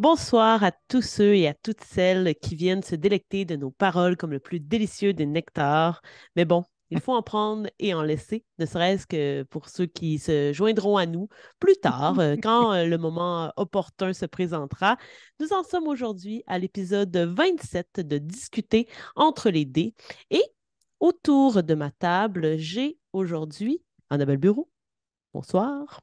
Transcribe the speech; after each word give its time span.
Bonsoir 0.00 0.64
à 0.64 0.72
tous 0.88 1.02
ceux 1.02 1.36
et 1.36 1.46
à 1.46 1.52
toutes 1.52 1.82
celles 1.82 2.34
qui 2.36 2.56
viennent 2.56 2.82
se 2.82 2.94
délecter 2.94 3.44
de 3.44 3.54
nos 3.54 3.70
paroles 3.70 4.16
comme 4.16 4.30
le 4.30 4.40
plus 4.40 4.58
délicieux 4.58 5.12
des 5.12 5.26
nectars. 5.26 6.00
Mais 6.36 6.46
bon, 6.46 6.64
il 6.88 7.02
faut 7.02 7.12
en 7.12 7.20
prendre 7.22 7.68
et 7.78 7.92
en 7.92 8.00
laisser, 8.00 8.46
ne 8.58 8.64
serait-ce 8.64 9.06
que 9.06 9.42
pour 9.42 9.68
ceux 9.68 9.84
qui 9.84 10.18
se 10.18 10.54
joindront 10.54 10.96
à 10.96 11.04
nous 11.04 11.28
plus 11.58 11.76
tard, 11.76 12.18
euh, 12.18 12.36
quand 12.42 12.72
euh, 12.72 12.86
le 12.86 12.96
moment 12.96 13.52
opportun 13.58 14.14
se 14.14 14.24
présentera. 14.24 14.96
Nous 15.38 15.52
en 15.52 15.62
sommes 15.64 15.86
aujourd'hui 15.86 16.44
à 16.46 16.58
l'épisode 16.58 17.14
27 17.14 18.00
de 18.00 18.16
Discuter 18.16 18.88
entre 19.16 19.50
les 19.50 19.66
dés. 19.66 19.94
Et 20.30 20.44
autour 20.98 21.62
de 21.62 21.74
ma 21.74 21.90
table, 21.90 22.56
j'ai 22.56 22.96
aujourd'hui 23.12 23.82
Annabelle 24.08 24.38
Bureau. 24.38 24.70
Bonsoir. 25.34 26.00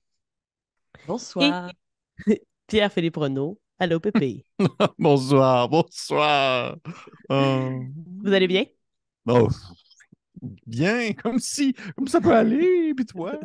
Bonsoir. 1.07 1.71
Pierre-Philippe 2.67 3.17
Renaud. 3.17 3.57
Allô, 3.79 3.99
Pépé. 3.99 4.43
bonsoir, 4.99 5.69
bonsoir. 5.69 6.77
Euh, 7.31 7.79
Vous 8.23 8.33
allez 8.33 8.47
bien? 8.47 8.65
Oh, 9.27 9.49
bien, 10.65 11.13
comme 11.13 11.39
si, 11.39 11.73
comme 11.95 12.07
ça 12.07 12.21
peut 12.21 12.33
aller, 12.33 12.93
puis 12.95 13.05
toi? 13.05 13.39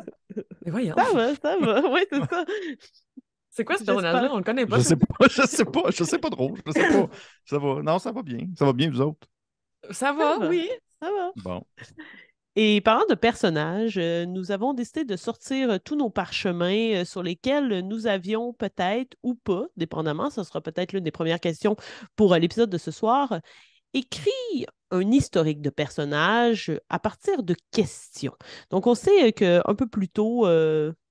Mais 0.65 0.71
voyons. 0.71 0.95
Ça 0.97 1.13
va, 1.13 1.35
ça 1.35 1.57
va, 1.57 1.81
oui, 1.91 2.01
c'est 2.11 2.19
ça. 2.29 2.45
C'est 3.49 3.65
quoi 3.65 3.77
ce 3.77 3.83
personnage-là? 3.83 4.29
On 4.33 4.37
le 4.37 4.43
connaît 4.43 4.65
pas. 4.65 4.77
Je 4.77 4.83
sais 4.83 4.95
pas, 4.95 5.27
je 5.29 5.41
sais 5.43 5.65
pas, 5.65 5.83
je 5.91 6.03
sais 6.03 6.19
pas 6.19 6.29
trop, 6.29 6.55
je 6.65 6.71
sais 6.71 6.87
pas. 6.87 7.09
Ça 7.45 7.59
va, 7.59 7.81
non, 7.83 7.99
ça 7.99 8.11
va 8.11 8.23
bien, 8.23 8.39
ça 8.57 8.65
va 8.65 8.73
bien, 8.73 8.89
vous 8.89 9.01
autres? 9.01 9.27
Ça 9.91 10.13
va, 10.13 10.39
oui, 10.49 10.69
ça 11.01 11.11
va. 11.11 11.31
Bon. 11.35 11.63
Et 12.55 12.81
parlant 12.81 13.05
de 13.09 13.15
personnages, 13.15 13.97
euh, 13.97 14.27
nous 14.27 14.51
avons 14.51 14.73
décidé 14.75 15.05
de 15.05 15.15
sortir 15.15 15.71
euh, 15.71 15.77
tous 15.83 15.95
nos 15.95 16.11
parchemins 16.11 17.01
euh, 17.01 17.05
sur 17.05 17.23
lesquels 17.23 17.79
nous 17.79 18.05
avions 18.05 18.53
peut-être 18.53 19.17
ou 19.23 19.33
pas, 19.33 19.65
dépendamment, 19.75 20.29
ce 20.29 20.43
sera 20.43 20.61
peut-être 20.61 20.93
l'une 20.93 21.03
des 21.03 21.11
premières 21.11 21.39
questions 21.39 21.75
pour 22.15 22.35
l'épisode 22.35 22.69
de 22.69 22.77
ce 22.77 22.91
soir, 22.91 23.39
écrit 23.95 24.67
un 24.91 25.11
historique 25.11 25.61
de 25.61 25.71
personnages 25.71 26.71
à 26.89 26.99
partir 26.99 27.41
de 27.41 27.55
questions. 27.71 28.33
Donc, 28.69 28.85
on 28.85 28.93
sait 28.93 29.33
qu'un 29.33 29.75
peu 29.75 29.87
plus 29.87 30.09
tôt, 30.09 30.45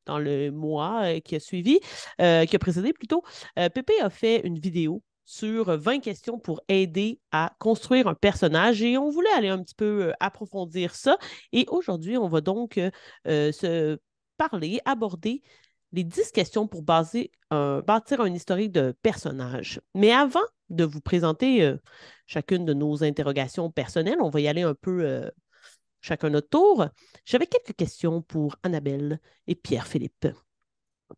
dans 0.07 0.19
le 0.19 0.51
mois 0.51 1.21
qui 1.21 1.37
a 1.37 1.41
suivi, 1.41 1.81
qui 2.19 2.23
a 2.57 2.59
précédé 2.61 2.93
plutôt, 2.93 3.23
Pépé 3.57 4.01
a 4.01 4.11
fait 4.11 4.41
une 4.45 4.59
vidéo 4.59 5.03
sur 5.25 5.77
20 5.77 6.01
questions 6.01 6.39
pour 6.39 6.61
aider 6.69 7.21
à 7.31 7.55
construire 7.59 8.09
un 8.09 8.15
personnage 8.15 8.83
et 8.83 8.99
on 8.99 9.11
voulait 9.11 9.31
aller 9.31 9.49
un 9.49 9.63
petit 9.63 9.75
peu 9.75 10.09
euh, 10.09 10.13
approfondir 10.21 10.95
ça. 10.95 11.17
Et 11.53 11.67
aujourd'hui, 11.69 12.17
on 12.17 12.29
va 12.29 12.41
donc 12.41 12.79
euh, 12.79 12.91
euh, 13.29 13.53
se 13.53 13.99
parler, 14.37 14.81
aborder 14.85 15.43
les 15.93 16.05
10 16.05 16.33
questions 16.33 16.67
pour 16.67 16.83
bâtir 16.83 17.29
un 17.51 18.33
historique 18.33 18.73
de 18.73 18.95
personnage. 19.03 19.81
Mais 19.95 20.11
avant 20.11 20.41
de 20.71 20.85
vous 20.85 21.03
présenter 21.03 21.75
chacune 22.27 22.65
de 22.65 22.73
nos 22.73 23.05
interrogations 23.05 23.71
personnelles, 23.71 24.23
on 24.23 24.31
va 24.31 24.41
y 24.41 24.49
aller 24.49 24.63
un 24.63 24.75
peu 24.75 25.31
chacun 26.01 26.31
notre 26.31 26.49
tour. 26.49 26.87
J'avais 27.27 27.47
quelques 27.47 27.77
questions 27.77 28.23
pour 28.23 28.57
Annabelle 28.63 29.21
et 29.47 29.55
Pierre-Philippe. 29.55 30.29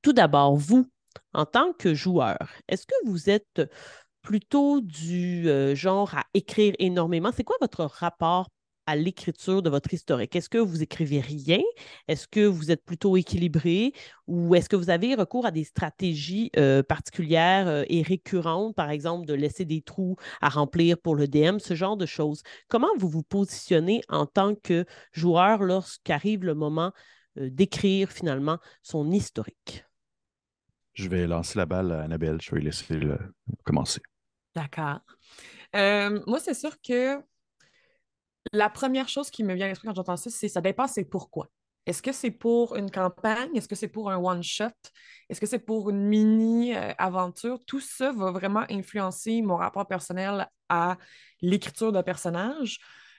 Tout 0.02 0.12
d'abord, 0.12 0.56
vous, 0.56 0.88
en 1.32 1.46
tant 1.46 1.72
que 1.72 1.94
joueur, 1.94 2.38
est-ce 2.68 2.86
que 2.86 2.94
vous 3.06 3.30
êtes 3.30 3.62
plutôt 4.24 4.80
du 4.80 5.48
euh, 5.48 5.74
genre 5.76 6.14
à 6.16 6.24
écrire 6.34 6.74
énormément? 6.80 7.30
C'est 7.32 7.44
quoi 7.44 7.56
votre 7.60 7.84
rapport 7.84 8.48
à 8.86 8.96
l'écriture 8.96 9.62
de 9.62 9.70
votre 9.70 9.92
historique? 9.94 10.34
Est-ce 10.34 10.48
que 10.48 10.58
vous 10.58 10.82
écrivez 10.82 11.20
rien? 11.20 11.60
Est-ce 12.08 12.26
que 12.26 12.44
vous 12.44 12.70
êtes 12.70 12.84
plutôt 12.84 13.16
équilibré? 13.16 13.92
Ou 14.26 14.54
est-ce 14.54 14.68
que 14.68 14.76
vous 14.76 14.90
avez 14.90 15.14
recours 15.14 15.46
à 15.46 15.50
des 15.50 15.64
stratégies 15.64 16.50
euh, 16.56 16.82
particulières 16.82 17.68
euh, 17.68 17.84
et 17.88 18.02
récurrentes, 18.02 18.74
par 18.74 18.90
exemple 18.90 19.26
de 19.26 19.34
laisser 19.34 19.64
des 19.64 19.82
trous 19.82 20.16
à 20.40 20.48
remplir 20.48 20.98
pour 20.98 21.14
le 21.14 21.28
DM, 21.28 21.58
ce 21.58 21.74
genre 21.74 21.96
de 21.96 22.06
choses? 22.06 22.42
Comment 22.68 22.94
vous 22.98 23.08
vous 23.08 23.22
positionnez 23.22 24.02
en 24.08 24.26
tant 24.26 24.54
que 24.54 24.86
joueur 25.12 25.62
lorsqu'arrive 25.62 26.44
le 26.44 26.54
moment 26.54 26.92
d'écrire 27.36 28.10
finalement 28.10 28.58
son 28.82 29.10
historique? 29.10 29.84
Je 30.94 31.08
vais 31.08 31.26
lancer 31.26 31.58
la 31.58 31.66
balle 31.66 31.92
à 31.92 32.02
Annabelle. 32.02 32.38
Je 32.40 32.54
vais 32.54 32.60
laisser 32.60 32.98
commencer. 33.64 34.00
D'accord. 34.54 35.00
Euh, 35.74 36.20
moi, 36.26 36.38
c'est 36.38 36.54
sûr 36.54 36.80
que 36.80 37.20
la 38.52 38.70
première 38.70 39.08
chose 39.08 39.30
qui 39.30 39.42
me 39.42 39.54
vient 39.54 39.66
à 39.66 39.68
l'esprit 39.68 39.88
quand 39.88 39.94
j'entends 39.94 40.16
ça, 40.16 40.30
c'est 40.30 40.48
ça 40.48 40.60
dépend, 40.60 40.86
c'est 40.86 41.04
pourquoi. 41.04 41.48
Est-ce 41.86 42.00
que 42.00 42.12
c'est 42.12 42.30
pour 42.30 42.76
une 42.76 42.90
campagne? 42.90 43.54
Est-ce 43.54 43.68
que 43.68 43.74
c'est 43.74 43.88
pour 43.88 44.10
un 44.10 44.16
one-shot? 44.16 44.70
Est-ce 45.28 45.40
que 45.40 45.46
c'est 45.46 45.58
pour 45.58 45.90
une 45.90 46.06
mini-aventure? 46.06 47.58
Tout 47.66 47.80
ça 47.80 48.12
va 48.12 48.30
vraiment 48.30 48.64
influencer 48.70 49.42
mon 49.42 49.56
rapport 49.56 49.86
personnel 49.86 50.48
à 50.68 50.96
l'écriture 51.42 51.92
de 51.92 52.00
personnage. 52.00 52.78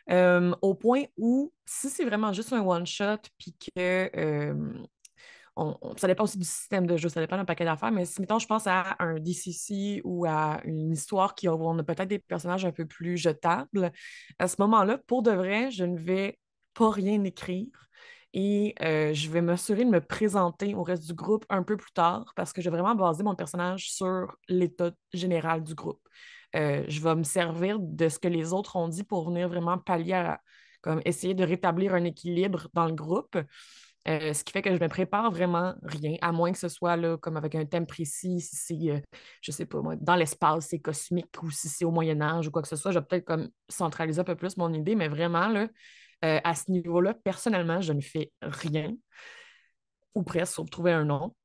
Euh, 0.10 0.56
au 0.62 0.74
point 0.74 1.04
où, 1.18 1.54
si 1.66 1.90
c'est 1.90 2.06
vraiment 2.06 2.32
juste 2.34 2.54
un 2.54 2.62
one-shot, 2.62 3.18
puis 3.38 3.56
que 3.76 4.10
euh, 4.18 4.74
ça 5.98 6.08
dépend 6.08 6.26
aussi 6.26 6.38
du 6.38 6.46
système 6.46 6.86
de 6.86 6.98
jeu, 6.98 7.08
ça 7.08 7.22
dépend 7.22 7.38
d'un 7.38 7.46
paquet 7.46 7.64
d'affaires, 7.64 7.92
mais 7.92 8.06
si, 8.06 8.20
mettons, 8.20 8.40
je 8.40 8.48
pense 8.48 8.68
à 8.68 8.96
un 9.00 9.20
DCC 9.20 10.02
ou 10.04 10.26
à 10.26 10.60
une 10.66 10.92
histoire 10.92 11.34
qui, 11.34 11.48
on 11.48 11.80
a 11.80 11.84
peut-être 11.84 12.10
des 12.10 12.20
personnages 12.20 12.66
un 12.66 12.72
peu 12.72 12.86
plus 12.86 13.18
jetables, 13.18 13.92
à 14.38 14.48
ce 14.48 14.56
moment-là, 14.60 14.98
pour 15.08 15.24
de 15.24 15.32
vrai, 15.32 15.72
je 15.72 15.86
ne 15.86 15.98
vais 15.98 16.38
pas 16.74 16.90
rien 16.90 17.24
écrire 17.24 17.68
et 18.34 18.76
euh, 18.82 19.14
je 19.14 19.30
vais 19.30 19.42
m'assurer 19.42 19.86
de 19.86 19.90
me 19.90 20.02
présenter 20.02 20.76
au 20.76 20.84
reste 20.84 21.08
du 21.08 21.14
groupe 21.14 21.46
un 21.50 21.64
peu 21.64 21.78
plus 21.78 21.94
tard 21.94 22.34
parce 22.36 22.52
que 22.52 22.62
je 22.62 22.70
vais 22.70 22.78
vraiment 22.78 22.94
baser 22.94 23.24
mon 23.24 23.34
personnage 23.34 23.90
sur 23.90 24.36
l'état 24.50 24.92
général 25.14 25.64
du 25.64 25.74
groupe. 25.74 26.02
Euh, 26.56 26.84
je 26.90 27.00
vais 27.02 27.16
me 27.16 27.24
servir 27.24 27.80
de 27.80 28.10
ce 28.10 28.20
que 28.20 28.28
les 28.28 28.52
autres 28.52 28.76
ont 28.76 28.90
dit 28.90 29.06
pour 29.06 29.30
venir 29.30 29.48
vraiment 29.48 29.78
pallier 29.78 30.14
à, 30.14 30.42
comme 30.82 31.02
essayer 31.06 31.34
de 31.34 31.46
rétablir 31.46 31.94
un 31.94 32.04
équilibre 32.04 32.68
dans 32.74 32.86
le 32.86 32.94
groupe. 32.94 33.38
Euh, 34.08 34.34
ce 34.34 34.44
qui 34.44 34.52
fait 34.52 34.62
que 34.62 34.70
je 34.70 34.76
ne 34.76 34.80
me 34.80 34.88
prépare 34.88 35.32
vraiment 35.32 35.74
rien, 35.82 36.16
à 36.22 36.32
moins 36.32 36.52
que 36.52 36.60
ce 36.60 36.68
soit 36.68 36.96
là, 36.96 37.18
comme 37.18 37.38
avec 37.38 37.56
un 37.56 37.66
thème 37.66 37.88
précis, 37.88 38.40
si 38.40 38.56
c'est, 38.56 38.80
je 38.80 38.92
euh, 38.92 39.00
je 39.42 39.52
sais 39.52 39.66
pas 39.66 39.82
moi, 39.82 39.96
dans 39.96 40.16
l'espace, 40.16 40.68
c'est 40.70 40.80
cosmique 40.80 41.42
ou 41.42 41.50
si 41.50 41.70
c'est 41.70 41.86
au 41.86 41.92
Moyen 41.92 42.22
Âge 42.22 42.48
ou 42.48 42.52
quoi 42.52 42.62
que 42.62 42.68
ce 42.68 42.76
soit, 42.76 42.92
je 42.92 43.00
vais 43.00 43.06
peut-être 43.06 43.26
comme 43.26 43.50
centraliser 43.68 44.20
un 44.22 44.24
peu 44.24 44.36
plus 44.36 44.58
mon 44.58 44.72
idée, 44.74 44.96
mais 44.96 45.08
vraiment, 45.08 45.48
là, 45.48 45.68
euh, 46.24 46.40
à 46.44 46.54
ce 46.54 46.70
niveau-là, 46.72 47.16
personnellement, 47.24 47.82
je 47.82 47.94
ne 47.94 48.02
fais 48.02 48.32
rien, 48.42 48.94
ou 50.14 50.24
presque, 50.24 50.54
sauf 50.56 50.70
trouver 50.70 50.92
un 50.94 51.06
nom. 51.06 51.36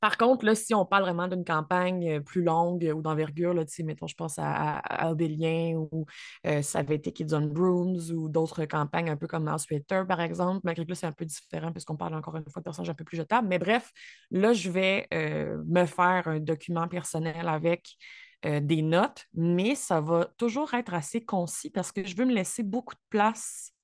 Par 0.00 0.16
contre, 0.16 0.46
là, 0.46 0.54
si 0.54 0.74
on 0.74 0.86
parle 0.86 1.02
vraiment 1.02 1.28
d'une 1.28 1.44
campagne 1.44 2.16
euh, 2.18 2.20
plus 2.20 2.42
longue 2.42 2.84
euh, 2.86 2.92
ou 2.92 3.02
d'envergure, 3.02 3.54
mettons, 3.84 4.06
je 4.06 4.14
pense 4.14 4.38
à, 4.38 4.78
à, 4.78 5.12
ou 5.12 6.06
euh, 6.46 6.62
ça 6.62 6.78
avait 6.80 6.94
été 6.96 7.12
Kids 7.12 7.34
on 7.34 7.42
Brooms 7.46 7.98
ou 8.14 8.28
d'autres 8.28 8.64
campagnes 8.64 9.10
un 9.10 9.16
peu 9.16 9.26
comme 9.26 9.44
Mouse 9.44 9.66
Twitter, 9.66 10.02
par 10.08 10.20
exemple, 10.20 10.60
malgré 10.64 10.84
que 10.84 10.90
là, 10.90 10.94
c'est 10.94 11.06
un 11.06 11.12
peu 11.12 11.24
différent 11.26 11.72
puisqu'on 11.72 11.96
parle 11.96 12.14
encore 12.14 12.36
une 12.36 12.48
fois 12.48 12.60
de 12.60 12.64
personnages 12.64 12.90
un 12.90 12.94
peu 12.94 13.04
plus 13.04 13.16
jetables. 13.18 13.46
Mais 13.48 13.58
bref, 13.58 13.92
là, 14.30 14.52
je 14.52 14.70
vais 14.70 15.06
me 15.12 15.84
faire 15.86 16.28
un 16.28 16.40
document 16.40 16.88
personnel 16.88 17.48
avec 17.48 17.96
des 18.42 18.82
notes, 18.82 19.26
mais 19.34 19.74
ça 19.74 20.00
va 20.00 20.26
toujours 20.38 20.72
être 20.74 20.94
assez 20.94 21.22
concis 21.24 21.70
parce 21.70 21.92
que 21.92 22.04
je 22.04 22.16
veux 22.16 22.24
me 22.24 22.32
laisser 22.32 22.62
beaucoup 22.62 22.94
de 22.94 23.00
place 23.10 23.74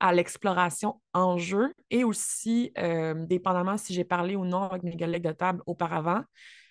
à 0.00 0.12
l'exploration 0.12 1.00
en 1.12 1.38
jeu 1.38 1.72
et 1.90 2.04
aussi, 2.04 2.72
euh, 2.78 3.14
dépendamment 3.26 3.76
si 3.76 3.94
j'ai 3.94 4.04
parlé 4.04 4.36
ou 4.36 4.44
non 4.44 4.62
avec 4.64 4.82
mes 4.82 4.96
collègues 4.96 5.24
de 5.24 5.32
table 5.32 5.62
auparavant, 5.66 6.22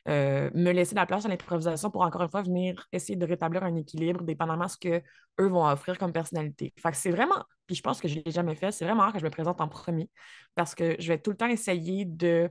euh, 0.07 0.49
me 0.53 0.71
laisser 0.71 0.95
de 0.95 0.99
la 0.99 1.05
place 1.05 1.25
à 1.25 1.27
l'improvisation 1.27 1.91
pour 1.91 2.01
encore 2.01 2.21
une 2.21 2.29
fois 2.29 2.41
venir 2.41 2.87
essayer 2.93 3.17
de 3.17 3.25
rétablir 3.25 3.63
un 3.63 3.75
équilibre, 3.75 4.23
dépendamment 4.23 4.65
de 4.65 4.69
ce 4.69 4.77
qu'eux 4.77 5.03
vont 5.37 5.65
offrir 5.65 5.97
comme 5.97 6.13
personnalité. 6.13 6.73
Fait 6.77 6.91
que 6.91 6.97
c'est 6.97 7.11
vraiment, 7.11 7.43
puis 7.65 7.75
je 7.75 7.81
pense 7.81 7.99
que 7.99 8.07
je 8.07 8.19
ne 8.19 8.23
l'ai 8.23 8.31
jamais 8.31 8.55
fait, 8.55 8.71
c'est 8.71 8.85
vraiment 8.85 9.01
rare 9.01 9.11
que 9.11 9.19
je 9.19 9.25
me 9.25 9.29
présente 9.29 9.59
en 9.59 9.67
premier 9.67 10.09
parce 10.55 10.75
que 10.75 10.95
je 10.99 11.09
vais 11.09 11.19
tout 11.19 11.31
le 11.31 11.37
temps 11.37 11.47
essayer 11.49 12.05
de 12.05 12.49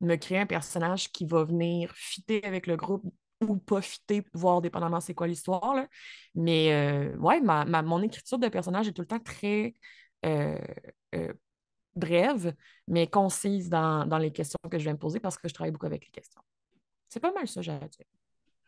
me 0.00 0.16
créer 0.16 0.38
un 0.38 0.46
personnage 0.46 1.12
qui 1.12 1.26
va 1.26 1.44
venir 1.44 1.92
fitter 1.94 2.42
avec 2.44 2.66
le 2.66 2.76
groupe 2.76 3.04
ou 3.42 3.56
pas 3.58 3.82
fitter, 3.82 4.22
voir 4.32 4.60
dépendamment 4.62 5.00
c'est 5.00 5.14
quoi 5.14 5.26
l'histoire. 5.26 5.76
Mais 6.34 6.72
euh, 6.72 7.16
ouais, 7.18 7.40
ma, 7.40 7.64
mon 7.82 8.02
écriture 8.02 8.38
de 8.38 8.48
personnage 8.48 8.88
est 8.88 8.92
tout 8.92 9.02
le 9.02 9.06
temps 9.08 9.20
très 9.20 9.74
brève, 11.96 12.54
mais 12.88 13.06
concise 13.06 13.68
dans, 13.68 14.18
les 14.18 14.32
questions 14.32 14.58
que 14.70 14.78
je 14.78 14.84
vais 14.84 14.92
me 14.92 14.98
poser 14.98 15.20
parce 15.20 15.36
que 15.36 15.48
je 15.48 15.54
travaille 15.54 15.72
beaucoup 15.72 15.86
avec 15.86 16.04
les 16.04 16.10
questions. 16.10 16.40
C'est 17.08 17.20
pas 17.20 17.32
mal 17.32 17.46
ça, 17.46 17.60
à 17.60 17.62
dire. 17.62 18.06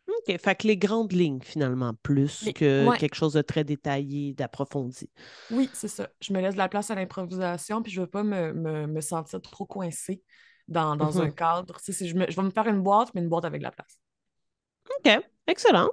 OK. 0.08 0.38
Fait 0.38 0.54
que 0.54 0.68
les 0.68 0.76
grandes 0.76 1.12
lignes, 1.12 1.40
finalement, 1.42 1.92
plus 2.02 2.50
que 2.54 2.96
quelque 2.98 3.16
chose 3.16 3.32
de 3.32 3.42
très 3.42 3.64
détaillé, 3.64 4.34
d'approfondi. 4.34 5.10
Oui, 5.50 5.68
c'est 5.72 5.88
ça. 5.88 6.08
Je 6.20 6.32
me 6.32 6.40
laisse 6.40 6.54
de 6.54 6.58
la 6.58 6.68
place 6.68 6.90
à 6.90 6.94
l'improvisation, 6.94 7.82
puis 7.82 7.90
je 7.90 8.00
ne 8.00 8.06
veux 8.06 8.10
pas 8.10 8.22
me, 8.22 9.00
sentir 9.00 9.40
trop 9.42 9.66
coincée 9.66 10.22
dans, 10.68 10.92
un 10.92 10.96
mm-hmm. 10.96 11.34
cadre. 11.34 11.76
je, 11.84 11.92
je 11.92 12.14
vais 12.14 12.42
me 12.42 12.50
faire 12.50 12.68
une 12.68 12.82
boîte, 12.82 13.12
mais 13.14 13.20
une 13.20 13.28
boîte 13.28 13.44
avec 13.44 13.60
de 13.60 13.64
la 13.64 13.72
place. 13.72 13.98
OK. 14.98 15.20
Excellent. 15.48 15.90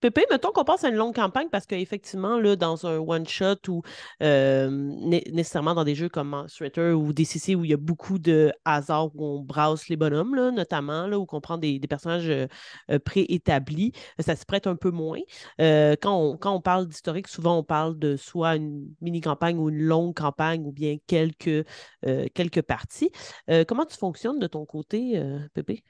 Pépé, 0.00 0.24
mettons 0.30 0.52
qu'on 0.52 0.64
passe 0.64 0.84
à 0.84 0.90
une 0.90 0.94
longue 0.94 1.14
campagne 1.14 1.48
parce 1.50 1.66
qu'effectivement, 1.66 2.40
dans 2.56 2.86
un 2.86 2.98
one-shot 2.98 3.56
ou 3.68 3.82
nécessairement 4.20 5.74
dans 5.74 5.84
des 5.84 5.96
jeux 5.96 6.08
comme 6.08 6.28
Monster 6.28 6.92
ou 6.92 7.12
DCC 7.12 7.56
où 7.56 7.64
il 7.64 7.70
y 7.70 7.74
a 7.74 7.76
beaucoup 7.76 8.18
de 8.18 8.52
hasard 8.64 9.14
où 9.16 9.24
on 9.24 9.42
brasse 9.42 9.88
les 9.88 9.96
bonhommes, 9.96 10.36
notamment, 10.54 11.06
là, 11.08 11.18
où 11.18 11.26
on 11.32 11.40
prend 11.40 11.58
des, 11.58 11.80
personnages 11.88 12.28
euh, 12.28 12.46
euh, 12.90 12.98
préétablis, 12.98 13.92
ça 14.20 14.36
se 14.36 14.44
prête 14.44 14.66
un 14.66 14.76
peu 14.76 14.90
moins. 14.90 15.20
quand, 15.58 16.16
on, 16.16 16.36
quand 16.36 16.54
on 16.54 16.60
parle 16.60 16.86
d'historique, 16.86 17.28
souvent 17.28 17.58
on 17.58 17.64
parle 17.64 17.98
de 17.98 18.16
soit 18.16 18.56
une 18.56 18.88
mini-campagne 19.00 19.58
ou 19.58 19.68
une 19.70 19.82
longue 19.82 20.14
campagne 20.14 20.64
ou 20.64 20.72
bien 20.72 20.96
quelques, 21.06 21.66
quelques 22.34 22.62
parties. 22.62 23.10
comment 23.66 23.86
tu 23.86 23.96
fonctionnes 23.96 24.38
de 24.38 24.46
ton 24.46 24.64
côté, 24.66 25.22
Pépé? 25.54 25.82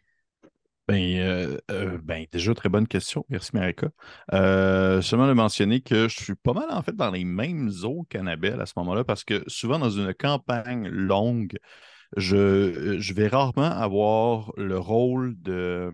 Ben, 0.89 1.19
euh, 1.19 1.59
euh, 1.71 1.99
ben, 2.03 2.25
déjà, 2.33 2.55
très 2.55 2.71
bonne 2.71 2.89
question. 2.89 3.27
Merci, 3.29 3.51
Marika. 3.53 3.91
Euh, 4.33 5.03
seulement 5.03 5.29
de 5.29 5.35
mentionner 5.35 5.83
que 5.83 6.09
je 6.09 6.17
suis 6.23 6.35
pas 6.35 6.55
mal, 6.55 6.69
en 6.71 6.81
fait, 6.83 6.97
dans 6.97 7.11
les 7.11 7.25
mêmes 7.25 7.71
eaux 7.85 8.07
qu'Annabelle 8.09 8.59
à 8.63 8.65
ce 8.65 8.73
moment-là, 8.79 9.05
parce 9.05 9.23
que 9.23 9.45
souvent, 9.49 9.79
dans 9.79 9.91
une 9.91 10.15
campagne 10.15 10.89
longue, 10.89 11.59
je, 12.17 12.99
je 13.01 13.15
vais 13.15 13.29
rarement 13.29 13.65
avoir 13.71 14.53
le 14.57 14.79
rôle 14.79 15.37
de. 15.43 15.93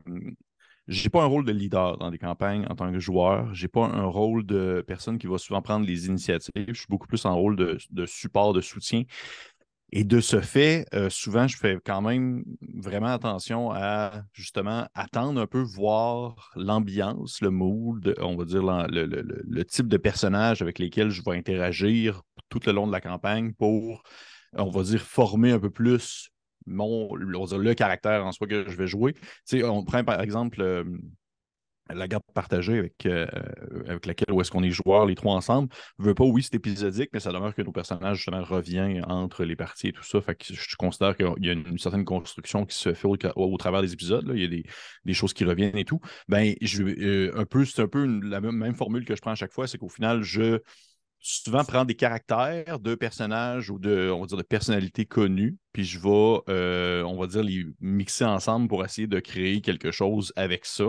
J'ai 0.87 1.09
pas 1.09 1.23
un 1.23 1.27
rôle 1.27 1.47
de 1.47 1.53
leader 1.53 1.97
dans 1.97 2.11
des 2.11 2.19
campagnes 2.19 2.67
en 2.69 2.75
tant 2.77 2.93
que 2.93 2.99
joueur. 3.01 3.53
J'ai 3.55 3.69
pas 3.69 3.87
un 3.87 4.05
rôle 4.05 4.45
de 4.45 4.85
personne 4.87 5.19
qui 5.19 5.27
va 5.27 5.39
souvent 5.39 5.63
prendre 5.63 5.87
les 5.87 6.07
initiatives. 6.07 6.53
Je 6.69 6.75
suis 6.75 6.87
beaucoup 6.91 7.07
plus 7.07 7.25
en 7.25 7.35
rôle 7.35 7.57
de, 7.57 7.79
de 7.91 8.07
support, 8.07 8.53
de 8.53 8.61
soutien. 8.61 9.05
Et 9.93 10.03
de 10.03 10.21
ce 10.21 10.41
fait, 10.41 10.87
euh, 10.93 11.09
souvent, 11.09 11.47
je 11.47 11.57
fais 11.57 11.79
quand 11.85 12.03
même 12.03 12.45
vraiment 12.77 13.13
attention 13.13 13.71
à 13.71 14.25
justement 14.33 14.89
attendre 14.95 15.41
un 15.41 15.47
peu, 15.47 15.61
voir 15.61 16.51
l'ambiance, 16.57 17.41
le 17.41 17.51
mood, 17.51 18.15
on 18.21 18.37
va 18.37 18.45
dire 18.45 18.63
le, 18.63 19.63
type 19.65 19.87
de 19.87 19.97
personnage 19.97 20.63
avec 20.63 20.79
lesquels 20.79 21.11
je 21.11 21.23
vais 21.23 21.37
interagir 21.37 22.23
tout 22.49 22.61
le 22.67 22.73
long 22.73 22.87
de 22.87 22.93
la 22.93 23.01
campagne 23.01 23.53
pour, 23.53 24.03
on 24.55 24.69
va 24.69 24.83
dire, 24.83 25.01
former 25.01 25.53
un 25.53 25.61
peu 25.61 25.71
plus 25.71 26.31
mon, 26.67 27.15
le 27.15 27.75
caractère 27.75 28.27
en 28.27 28.33
soi 28.33 28.47
que 28.47 28.69
je 28.69 28.77
vais 28.77 28.87
jouer. 28.87 29.15
Tu 29.47 29.63
on 29.65 29.85
prend 29.85 30.03
par 30.03 30.21
exemple 30.21 30.85
la 31.93 32.09
garde 32.09 32.23
partagée 32.35 32.79
avec, 32.79 33.07
euh, 33.07 33.27
avec 33.87 34.07
laquelle 34.07 34.33
où 34.33 34.41
est-ce 34.41 34.51
qu'on 34.51 34.63
est 34.63 34.71
joueurs, 34.71 35.07
les 35.07 35.15
trois 35.15 35.35
ensemble. 35.35 35.69
Je 35.99 36.05
veux 36.05 36.15
pas, 36.15 36.25
oui, 36.25 36.43
c'est 36.43 36.55
épisodique, 36.55 37.11
mais 37.13 37.21
ça 37.21 37.33
demeure 37.33 37.55
que 37.55 37.63
nos 37.63 37.73
personnages, 37.73 38.17
justement, 38.17 38.43
reviennent 38.43 39.05
entre 39.07 39.45
les 39.45 39.57
parties 39.57 39.89
et 39.89 39.93
tout 39.93 40.03
ça. 40.03 40.21
Fait 40.21 40.35
que 40.35 40.45
je 40.55 40.77
considère 40.77 41.17
qu'il 41.17 41.27
y 41.41 41.51
a 41.51 41.53
une, 41.53 41.79
certaine 41.79 42.05
construction 42.05 42.65
qui 42.65 42.77
se 42.77 42.95
fait 42.95 43.09
au, 43.37 43.57
travers 43.57 43.83
des 43.83 43.93
épisodes. 43.93 44.31
Il 44.35 44.41
y 44.41 44.45
a 44.45 44.63
des, 45.05 45.15
choses 45.15 45.35
qui 45.35 45.45
reviennent 45.45 45.77
et 45.77 45.85
tout. 45.85 46.01
Ben, 46.29 46.55
je, 46.61 46.83
euh, 46.83 47.33
un 47.37 47.45
peu, 47.45 47.65
c'est 47.65 47.83
un 47.83 47.89
peu 47.89 48.05
la 48.05 48.41
même 48.41 48.75
formule 48.75 49.05
que 49.05 49.15
je 49.15 49.21
prends 49.21 49.33
à 49.33 49.37
chaque 49.37 49.53
fois, 49.53 49.67
c'est 49.67 49.79
qu'au 49.79 49.89
final, 49.89 50.23
je 50.23 50.61
souvent 51.27 51.65
prendre 51.65 51.87
des 51.87 51.95
caractères 51.95 52.79
de 52.79 52.95
personnages 52.95 53.71
ou 53.71 53.79
de, 53.79 54.11
on 54.11 54.21
va 54.21 54.27
dire, 54.27 54.37
de 54.37 54.43
personnalités 54.43 55.07
connues, 55.07 55.57
puis 55.73 55.83
je 55.83 55.99
vais, 55.99 56.43
euh, 56.51 57.03
on 57.05 57.19
va 57.19 57.27
dire, 57.27 57.43
les 57.43 57.65
mixer 57.81 58.27
ensemble 58.27 58.69
pour 58.69 58.85
essayer 58.85 59.07
de 59.07 59.19
créer 59.21 59.63
quelque 59.63 59.91
chose 59.91 60.35
avec 60.37 60.67
ça, 60.67 60.85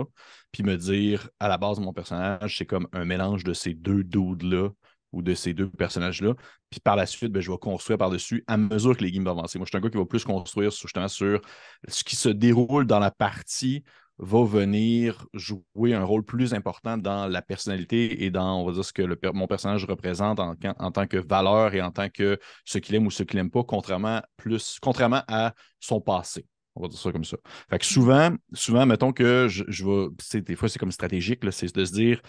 puis 0.52 0.62
me 0.62 0.76
dire, 0.76 1.30
à 1.40 1.48
la 1.48 1.56
base 1.56 1.80
mon 1.80 1.94
personnage, 1.94 2.58
c'est 2.58 2.66
comme 2.66 2.86
un 2.92 3.06
mélange 3.06 3.44
de 3.44 3.54
ces 3.54 3.72
deux 3.72 4.04
dudes-là 4.04 4.68
ou 5.12 5.22
de 5.22 5.34
ces 5.34 5.54
deux 5.54 5.70
personnages-là. 5.70 6.34
Puis 6.68 6.80
par 6.80 6.96
la 6.96 7.06
suite, 7.06 7.32
ben, 7.32 7.40
je 7.40 7.50
vais 7.50 7.56
construire 7.56 7.96
par-dessus 7.96 8.44
à 8.46 8.58
mesure 8.58 8.94
que 8.94 9.04
les 9.04 9.12
games 9.12 9.24
vont 9.24 9.30
avancer. 9.30 9.58
Moi, 9.58 9.64
je 9.64 9.70
suis 9.70 9.78
un 9.78 9.80
gars 9.80 9.88
qui 9.88 9.96
va 9.96 10.04
plus 10.04 10.24
construire 10.24 10.70
justement 10.70 11.08
sur 11.08 11.40
ce 11.88 12.04
qui 12.04 12.14
se 12.14 12.28
déroule 12.28 12.86
dans 12.86 12.98
la 12.98 13.10
partie 13.10 13.84
va 14.18 14.44
venir 14.44 15.26
jouer 15.34 15.94
un 15.94 16.04
rôle 16.04 16.24
plus 16.24 16.54
important 16.54 16.96
dans 16.96 17.26
la 17.26 17.42
personnalité 17.42 18.24
et 18.24 18.30
dans, 18.30 18.60
on 18.60 18.66
va 18.66 18.72
dire, 18.72 18.84
ce 18.84 18.92
que 18.92 19.32
mon 19.32 19.46
personnage 19.46 19.84
représente 19.84 20.40
en, 20.40 20.54
tant 20.54 21.06
que 21.06 21.18
valeur 21.18 21.74
et 21.74 21.82
en 21.82 21.90
tant 21.90 22.08
que 22.08 22.38
ce 22.64 22.78
qu'il 22.78 22.94
aime 22.94 23.06
ou 23.06 23.10
ce 23.10 23.22
qu'il 23.22 23.36
n'aime 23.36 23.50
pas, 23.50 23.62
contrairement, 23.62 24.22
plus, 24.36 24.78
contrairement 24.80 25.22
à 25.28 25.54
son 25.80 26.00
passé. 26.00 26.46
On 26.74 26.82
va 26.82 26.88
dire 26.88 26.98
ça 26.98 27.12
comme 27.12 27.24
ça. 27.24 27.36
Fait 27.70 27.78
que 27.78 27.84
souvent, 27.86 28.34
souvent, 28.52 28.86
mettons 28.86 29.12
que 29.12 29.48
je, 29.48 29.64
je 29.68 29.84
vais, 29.84 30.40
des 30.40 30.56
fois, 30.56 30.68
c'est 30.68 30.78
comme 30.78 30.92
stratégique, 30.92 31.40
c'est 31.50 31.74
de 31.74 31.84
se 31.84 31.92
dire, 31.92 32.20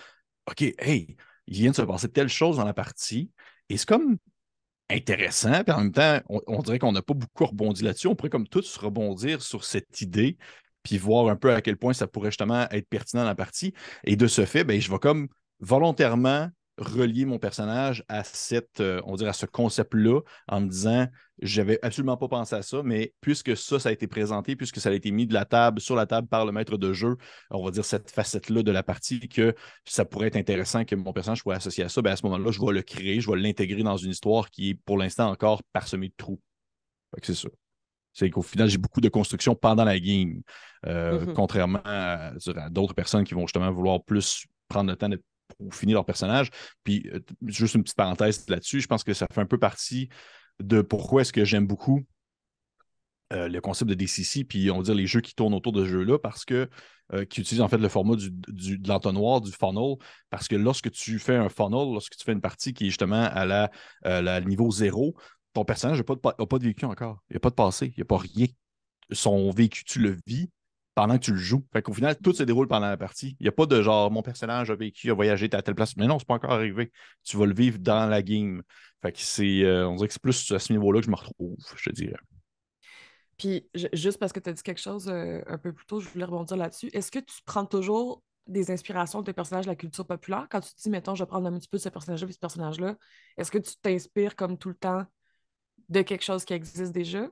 OK, 0.49 0.61
hey, 0.61 1.15
il 1.47 1.53
vient 1.53 1.71
de 1.71 1.75
se 1.75 1.81
passer 1.81 2.09
telle 2.09 2.29
chose 2.29 2.57
dans 2.57 2.65
la 2.65 2.73
partie, 2.73 3.31
et 3.69 3.77
c'est 3.77 3.87
comme 3.87 4.17
intéressant, 4.89 5.63
puis 5.63 5.73
en 5.73 5.79
même 5.79 5.91
temps, 5.91 6.19
on, 6.29 6.41
on 6.47 6.61
dirait 6.61 6.79
qu'on 6.79 6.93
n'a 6.93 7.01
pas 7.01 7.13
beaucoup 7.13 7.45
rebondi 7.45 7.83
là-dessus. 7.83 8.07
On 8.07 8.15
pourrait 8.15 8.29
comme 8.29 8.47
tous 8.47 8.77
rebondir 8.77 9.41
sur 9.41 9.65
cette 9.65 9.99
idée 9.99 10.37
puis 10.87 10.97
voir 10.97 11.27
un 11.27 11.35
peu 11.35 11.53
à 11.53 11.61
quel 11.61 11.75
point 11.75 11.91
ça 11.91 12.07
pourrait 12.07 12.31
justement 12.31 12.65
être 12.71 12.87
pertinent 12.87 13.23
dans 13.23 13.27
la 13.27 13.35
partie. 13.35 13.73
Et 14.05 14.15
de 14.15 14.27
ce 14.27 14.45
fait, 14.45 14.63
ben, 14.63 14.79
je 14.79 14.89
vais 14.89 14.99
comme 14.99 15.27
volontairement 15.59 16.49
relier 16.77 17.25
mon 17.25 17.39
personnage 17.39 18.05
à 18.07 18.23
cette, 18.23 18.79
euh, 18.81 19.01
on 19.05 19.15
à 19.15 19.33
ce 19.33 19.45
concept-là 19.47 20.21
en 20.47 20.61
me 20.61 20.69
disant 20.69 21.07
j'avais 21.41 21.79
absolument 21.81 22.17
pas 22.17 22.27
pensé 22.27 22.55
à 22.55 22.61
ça, 22.61 22.83
mais 22.83 23.13
puisque 23.19 23.57
ça, 23.57 23.79
ça 23.79 23.89
a 23.89 23.91
été 23.91 24.07
présenté, 24.07 24.55
puisque 24.55 24.79
ça 24.79 24.89
a 24.89 24.93
été 24.93 25.11
mis 25.11 25.27
de 25.27 25.33
la 25.33 25.45
table, 25.45 25.81
sur 25.81 25.95
la 25.95 26.05
table 26.05 26.27
par 26.27 26.45
le 26.45 26.51
maître 26.51 26.77
de 26.77 26.93
jeu, 26.93 27.17
on 27.49 27.65
va 27.65 27.71
dire 27.71 27.83
cette 27.83 28.11
facette-là 28.11 28.63
de 28.63 28.71
la 28.71 28.83
partie, 28.83 29.27
que 29.27 29.55
ça 29.85 30.05
pourrait 30.05 30.27
être 30.27 30.35
intéressant 30.35 30.85
que 30.85 30.95
mon 30.95 31.13
personnage 31.13 31.39
soit 31.39 31.55
associé 31.55 31.83
à 31.83 31.89
ça, 31.89 32.01
ben 32.01 32.11
à 32.11 32.15
ce 32.15 32.25
moment-là, 32.27 32.51
je 32.51 32.61
vais 32.61 32.71
le 32.71 32.83
créer, 32.83 33.19
je 33.19 33.29
vais 33.29 33.37
l'intégrer 33.37 33.81
dans 33.83 33.97
une 33.97 34.11
histoire 34.11 34.49
qui 34.51 34.69
est 34.69 34.79
pour 34.85 34.97
l'instant 34.97 35.29
encore 35.31 35.63
parsemée 35.73 36.09
de 36.09 36.15
trous. 36.15 36.39
C'est 37.23 37.33
ça. 37.33 37.49
C'est 38.17 38.31
qu'au 38.31 38.41
final, 38.41 38.67
j'ai 38.67 38.79
beaucoup 38.79 38.99
de 38.99 39.09
construction 39.09 39.53
pendant 39.53 39.83
la 39.83 39.99
game, 39.99 40.41
euh, 40.87 41.19
mm-hmm. 41.19 41.33
contrairement 41.33 41.81
à, 41.85 42.31
d'autres 42.71 42.95
personnes 42.95 43.23
qui 43.23 43.35
vont 43.35 43.45
justement 43.45 43.71
vouloir 43.71 44.03
plus 44.03 44.47
prendre 44.67 44.89
le 44.89 44.95
temps 44.95 45.07
de, 45.07 45.21
pour 45.59 45.75
finir 45.75 45.93
leur 45.97 46.05
personnage. 46.05 46.49
Puis, 46.83 47.07
euh, 47.13 47.19
juste 47.45 47.75
une 47.75 47.83
petite 47.83 47.95
parenthèse 47.95 48.49
là-dessus, 48.49 48.81
je 48.81 48.87
pense 48.87 49.03
que 49.03 49.13
ça 49.13 49.27
fait 49.31 49.41
un 49.41 49.45
peu 49.45 49.59
partie 49.59 50.09
de 50.59 50.81
pourquoi 50.81 51.21
est-ce 51.21 51.31
que 51.31 51.45
j'aime 51.45 51.67
beaucoup 51.67 52.01
euh, 53.33 53.47
le 53.47 53.61
concept 53.61 53.87
de 53.87 53.93
DCC, 53.93 54.45
puis 54.45 54.71
on 54.71 54.77
va 54.77 54.83
dire 54.83 54.95
les 54.95 55.05
jeux 55.05 55.21
qui 55.21 55.35
tournent 55.35 55.53
autour 55.53 55.73
de 55.73 55.83
ce 55.83 55.89
jeu-là, 55.89 56.17
parce 56.17 56.43
que 56.43 56.67
qui 57.29 57.39
utilisent 57.39 57.61
en 57.61 57.69
fait 57.69 57.77
le 57.77 57.87
format 57.87 58.17
du, 58.17 58.29
de 58.29 58.89
l'entonnoir, 58.89 59.39
du 59.39 59.53
funnel, 59.53 59.95
parce 60.29 60.49
que 60.49 60.57
lorsque 60.57 60.91
tu 60.91 61.19
fais 61.19 61.37
un 61.37 61.47
funnel, 61.47 61.93
lorsque 61.93 62.17
tu 62.17 62.25
fais 62.25 62.33
une 62.33 62.41
partie 62.41 62.73
qui 62.73 62.87
est 62.87 62.89
justement 62.89 63.23
à 63.23 63.45
la, 63.45 63.71
la 64.03 64.41
niveau 64.41 64.69
zéro, 64.71 65.15
ton 65.57 65.65
personnage 65.65 65.97
n'a 65.97 66.03
pas, 66.03 66.15
pas, 66.15 66.59
de 66.59 66.63
vécu 66.63 66.85
encore. 66.85 67.23
Il 67.29 67.33
n'y 67.33 67.37
a 67.37 67.39
pas 67.39 67.49
de 67.49 67.55
passé. 67.55 67.87
Il 67.87 67.97
n'y 67.97 68.03
a 68.03 68.05
pas 68.05 68.17
rien. 68.17 68.45
Son 69.11 69.49
vécu, 69.49 69.83
tu 69.83 69.97
le 69.97 70.15
vis 70.27 70.51
pendant 70.93 71.17
que 71.17 71.23
tu 71.23 71.31
le 71.31 71.37
joues. 71.37 71.65
Fait 71.73 71.81
qu'au 71.81 71.93
final, 71.93 72.15
tout 72.15 72.31
se 72.31 72.43
déroule 72.43 72.67
pendant 72.67 72.87
la 72.87 72.97
partie. 72.97 73.35
Il 73.39 73.43
n'y 73.43 73.49
a 73.49 73.51
pas 73.51 73.65
de 73.65 73.81
genre, 73.81 74.11
mon 74.11 74.21
personnage 74.21 74.69
a 74.69 74.75
vécu, 74.75 75.09
a 75.09 75.15
voyagé 75.15 75.49
à 75.51 75.61
telle 75.63 75.73
place. 75.73 75.97
Mais 75.97 76.05
non, 76.05 76.19
c'est 76.19 76.27
pas 76.27 76.35
encore 76.35 76.51
arrivé. 76.51 76.91
Tu 77.23 77.37
vas 77.37 77.47
le 77.47 77.55
vivre 77.55 77.79
dans 77.79 78.05
la 78.07 78.21
game. 78.21 78.61
Fait 79.01 79.11
que 79.11 79.19
c'est, 79.19 79.63
euh, 79.63 79.87
on 79.87 79.95
dirait 79.95 80.09
que 80.09 80.13
c'est 80.13 80.21
plus 80.21 80.51
à 80.51 80.59
ce 80.59 80.71
niveau-là 80.73 80.99
que 80.99 81.07
je 81.07 81.11
me 81.11 81.15
retrouve, 81.15 81.57
je 81.75 81.89
te 81.89 81.95
dirais. 81.95 82.19
Puis, 83.39 83.67
juste 83.93 84.19
parce 84.19 84.33
que 84.33 84.39
tu 84.39 84.51
as 84.51 84.53
dit 84.53 84.61
quelque 84.61 84.81
chose 84.81 85.07
euh, 85.09 85.41
un 85.47 85.57
peu 85.57 85.73
plus 85.73 85.87
tôt, 85.87 85.99
je 85.99 86.07
voulais 86.09 86.25
rebondir 86.25 86.57
là-dessus. 86.57 86.89
Est-ce 86.93 87.09
que 87.09 87.19
tu 87.19 87.41
prends 87.45 87.65
toujours 87.65 88.21
des 88.45 88.69
inspirations 88.69 89.21
de 89.21 89.25
tes 89.25 89.33
personnages 89.33 89.65
de 89.65 89.71
la 89.71 89.75
culture 89.75 90.05
populaire? 90.05 90.47
Quand 90.51 90.61
tu 90.61 90.71
te 90.73 90.81
dis, 90.81 90.89
mettons, 90.91 91.15
je 91.15 91.23
vais 91.23 91.27
prendre 91.27 91.47
un 91.47 91.57
petit 91.57 91.67
peu 91.67 91.77
de 91.77 91.81
ce 91.81 91.89
personnage-là 91.89 92.27
et 92.27 92.31
ce 92.31 92.39
personnage-là, 92.39 92.95
est-ce 93.37 93.49
que 93.49 93.57
tu 93.57 93.75
t'inspires 93.81 94.35
comme 94.35 94.59
tout 94.59 94.69
le 94.69 94.75
temps 94.75 95.05
de 95.89 96.01
quelque 96.01 96.23
chose 96.23 96.45
qui 96.45 96.53
existe 96.53 96.91
déjà? 96.91 97.27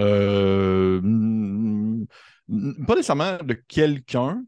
Euh, 0.00 1.00
pas 2.86 2.94
nécessairement 2.94 3.38
de 3.42 3.54
quelqu'un, 3.54 4.44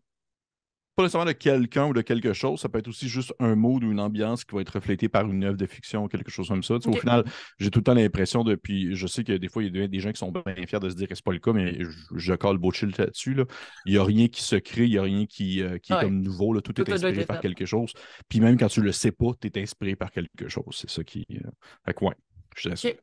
pas 0.96 1.02
nécessairement 1.02 1.30
de 1.30 1.32
quelqu'un 1.32 1.86
ou 1.86 1.92
de 1.92 2.02
quelque 2.02 2.32
chose. 2.32 2.60
Ça 2.60 2.68
peut 2.68 2.78
être 2.78 2.88
aussi 2.88 3.08
juste 3.08 3.34
un 3.40 3.56
mood 3.56 3.82
ou 3.82 3.90
une 3.90 4.00
ambiance 4.00 4.44
qui 4.44 4.54
va 4.54 4.60
être 4.60 4.70
reflété 4.70 5.08
par 5.08 5.26
une 5.26 5.42
œuvre 5.44 5.56
de 5.56 5.66
fiction 5.66 6.04
ou 6.04 6.08
quelque 6.08 6.30
chose 6.30 6.48
comme 6.48 6.62
ça. 6.62 6.74
Au 6.74 6.92
final, 6.92 7.24
j'ai 7.58 7.70
tout 7.70 7.80
le 7.80 7.84
temps 7.84 7.94
l'impression 7.94 8.44
depuis. 8.44 8.94
Je 8.94 9.06
sais 9.06 9.24
que 9.24 9.32
des 9.32 9.48
fois, 9.48 9.64
il 9.64 9.76
y 9.76 9.82
a 9.82 9.88
des 9.88 10.00
gens 10.00 10.12
qui 10.12 10.18
sont 10.18 10.30
bien 10.30 10.42
fiers 10.66 10.78
de 10.78 10.88
se 10.88 10.94
dire 10.94 11.08
que 11.08 11.14
c'est 11.14 11.24
pas 11.24 11.32
le 11.32 11.38
cas, 11.38 11.52
mais 11.52 11.78
je, 11.80 11.90
je 12.16 12.34
colle 12.34 12.58
chill 12.72 12.92
là-dessus. 12.96 13.34
Là. 13.34 13.44
Il 13.86 13.92
n'y 13.92 13.98
a 13.98 14.04
rien 14.04 14.28
qui 14.28 14.42
se 14.42 14.56
crée, 14.56 14.84
il 14.84 14.90
n'y 14.90 14.98
a 14.98 15.02
rien 15.02 15.26
qui, 15.26 15.62
euh, 15.62 15.78
qui 15.78 15.92
est 15.92 16.00
comme 16.00 16.20
nouveau. 16.20 16.52
Là. 16.52 16.60
Tout, 16.60 16.78
est 16.80 16.92
inspiré 16.92 17.24
par 17.24 17.40
quelque 17.40 17.66
chose. 17.66 17.92
Puis 18.28 18.40
même 18.40 18.56
quand 18.56 18.68
tu 18.68 18.82
le 18.82 18.92
sais 18.92 19.12
pas, 19.12 19.32
tu 19.40 19.48
es 19.48 19.62
inspiré 19.62 19.96
par 19.96 20.10
quelque 20.10 20.48
chose. 20.48 20.76
C'est 20.76 20.90
ça 20.90 21.02
qui. 21.02 21.26
Euh, 21.32 21.50
fait 21.84 21.94
que 21.94 22.04
ouais. 22.04 22.14
Je 22.56 22.74
sais. 22.74 22.98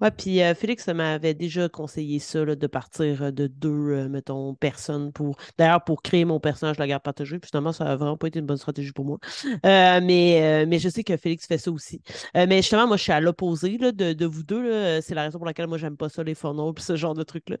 Ouais, 0.00 0.10
puis 0.10 0.42
euh, 0.42 0.54
Félix 0.54 0.88
m'avait 0.88 1.34
déjà 1.34 1.68
conseillé 1.68 2.18
ça, 2.18 2.44
de 2.44 2.66
partir 2.66 3.22
euh, 3.22 3.30
de 3.30 3.46
deux, 3.46 3.70
euh, 3.70 4.08
mettons, 4.08 4.54
personnes 4.54 5.12
pour. 5.12 5.36
D'ailleurs, 5.56 5.84
pour 5.84 6.02
créer 6.02 6.24
mon 6.24 6.40
personnage 6.40 6.76
de 6.76 6.82
la 6.82 6.88
guerre 6.88 7.00
partagée. 7.00 7.38
Puis 7.38 7.48
finalement, 7.48 7.72
ça 7.72 7.84
n'a 7.84 7.94
vraiment 7.94 8.16
pas 8.16 8.26
été 8.26 8.40
une 8.40 8.46
bonne 8.46 8.56
stratégie 8.56 8.90
pour 8.90 9.04
moi. 9.04 9.18
mais, 9.62 10.66
mais 10.66 10.78
je 10.80 10.88
sais 10.88 11.04
que 11.04 11.16
Félix 11.16 11.46
fait 11.46 11.58
ça 11.58 11.70
aussi. 11.70 12.02
mais 12.34 12.56
justement, 12.56 12.88
moi, 12.88 12.96
je 12.96 13.04
suis 13.04 13.12
à 13.12 13.20
l'opposé 13.20 13.78
de, 13.78 14.12
de, 14.12 14.26
vous 14.26 14.42
deux. 14.42 15.00
C'est 15.00 15.14
la 15.14 15.22
raison 15.22 15.38
pour 15.38 15.46
laquelle 15.46 15.68
moi, 15.68 15.78
j'aime 15.78 15.96
pas 15.96 16.08
ça, 16.08 16.22
les 16.24 16.34
funnels, 16.34 16.74
puis 16.74 16.84
ce 16.84 16.96
genre 16.96 17.14
de 17.14 17.22
trucs-là. 17.22 17.56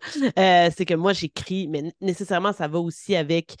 c'est 0.70 0.84
que 0.84 0.94
moi, 0.94 1.12
j'écris, 1.12 1.68
mais 1.68 1.94
nécessairement, 2.00 2.52
ça 2.52 2.68
va 2.68 2.80
aussi 2.80 3.14
avec 3.14 3.54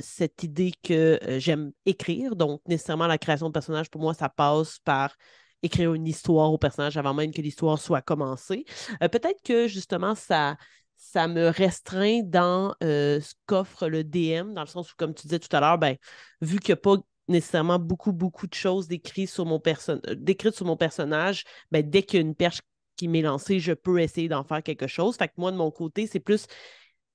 cette 0.00 0.42
idée 0.42 0.72
que 0.82 1.18
j'aime 1.38 1.72
écrire. 1.86 2.36
Donc, 2.36 2.60
nécessairement, 2.68 3.06
la 3.06 3.18
création 3.18 3.48
de 3.48 3.52
personnage, 3.52 3.90
pour 3.90 4.02
moi, 4.02 4.14
ça 4.14 4.28
passe 4.28 4.78
par 4.84 5.16
écrire 5.62 5.94
une 5.94 6.06
histoire 6.06 6.52
au 6.52 6.58
personnage 6.58 6.96
avant 6.96 7.14
même 7.14 7.32
que 7.32 7.40
l'histoire 7.40 7.78
soit 7.78 8.02
commencée. 8.02 8.64
Euh, 9.02 9.08
peut-être 9.08 9.42
que 9.42 9.66
justement, 9.68 10.14
ça, 10.14 10.56
ça 10.96 11.28
me 11.28 11.48
restreint 11.48 12.22
dans 12.24 12.74
euh, 12.82 13.20
ce 13.20 13.34
qu'offre 13.46 13.88
le 13.88 14.04
DM, 14.04 14.54
dans 14.54 14.62
le 14.62 14.66
sens 14.66 14.92
où, 14.92 14.94
comme 14.96 15.14
tu 15.14 15.22
disais 15.22 15.38
tout 15.38 15.54
à 15.56 15.60
l'heure, 15.60 15.78
ben, 15.78 15.96
vu 16.40 16.58
qu'il 16.58 16.74
n'y 16.74 16.78
a 16.78 16.82
pas 16.82 16.96
nécessairement 17.28 17.78
beaucoup, 17.78 18.12
beaucoup 18.12 18.46
de 18.46 18.54
choses 18.54 18.88
décrites 18.88 19.30
sur 19.30 19.46
mon, 19.46 19.60
perso 19.60 19.96
décrites 20.16 20.54
sur 20.54 20.66
mon 20.66 20.76
personnage, 20.76 21.44
ben, 21.70 21.88
dès 21.88 22.02
qu'il 22.02 22.18
y 22.18 22.22
a 22.22 22.26
une 22.26 22.34
perche 22.34 22.60
qui 22.96 23.08
m'est 23.08 23.22
lancée, 23.22 23.60
je 23.60 23.72
peux 23.72 24.00
essayer 24.00 24.28
d'en 24.28 24.44
faire 24.44 24.62
quelque 24.62 24.86
chose. 24.86 25.16
Fait 25.16 25.28
que 25.28 25.34
moi, 25.36 25.52
de 25.52 25.56
mon 25.56 25.70
côté, 25.70 26.06
c'est 26.06 26.20
plus 26.20 26.46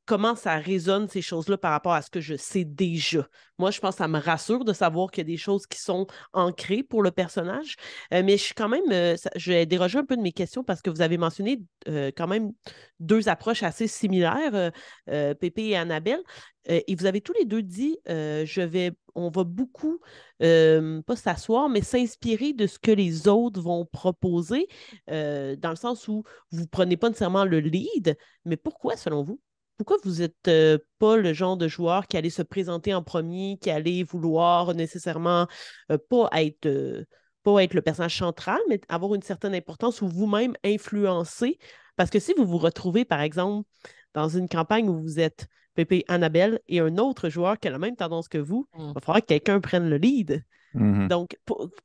comment 0.05 0.36
ça 0.36 0.57
résonne 0.57 1.07
ces 1.07 1.22
choses-là 1.22 1.57
par 1.57 1.72
rapport 1.72 1.93
à 1.93 2.01
ce 2.01 2.10
que 2.10 2.19
je 2.19 2.36
sais 2.36 2.65
déjà. 2.65 3.27
Moi, 3.60 3.72
je 3.72 3.79
pense 3.79 3.95
que 3.95 4.00
ça 4.00 4.07
me 4.07 4.19
rassure 4.19 4.65
de 4.65 4.74
savoir 4.74 5.12
qu'il 5.12 5.22
y 5.22 5.27
a 5.27 5.31
des 5.31 5.38
choses 5.38 5.65
qui 5.67 5.79
sont 5.79 6.07
ancrées 6.33 6.83
pour 6.83 7.03
le 7.03 7.12
personnage. 7.12 7.75
Euh, 8.13 8.22
mais 8.24 8.38
je 8.38 8.43
suis 8.43 8.53
quand 8.53 8.69
même, 8.69 8.91
euh, 8.91 9.15
je 9.36 9.51
vais 9.51 9.65
déroger 9.65 10.00
un 10.00 10.05
peu 10.05 10.17
de 10.17 10.22
mes 10.22 10.31
questions 10.31 10.63
parce 10.63 10.81
que 10.81 10.89
vous 10.89 11.01
avez 11.01 11.17
mentionné 11.17 11.62
euh, 11.88 12.12
quand 12.15 12.27
même 12.27 12.51
deux 13.00 13.29
approches 13.29 13.63
assez 13.63 13.88
similaires, 13.88 14.72
Pépé 15.05 15.63
et 15.69 15.75
Annabelle. 15.75 16.22
et 16.67 16.95
vous 16.95 17.05
avez 17.05 17.22
tous 17.22 17.33
les 17.33 17.45
deux 17.45 17.62
dit, 17.62 17.98
je 18.07 18.62
vais, 18.62 18.91
on 19.15 19.29
va 19.29 19.43
beaucoup, 19.43 20.00
pas 20.39 21.15
s'asseoir, 21.15 21.67
mais 21.67 21.81
s'inspirer 21.81 22.53
de 22.53 22.65
ce 22.65 22.79
que 22.79 22.91
les 22.91 23.27
autres 23.27 23.62
vont 23.62 23.86
proposer, 23.86 24.67
dans 25.07 25.69
le 25.69 25.75
sens 25.75 26.07
où 26.07 26.24
vous 26.51 26.62
ne 26.62 26.67
prenez 26.67 26.95
pas 26.95 27.10
nécessairement 27.10 27.45
le 27.45 27.60
lead. 27.60 28.15
Mais 28.45 28.57
pourquoi, 28.57 28.95
selon 28.95 29.24
vous? 29.24 29.41
Pourquoi 29.77 29.98
vous 30.03 30.20
n'êtes 30.20 30.48
euh, 30.48 30.77
pas 31.00 31.18
le 31.18 31.34
genre 31.34 31.58
de 31.58 31.68
joueur 31.68 32.08
qui 32.08 32.18
allait 32.18 32.30
se 32.30 32.42
présenter 32.42 32.94
en 32.94 33.03
premier, 33.03 33.58
qui 33.62 33.70
allait 33.70 34.03
vouloir 34.03 34.74
nécessairement 34.74 35.48
euh, 35.92 35.98
pas 36.10 36.30
être 36.34 36.65
euh, 36.65 37.06
pas 37.44 37.62
être 37.62 37.74
le 37.74 37.82
personnage 37.82 38.18
central, 38.18 38.60
mais 38.70 38.80
avoir 38.88 39.15
une 39.15 39.22
certaine 39.22 39.53
importance 39.53 40.01
ou 40.01 40.08
vous-même 40.08 40.56
influencer? 40.63 41.60
Parce 41.98 42.10
que 42.10 42.20
si 42.20 42.34
vous 42.38 42.46
vous 42.46 42.58
retrouvez, 42.58 43.03
par 43.03 43.22
exemple, 43.22 43.68
dans 44.13 44.30
une 44.30 44.48
campagne 44.48 44.89
où 44.89 45.01
vous 45.01 45.20
êtes 45.20 45.48
Pépé 45.75 46.06
Annabelle 46.08 46.62
et 46.68 46.80
un 46.80 46.98
autre 46.98 47.30
joueur 47.30 47.60
qui 47.60 47.68
a 47.68 47.72
la 47.72 47.80
même 47.80 47.96
tendance 47.96 48.30
que 48.30 48.38
vous, 48.38 48.68
il 48.77 48.86
mmh. 48.86 48.94
va 48.94 49.01
falloir 49.01 49.22
que 49.22 49.27
quelqu'un 49.27 49.60
prenne 49.60 49.89
le 49.89 49.98
lead. 49.98 50.44
Mmh 50.75 51.08
Donc, 51.08 51.38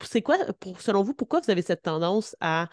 c'est 0.02 0.22
quoi, 0.22 0.36
pour, 0.60 0.80
selon 0.80 1.02
vous, 1.02 1.14
pourquoi 1.14 1.40
vous 1.40 1.50
avez 1.50 1.62
cette 1.62 1.82
tendance 1.82 2.36
à 2.40 2.68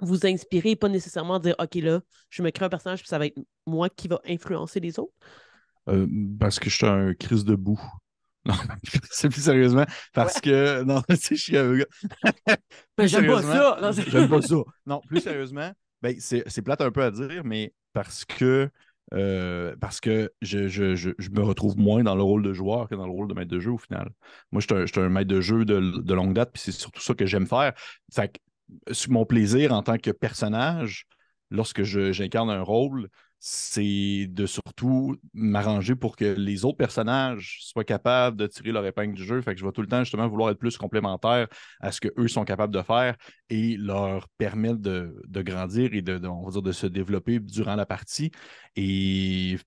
vous 0.00 0.26
inspirer 0.26 0.76
pas 0.76 0.88
nécessairement 0.88 1.38
dire 1.38 1.54
OK, 1.58 1.74
là, 1.76 2.00
je 2.30 2.42
me 2.42 2.50
crée 2.50 2.64
un 2.64 2.68
personnage, 2.68 3.00
puis 3.00 3.08
ça 3.08 3.18
va 3.18 3.26
être 3.26 3.38
moi 3.66 3.88
qui 3.88 4.08
va 4.08 4.20
influencer 4.26 4.80
les 4.80 4.98
autres? 4.98 5.14
Euh, 5.88 6.06
parce 6.38 6.58
que 6.58 6.70
je 6.70 6.76
suis 6.76 6.86
un 6.86 7.14
crise 7.14 7.44
de 7.44 7.54
boue. 7.54 7.80
Non, 8.46 8.52
c'est 9.10 9.30
plus 9.30 9.40
sérieusement. 9.40 9.86
Parce 10.12 10.38
que. 10.38 10.82
Non, 10.82 11.00
tu 11.08 11.16
sais, 11.16 11.34
je 11.34 11.42
suis 11.42 11.56
un 11.56 11.76
gars. 11.78 11.86
j'aime 12.98 13.26
pas 13.26 13.40
ça. 13.40 13.92
J'aime 14.06 14.28
pas 14.28 14.42
ça. 14.42 14.56
Non, 14.84 15.00
plus 15.06 15.20
sérieusement, 15.20 15.72
ben, 16.02 16.14
c'est 16.18 16.62
plate 16.62 16.82
un 16.82 16.90
peu 16.90 17.02
à 17.02 17.10
dire, 17.10 17.42
mais 17.42 17.72
parce 17.94 18.26
que. 18.26 18.68
Euh, 19.14 19.74
parce 19.80 20.00
que 20.00 20.30
je, 20.42 20.68
je, 20.68 20.94
je, 20.94 21.30
me 21.30 21.42
retrouve 21.42 21.78
moins 21.78 22.02
dans 22.02 22.14
le 22.14 22.22
rôle 22.22 22.42
de 22.42 22.52
joueur 22.52 22.88
que 22.88 22.94
dans 22.94 23.06
le 23.06 23.12
rôle 23.12 23.28
de 23.28 23.34
maître 23.34 23.50
de 23.50 23.60
jeu 23.60 23.70
au 23.70 23.78
final. 23.78 24.10
Moi, 24.50 24.60
je 24.60 24.86
suis 24.86 25.00
un, 25.00 25.08
maître 25.08 25.28
de 25.28 25.40
jeu 25.40 25.64
de, 25.64 26.02
de 26.02 26.14
longue 26.14 26.34
date, 26.34 26.50
puis 26.52 26.60
c'est 26.62 26.72
surtout 26.72 27.00
ça 27.00 27.14
que 27.14 27.24
j'aime 27.24 27.46
faire. 27.46 27.72
Fait 28.12 28.28
que 28.28 28.38
mon 29.08 29.24
plaisir 29.24 29.72
en 29.72 29.82
tant 29.82 29.98
que 29.98 30.10
personnage, 30.10 31.06
lorsque 31.50 31.82
j'incarne 31.82 32.50
un 32.50 32.62
rôle, 32.62 33.08
c'est 33.46 34.26
de 34.30 34.46
surtout 34.46 35.16
m'arranger 35.34 35.94
pour 35.94 36.16
que 36.16 36.24
les 36.24 36.64
autres 36.64 36.78
personnages 36.78 37.58
soient 37.60 37.84
capables 37.84 38.38
de 38.38 38.46
tirer 38.46 38.72
leur 38.72 38.86
épingle 38.86 39.12
du 39.12 39.22
jeu. 39.22 39.42
Fait 39.42 39.52
que 39.52 39.60
je 39.60 39.66
vais 39.66 39.72
tout 39.72 39.82
le 39.82 39.86
temps 39.86 40.02
justement 40.02 40.26
vouloir 40.26 40.48
être 40.48 40.58
plus 40.58 40.78
complémentaire 40.78 41.48
à 41.78 41.92
ce 41.92 42.00
qu'eux 42.00 42.26
sont 42.26 42.44
capables 42.46 42.72
de 42.72 42.80
faire 42.80 43.16
et 43.50 43.76
leur 43.76 44.28
permettre 44.38 44.78
de, 44.78 45.14
grandir 45.42 45.92
et 45.92 46.00
de, 46.00 46.16
de 46.16 46.72
se 46.72 46.86
développer 46.86 47.38
durant 47.38 47.74
la 47.74 47.84
partie. 47.84 48.30
Et 48.76 49.58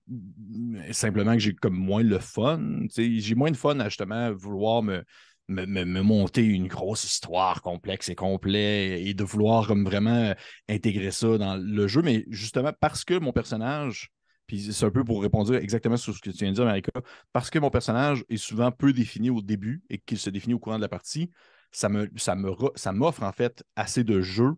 simplement 0.90 1.34
que 1.34 1.38
j'ai 1.38 1.54
comme 1.54 1.76
moins 1.76 2.02
le 2.02 2.18
fun. 2.18 2.80
J'ai 2.96 3.36
moins 3.36 3.52
de 3.52 3.56
fun 3.56 3.78
à 3.78 3.84
justement 3.88 4.32
vouloir 4.32 4.82
me, 4.82 5.04
me, 5.48 6.02
monter 6.02 6.44
une 6.44 6.68
grosse 6.68 7.04
histoire 7.04 7.62
complexe 7.62 8.08
et 8.08 8.14
complète 8.14 9.00
et 9.00 9.14
de 9.14 9.24
vouloir 9.24 9.74
vraiment 9.74 10.34
intégrer 10.68 11.10
ça 11.10 11.38
dans 11.38 11.56
le 11.56 11.86
jeu. 11.88 12.02
Mais 12.02 12.24
justement, 12.28 12.72
parce 12.80 13.04
que 13.04 13.18
mon 13.18 13.32
personnage, 13.32 14.10
puis 14.46 14.72
c'est 14.72 14.86
un 14.86 14.90
peu 14.90 15.04
pour 15.04 15.22
répondre 15.22 15.54
exactement 15.56 15.96
sur 15.96 16.14
ce 16.14 16.20
que 16.20 16.30
tu 16.30 16.38
viens 16.38 16.50
de 16.50 16.54
dire, 16.54 16.64
Marika, 16.64 16.92
parce 17.32 17.50
que 17.50 17.58
mon 17.58 17.70
personnage 17.70 18.24
est 18.28 18.36
souvent 18.36 18.70
peu 18.70 18.92
défini 18.92 19.30
au 19.30 19.42
début 19.42 19.82
et 19.90 19.98
qu'il 19.98 20.18
se 20.18 20.30
définit 20.30 20.54
au 20.54 20.58
courant 20.58 20.76
de 20.76 20.82
la 20.82 20.88
partie, 20.88 21.30
ça 21.70 21.88
me, 21.88 22.10
ça 22.16 22.34
me, 22.34 22.52
m'offre 22.92 23.22
en 23.22 23.32
fait 23.32 23.62
assez 23.76 24.04
de 24.04 24.20
jeu, 24.20 24.52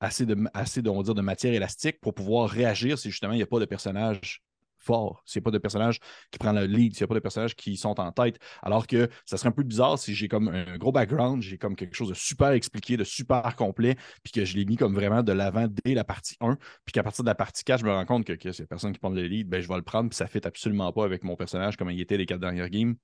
assez 0.00 0.26
de, 0.26 0.36
assez 0.54 0.82
de, 0.82 0.90
on 0.90 1.02
de 1.02 1.22
matière 1.22 1.54
élastique 1.54 2.00
pour 2.00 2.14
pouvoir 2.14 2.50
réagir 2.50 2.98
si 2.98 3.10
justement 3.10 3.32
il 3.32 3.36
n'y 3.36 3.42
a 3.42 3.46
pas 3.46 3.60
de 3.60 3.64
personnage 3.64 4.42
fort, 4.82 5.22
s'il 5.26 5.40
n'y 5.40 5.44
a 5.44 5.46
pas 5.46 5.50
de 5.50 5.58
personnage 5.58 5.98
qui 6.30 6.38
prend 6.38 6.52
le 6.52 6.64
lead, 6.64 6.94
s'il 6.94 7.02
n'y 7.02 7.04
a 7.04 7.08
pas 7.08 7.14
de 7.14 7.20
personnages 7.20 7.54
qui 7.54 7.76
sont 7.76 7.98
en 8.00 8.12
tête. 8.12 8.38
Alors 8.62 8.86
que 8.86 9.08
ça 9.24 9.36
serait 9.36 9.48
un 9.48 9.52
peu 9.52 9.62
bizarre 9.62 9.98
si 9.98 10.14
j'ai 10.14 10.28
comme 10.28 10.48
un 10.48 10.76
gros 10.78 10.92
background, 10.92 11.42
j'ai 11.42 11.58
comme 11.58 11.76
quelque 11.76 11.94
chose 11.94 12.08
de 12.08 12.14
super 12.14 12.50
expliqué, 12.50 12.96
de 12.96 13.04
super 13.04 13.54
complet, 13.56 13.96
puis 14.22 14.32
que 14.32 14.44
je 14.44 14.56
l'ai 14.56 14.64
mis 14.64 14.76
comme 14.76 14.94
vraiment 14.94 15.22
de 15.22 15.32
l'avant 15.32 15.66
dès 15.84 15.94
la 15.94 16.04
partie 16.04 16.36
1, 16.40 16.56
puis 16.84 16.92
qu'à 16.92 17.02
partir 17.02 17.24
de 17.24 17.28
la 17.28 17.34
partie 17.34 17.64
4, 17.64 17.80
je 17.80 17.84
me 17.84 17.92
rends 17.92 18.06
compte 18.06 18.24
que, 18.24 18.32
que 18.32 18.52
c'est 18.52 18.66
personne 18.66 18.92
qui 18.92 18.98
prend 18.98 19.10
le 19.10 19.22
lead, 19.22 19.48
ben, 19.48 19.60
je 19.60 19.68
vais 19.68 19.76
le 19.76 19.82
prendre, 19.82 20.10
puis 20.10 20.16
ça 20.16 20.24
ne 20.24 20.30
fait 20.30 20.46
absolument 20.46 20.92
pas 20.92 21.04
avec 21.04 21.24
mon 21.24 21.36
personnage 21.36 21.76
comme 21.76 21.90
il 21.90 22.00
était 22.00 22.16
les 22.16 22.26
quatre 22.26 22.40
dernières 22.40 22.70
games. 22.70 22.94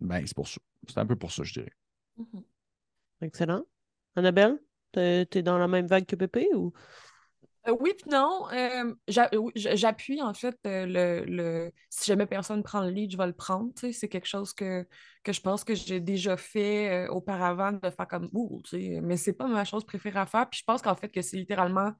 Ben, 0.00 0.26
c'est 0.26 0.34
pour 0.34 0.48
ça. 0.48 0.60
C'est 0.88 0.98
un 0.98 1.06
peu 1.06 1.16
pour 1.16 1.30
ça, 1.30 1.42
je 1.42 1.52
dirais. 1.52 1.72
Mm-hmm. 2.18 2.42
Excellent. 3.22 3.64
Annabelle, 4.16 4.58
tu 4.92 5.00
es 5.00 5.42
dans 5.42 5.58
la 5.58 5.68
même 5.68 5.86
vague 5.86 6.06
que 6.06 6.16
Pépé 6.16 6.48
ou? 6.54 6.72
Euh, 7.68 7.76
oui, 7.80 7.92
puis 7.98 8.10
non. 8.10 8.46
Euh, 8.52 8.94
j'appuie 9.56 10.22
en 10.22 10.32
fait 10.32 10.56
euh, 10.66 11.24
le, 11.26 11.72
Si 11.90 12.06
jamais 12.06 12.26
personne 12.26 12.62
prend 12.62 12.80
le 12.80 12.90
lead, 12.90 13.10
je 13.12 13.16
vais 13.18 13.26
le 13.26 13.32
prendre. 13.34 13.70
C'est 13.92 14.08
quelque 14.08 14.26
chose 14.26 14.54
que, 14.54 14.86
je 15.26 15.40
pense 15.40 15.64
que 15.64 15.74
j'ai 15.74 16.00
déjà 16.00 16.36
fait 16.36 17.08
auparavant 17.08 17.72
de 17.72 17.90
faire 17.90 18.08
comme 18.08 18.28
ouh, 18.32 18.62
mais 19.02 19.16
c'est 19.16 19.34
pas 19.34 19.46
ma 19.46 19.64
chose 19.64 19.84
préférée 19.84 20.18
à 20.20 20.26
faire. 20.26 20.48
Puis 20.48 20.60
je 20.60 20.64
pense 20.64 20.82
qu'en 20.82 20.96
fait 20.96 21.10
que 21.10 21.22
c'est 21.22 21.36
littéralement 21.36 21.92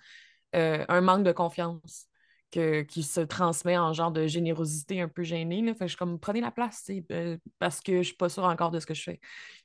un 0.53 1.01
manque 1.01 1.25
de 1.25 1.33
confiance 1.33 2.10
qui 2.51 3.03
se 3.03 3.21
transmet 3.21 3.79
en 3.79 3.93
genre 3.93 4.11
de 4.11 4.27
générosité 4.27 5.01
un 5.01 5.09
peu 5.09 5.23
gênée. 5.23 5.63
Là. 5.63 5.75
Fait 5.75 5.89
je 5.89 5.97
comme, 5.97 6.19
prenez 6.19 6.41
la 6.41 6.51
place, 6.51 6.91
euh, 7.13 7.37
parce 7.59 7.81
que 7.81 7.99
je 7.99 8.09
suis 8.09 8.17
pas 8.17 8.29
sûre 8.29 8.45
encore 8.45 8.71
de 8.71 8.81
ce 8.81 8.87
que 8.87 8.95
je 8.95 9.03
fais. 9.03 9.21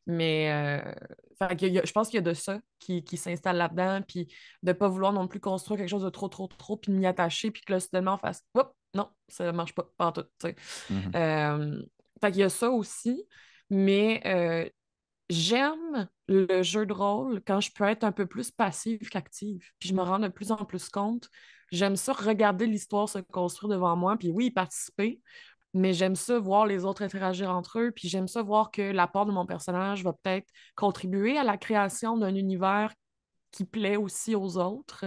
Mais 0.05 0.51
euh, 0.51 0.93
je 1.41 1.91
pense 1.91 2.09
qu'il 2.09 2.15
y 2.15 2.19
a 2.19 2.21
de 2.21 2.33
ça 2.33 2.59
qui, 2.79 3.03
s'installe 3.17 3.57
là-dedans, 3.57 4.01
puis 4.07 4.27
de 4.61 4.71
pas 4.71 4.87
vouloir 4.87 5.13
non 5.13 5.27
plus 5.27 5.39
construire 5.39 5.79
quelque 5.79 5.89
chose 5.89 6.03
de 6.03 6.09
trop, 6.09 6.27
trop, 6.27 6.47
trop, 6.47 6.77
puis 6.77 6.91
m'y 6.91 7.05
attacher, 7.07 7.49
puis 7.51 7.63
que 7.63 7.73
là, 7.73 7.79
soudainement, 7.79 8.15
on 8.15 8.17
fasse, 8.17 8.43
non, 8.93 9.09
ça 9.27 9.51
marche 9.51 9.73
pas, 9.73 9.89
pas 9.97 10.07
en 10.07 10.11
tout. 10.11 10.25
Mm-hmm. 10.43 11.15
Euh, 11.15 11.83
fait 12.21 12.31
qu'il 12.31 12.41
y 12.41 12.43
a 12.43 12.49
ça 12.49 12.69
aussi, 12.69 13.25
mais 13.69 14.71
j'aime 15.29 16.07
le 16.27 16.63
jeu 16.63 16.85
de 16.85 16.93
rôle 16.93 17.41
quand 17.45 17.61
je 17.61 17.71
peux 17.71 17.83
être 17.85 18.03
un 18.03 18.11
peu 18.11 18.25
plus 18.25 18.51
passive 18.51 19.09
qu'active. 19.09 19.63
Puis 19.79 19.89
je 19.89 19.93
me 19.93 20.01
rends 20.01 20.19
de 20.19 20.27
plus 20.27 20.51
en 20.51 20.65
plus 20.65 20.89
compte 20.89 21.29
J'aime 21.71 21.95
ça 21.95 22.13
regarder 22.13 22.67
l'histoire 22.67 23.09
se 23.09 23.19
construire 23.19 23.73
devant 23.73 23.95
moi, 23.95 24.17
puis 24.17 24.29
oui, 24.29 24.51
participer, 24.51 25.21
mais 25.73 25.93
j'aime 25.93 26.15
ça 26.15 26.39
voir 26.39 26.65
les 26.65 26.85
autres 26.85 27.01
interagir 27.01 27.49
entre 27.49 27.79
eux, 27.79 27.91
puis 27.91 28.07
j'aime 28.07 28.27
ça 28.27 28.41
voir 28.41 28.71
que 28.71 28.81
l'apport 28.81 29.25
de 29.25 29.31
mon 29.31 29.45
personnage 29.45 30.03
va 30.03 30.13
peut-être 30.13 30.47
contribuer 30.75 31.37
à 31.37 31.43
la 31.43 31.57
création 31.57 32.17
d'un 32.17 32.35
univers 32.35 32.93
qui 33.51 33.65
plaît 33.65 33.97
aussi 33.97 34.35
aux 34.35 34.57
autres. 34.57 35.05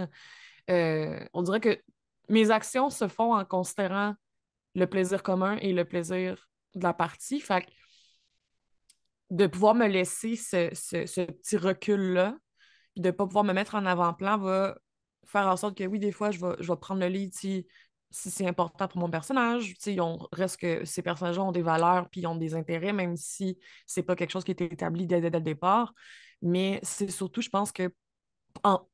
Euh, 0.69 1.19
on 1.33 1.43
dirait 1.43 1.61
que 1.61 1.81
mes 2.29 2.51
actions 2.51 2.89
se 2.89 3.07
font 3.07 3.33
en 3.33 3.45
considérant 3.45 4.15
le 4.75 4.85
plaisir 4.85 5.23
commun 5.23 5.57
et 5.57 5.73
le 5.73 5.85
plaisir 5.85 6.47
de 6.75 6.83
la 6.83 6.93
partie. 6.93 7.39
Fait 7.39 7.65
de 9.29 9.47
pouvoir 9.47 9.75
me 9.75 9.87
laisser 9.87 10.35
ce, 10.35 10.69
petit 10.69 11.57
recul-là, 11.57 12.37
de 12.95 13.07
ne 13.07 13.11
pas 13.11 13.25
pouvoir 13.25 13.43
me 13.43 13.53
mettre 13.53 13.75
en 13.75 13.85
avant-plan 13.85 14.37
va 14.37 14.77
faire 15.25 15.47
en 15.47 15.57
sorte 15.57 15.77
que 15.77 15.83
oui, 15.83 15.99
des 15.99 16.11
fois, 16.11 16.31
je 16.31 16.39
vais, 16.39 16.75
prendre 16.77 17.01
le 17.01 17.07
lead 17.07 17.33
si, 17.33 17.67
si 18.09 18.31
c'est 18.31 18.47
important 18.47 18.87
pour 18.87 18.99
mon 18.99 19.09
personnage. 19.09 19.75
On 19.99 20.17
reste 20.31 20.85
ces 20.85 21.01
personnages 21.01 21.37
ont 21.37 21.51
des 21.51 21.61
valeurs 21.61 22.09
puis 22.09 22.25
ont 22.25 22.35
des 22.35 22.55
intérêts, 22.55 22.93
même 22.93 23.15
si 23.15 23.57
c'est 23.85 24.03
pas 24.03 24.15
quelque 24.15 24.31
chose 24.31 24.43
qui 24.43 24.51
était 24.51 24.65
établi 24.65 25.05
dès, 25.05 25.21
dès, 25.21 25.29
le 25.29 25.41
départ. 25.41 25.93
Mais 26.41 26.79
c'est 26.81 27.11
surtout, 27.11 27.41
je 27.41 27.49
pense 27.49 27.71
que 27.71 27.93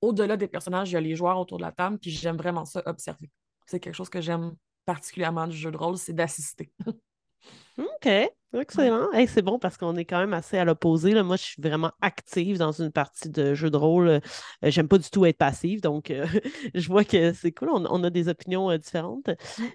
au-delà 0.02 0.36
des 0.38 0.48
personnages, 0.48 0.92
il 0.92 0.94
y 0.94 0.98
a 0.98 1.02
les 1.02 1.16
joueurs 1.16 1.40
autour 1.40 1.58
de 1.58 1.64
la 1.64 1.72
table, 1.72 1.98
puis 2.00 2.12
j'aime 2.12 2.38
vraiment 2.38 2.66
ça 2.66 2.84
observer. 2.86 3.32
C'est 3.66 3.80
quelque 3.80 3.96
chose 3.96 4.10
que 4.10 4.22
j'aime 4.22 4.56
particulièrement 4.86 5.48
du 5.48 5.58
jeu 5.58 5.72
de 5.72 5.78
rôle, 5.78 5.98
c'est 5.98 6.14
d'assister. 6.14 6.72
OK, 7.78 8.10
excellent. 8.54 9.10
c'est 9.28 9.42
bon 9.42 9.60
parce 9.60 9.78
qu'on 9.78 9.96
est 9.98 10.06
quand 10.06 10.20
même 10.20 10.34
assez 10.34 10.58
à 10.58 10.66
l'opposé. 10.66 11.22
Moi, 11.24 11.36
je 11.36 11.44
suis 11.44 11.62
vraiment 11.62 11.92
active 12.02 12.58
dans 12.58 12.72
une 12.72 12.92
partie 12.92 13.30
de 13.30 13.54
jeu 13.54 13.70
de 13.70 13.78
rôle. 13.78 14.08
Euh, 14.08 14.20
j'aime 14.64 14.88
pas 14.88 14.98
du 14.98 15.10
tout 15.10 15.26
être 15.26 15.38
passive, 15.38 15.82
donc 15.82 16.10
euh, 16.10 16.26
je 16.74 16.88
vois 16.88 17.04
que 17.04 17.34
c'est 17.34 17.52
cool. 17.52 17.70
On, 17.72 18.04
a 18.04 18.10
des 18.10 18.30
opinions 18.30 18.72
euh, 18.72 18.78
différentes. 18.78 19.30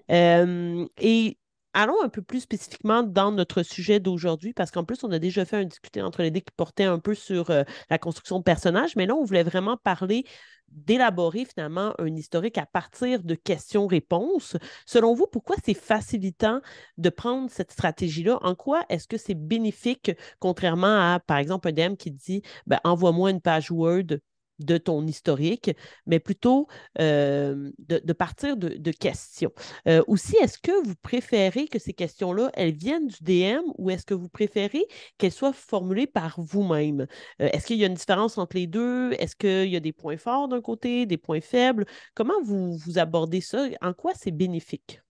et 0.09 1.39
allons 1.73 2.03
un 2.03 2.09
peu 2.09 2.23
plus 2.23 2.41
spécifiquement 2.41 3.03
dans 3.03 3.33
notre 3.33 3.63
sujet 3.63 4.01
d'aujourd'hui, 4.01 4.53
parce 4.53 4.71
qu'en 4.71 4.85
plus, 4.85 5.05
on 5.05 5.11
a 5.13 5.19
déjà 5.19 5.45
fait 5.45 5.57
un 5.57 5.65
discuté 5.65 6.03
entre 6.03 6.23
les 6.23 6.31
deux 6.31 6.41
qui 6.41 6.53
portait 6.57 6.85
un 6.85 6.99
peu 6.99 7.15
sur 7.15 7.51
euh, 7.51 7.63
la 7.91 7.99
construction 7.99 8.39
de 8.39 8.45
personnages, 8.45 8.97
mais 8.97 9.07
là, 9.07 9.15
on 9.15 9.25
voulait 9.25 9.43
vraiment 9.43 9.77
parler 9.77 10.25
d'élaborer 10.71 11.45
finalement 11.45 11.95
un 11.99 12.15
historique 12.15 12.59
à 12.59 12.67
partir 12.67 13.23
de 13.23 13.35
questions-réponses. 13.35 14.57
Selon 14.87 15.15
vous, 15.15 15.27
pourquoi 15.27 15.57
c'est 15.65 15.75
facilitant 15.75 16.61
de 16.97 17.11
prendre 17.11 17.51
cette 17.51 17.73
stratégie-là? 17.73 18.39
En 18.43 18.55
quoi 18.55 18.85
est-ce 18.89 19.09
que 19.09 19.17
c'est 19.17 19.35
bénéfique, 19.35 20.13
contrairement 20.39 21.15
à, 21.15 21.21
par 21.21 21.39
exemple, 21.39 21.69
un 21.69 21.73
DM 21.73 21.97
qui 21.97 22.11
dit 22.13 22.43
ben, 22.67 22.79
envoie-moi 22.85 23.31
une 23.31 23.41
page 23.41 23.71
Word 23.71 24.19
de 24.61 24.79
ton 24.79 25.07
historique, 25.07 25.71
mais 26.07 26.21
plutôt 26.21 26.69
euh, 27.01 27.71
de, 27.79 28.13
partir 28.13 28.57
de, 28.57 28.91
questions. 28.93 29.53
Euh, 29.89 30.03
aussi, 30.07 30.37
est-ce 30.37 30.59
que 30.59 30.87
vous 30.87 30.95
préférez 31.03 31.67
que 31.69 31.79
ces 31.79 31.93
questions-là, 31.93 32.51
elles 32.55 32.75
viennent 32.75 33.07
du 33.07 33.23
DM 33.23 33.63
ou 33.79 33.91
est-ce 33.91 34.05
que 34.05 34.15
vous 34.15 34.29
préférez 34.29 34.85
qu'elles 35.19 35.33
soient 35.33 35.53
formulées 35.53 36.07
par 36.07 36.41
vous-même? 36.41 37.07
Euh, 37.41 37.49
est-ce 37.53 37.67
qu'il 37.67 37.77
y 37.79 37.85
a 37.85 37.87
une 37.87 37.95
différence 37.95 38.39
entre 38.39 38.57
les 38.57 38.67
deux? 38.67 39.13
Est-ce 39.13 39.37
qu'il 39.37 39.71
y 39.71 39.77
a 39.77 39.81
des 39.81 39.93
points 39.93 40.17
forts 40.17 40.49
d'un 40.49 40.61
côté, 40.61 41.07
des 41.07 41.19
points 41.19 41.41
faibles? 41.41 41.87
Comment 42.15 42.41
vous, 42.43 42.77
vous 42.77 42.99
abordez 42.99 43.41
ça? 43.41 43.67
En 43.81 43.93
quoi 43.93 44.13
c'est 44.15 44.31
bénéfique? 44.31 45.01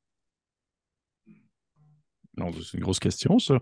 C'est 2.36 2.74
une 2.74 2.80
grosse 2.80 3.00
question, 3.00 3.38
ça. 3.38 3.58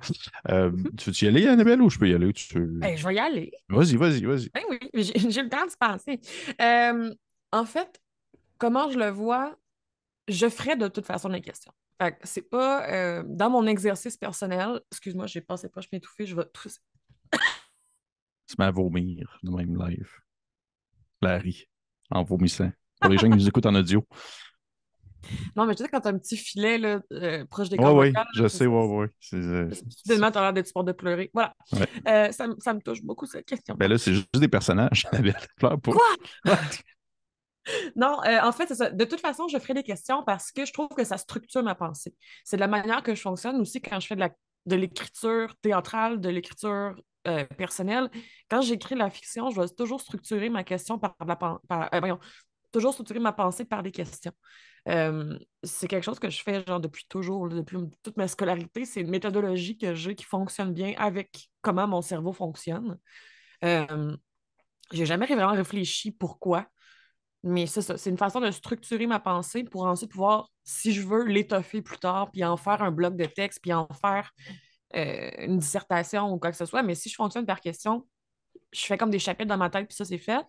Euh, 0.49 0.71
tu 0.97 1.11
veux 1.11 1.25
y 1.25 1.29
aller, 1.29 1.47
Annabelle, 1.47 1.83
ou 1.83 1.91
je 1.91 1.99
peux 1.99 2.09
y 2.09 2.15
aller? 2.15 2.33
Ben, 2.55 2.97
je 2.97 3.07
vais 3.07 3.15
y 3.15 3.19
aller. 3.19 3.53
Vas-y, 3.69 3.97
vas-y, 3.97 4.25
vas-y. 4.25 4.51
Ben 4.51 4.63
oui, 4.71 4.79
j'ai 4.95 5.43
le 5.43 5.49
temps 5.49 5.65
de 5.65 5.71
se 5.71 5.77
penser. 5.77 6.21
Euh, 6.61 7.15
en 7.53 7.65
fait, 7.65 8.01
comment 8.59 8.91
je 8.91 8.99
le 8.99 9.09
vois, 9.09 9.57
je 10.29 10.49
ferai 10.49 10.77
de 10.77 10.89
toute 10.89 11.07
façon 11.07 11.29
les 11.29 11.41
questions. 11.41 11.73
c'est 12.23 12.49
pas 12.49 12.89
euh, 12.91 13.23
dans 13.27 13.51
mon 13.51 13.67
exercice 13.67 14.17
personnel. 14.17 14.81
Excuse-moi, 14.93 15.27
j'ai 15.27 15.41
passé 15.41 15.69
pas, 15.69 15.81
je 15.81 15.89
m'étouffer, 15.93 16.27
je 16.27 16.37
vais 16.37 16.47
tout. 16.53 16.69
Tu 17.31 18.55
m'as 18.59 18.71
vomir 18.71 19.39
de 19.43 19.51
même 19.51 19.77
live. 19.77 20.11
Larry, 21.21 21.69
en 22.11 22.23
vomissant. 22.23 22.71
Pour 23.01 23.11
les 23.11 23.19
gens 23.19 23.31
qui 23.31 23.37
nous 23.37 23.49
écoutent 23.49 23.67
en 23.67 23.75
audio. 23.75 24.05
Non, 25.57 25.67
mais 25.67 25.75
tu 25.75 25.83
sais, 25.83 25.89
quand 25.89 26.01
t'as 26.01 26.11
un 26.11 26.19
petit 26.19 26.37
filet 26.37 26.79
là, 26.79 27.01
euh, 27.13 27.45
proche 27.47 27.69
des 27.69 27.77
cordes. 27.77 27.97
Oui, 27.97 28.13
oui, 28.15 28.23
je 28.35 28.49
sais, 28.49 28.67
oui, 28.67 28.85
oui. 28.87 29.07
Euh, 29.35 29.71
Soudainement, 30.05 30.31
t'as 30.31 30.41
l'air 30.43 30.53
d'être 30.53 30.69
sport 30.69 30.85
de 30.85 30.93
pleurer. 30.93 31.31
Voilà. 31.35 31.55
Euh, 32.07 32.31
ça, 32.33 32.47
ça, 32.59 32.75
me 32.75 32.81
touche 32.81 33.03
beaucoup, 33.03 33.27
cette 33.27 33.47
question. 33.47 33.75
Ben 33.79 33.89
là, 33.89 33.99
c'est 33.99 34.15
juste 34.15 34.37
des 34.37 34.49
personnages. 34.49 35.07
Quoi? 35.61 35.77
non, 37.97 38.19
en 38.43 38.53
fait, 38.53 38.75
ça. 38.75 38.91
de 38.91 39.05
toute 39.05 39.21
façon, 39.21 39.49
je 39.49 39.59
ferai 39.59 39.75
des 39.75 39.83
questions 39.83 40.23
parce 40.25 40.53
que 40.53 40.65
je 40.65 40.73
trouve 40.73 40.89
que 40.89 41.05
ça 41.05 41.17
structure 41.17 41.63
ma 41.63 41.75
pensée. 41.75 42.15
C'est 42.45 42.57
de 42.57 42.61
la 42.61 42.69
manière 42.69 43.03
que 43.03 43.15
je 43.15 43.21
fonctionne 43.21 43.61
aussi 43.61 43.81
quand 43.81 44.01
je 44.01 44.07
fais 44.07 44.15
de, 44.15 44.21
la, 44.21 44.31
de 44.67 44.77
l'écriture 44.77 45.55
théâtrale, 45.63 46.21
de 46.21 46.29
l'écriture 46.29 46.95
personnelle. 47.59 48.09
Quand 48.49 48.63
j'écris 48.63 48.95
la 48.95 49.11
fiction, 49.11 49.51
je 49.51 49.61
vais 49.61 49.69
toujours 49.69 50.01
structurer 50.01 50.49
ma 50.49 50.65
question 50.65 50.99
par 50.99 51.15
la 51.27 51.37
par, 51.37 51.61
voyons, 51.93 52.19
toujours 52.73 52.93
structurer 52.93 53.21
ma 53.21 53.33
pensée 53.33 53.65
par 53.65 53.83
des 53.83 53.93
questions. 53.93 54.33
Euh, 54.89 55.39
c'est 55.63 55.89
quelque 55.89 56.05
chose 56.05 56.19
que 56.19 56.31
je 56.31 56.43
fais 56.43 56.65
genre 56.67 56.81
depuis 56.81 57.07
toujours, 57.09 57.49
depuis 57.49 57.79
toute 58.03 58.17
ma 58.17 58.29
scolarité. 58.29 58.85
C'est 58.85 59.01
une 59.01 59.11
méthodologie 59.11 59.77
que 59.77 59.95
j'ai 59.95 60.15
qui 60.15 60.25
fonctionne 60.25 60.73
bien 60.73 60.95
avec 60.99 61.49
comment 61.61 61.87
mon 61.87 62.03
cerveau 62.03 62.33
fonctionne. 62.33 62.99
Euh, 63.65 64.17
j'ai 64.93 65.07
jamais 65.07 65.27
vraiment 65.27 65.53
réfléchi 65.53 66.11
pourquoi, 66.11 66.67
mais 67.43 67.67
c'est 67.67 67.83
ça. 67.83 67.99
C'est 67.99 68.11
une 68.11 68.19
façon 68.19 68.41
de 68.41 68.51
structurer 68.51 69.07
ma 69.07 69.21
pensée 69.21 69.65
pour 69.65 69.85
ensuite 69.85 70.11
pouvoir, 70.11 70.51
si 70.65 70.93
je 70.93 71.03
veux, 71.03 71.25
l'étoffer 71.25 71.83
plus 71.83 71.99
tard, 71.99 72.31
puis 72.31 72.45
en 72.45 72.57
faire 72.57 72.83
un 72.83 72.91
bloc 72.91 73.17
de 73.17 73.27
texte, 73.27 73.61
puis 73.61 73.73
en 73.73 73.89
faire 73.89 74.33
euh, 74.97 75.31
une 75.39 75.59
dissertation 75.59 76.33
ou 76.33 76.39
quoi 76.39 76.51
que 76.51 76.57
ce 76.57 76.65
soit. 76.65 76.83
Mais 76.83 76.95
si 76.95 77.09
je 77.11 77.15
fonctionne 77.15 77.45
par 77.45 77.61
question, 77.61 78.07
je 78.73 78.81
fais 78.87 78.97
comme 78.97 79.11
des 79.11 79.19
chapitres 79.19 79.49
dans 79.49 79.59
ma 79.59 79.71
tête, 79.71 79.87
puis 79.87 79.97
ça, 79.97 80.05
c'est 80.05 80.19
fait. 80.19 80.45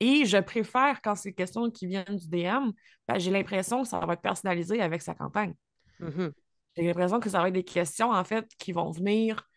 Et 0.00 0.24
je 0.24 0.38
préfère, 0.38 1.00
quand 1.02 1.14
c'est 1.14 1.30
des 1.30 1.34
questions 1.34 1.70
qui 1.70 1.86
viennent 1.86 2.16
du 2.16 2.28
DM, 2.28 2.70
ben, 3.06 3.18
j'ai 3.18 3.30
l'impression 3.30 3.82
que 3.82 3.88
ça 3.88 4.00
va 4.00 4.14
être 4.14 4.22
personnalisé 4.22 4.80
avec 4.80 5.02
sa 5.02 5.14
campagne. 5.14 5.54
Mm-hmm. 6.00 6.32
J'ai 6.76 6.82
l'impression 6.84 7.20
que 7.20 7.30
ça 7.30 7.40
va 7.40 7.48
être 7.48 7.54
des 7.54 7.64
questions, 7.64 8.10
en 8.10 8.24
fait, 8.24 8.48
qui 8.58 8.72
vont 8.72 8.90
venir 8.90 9.48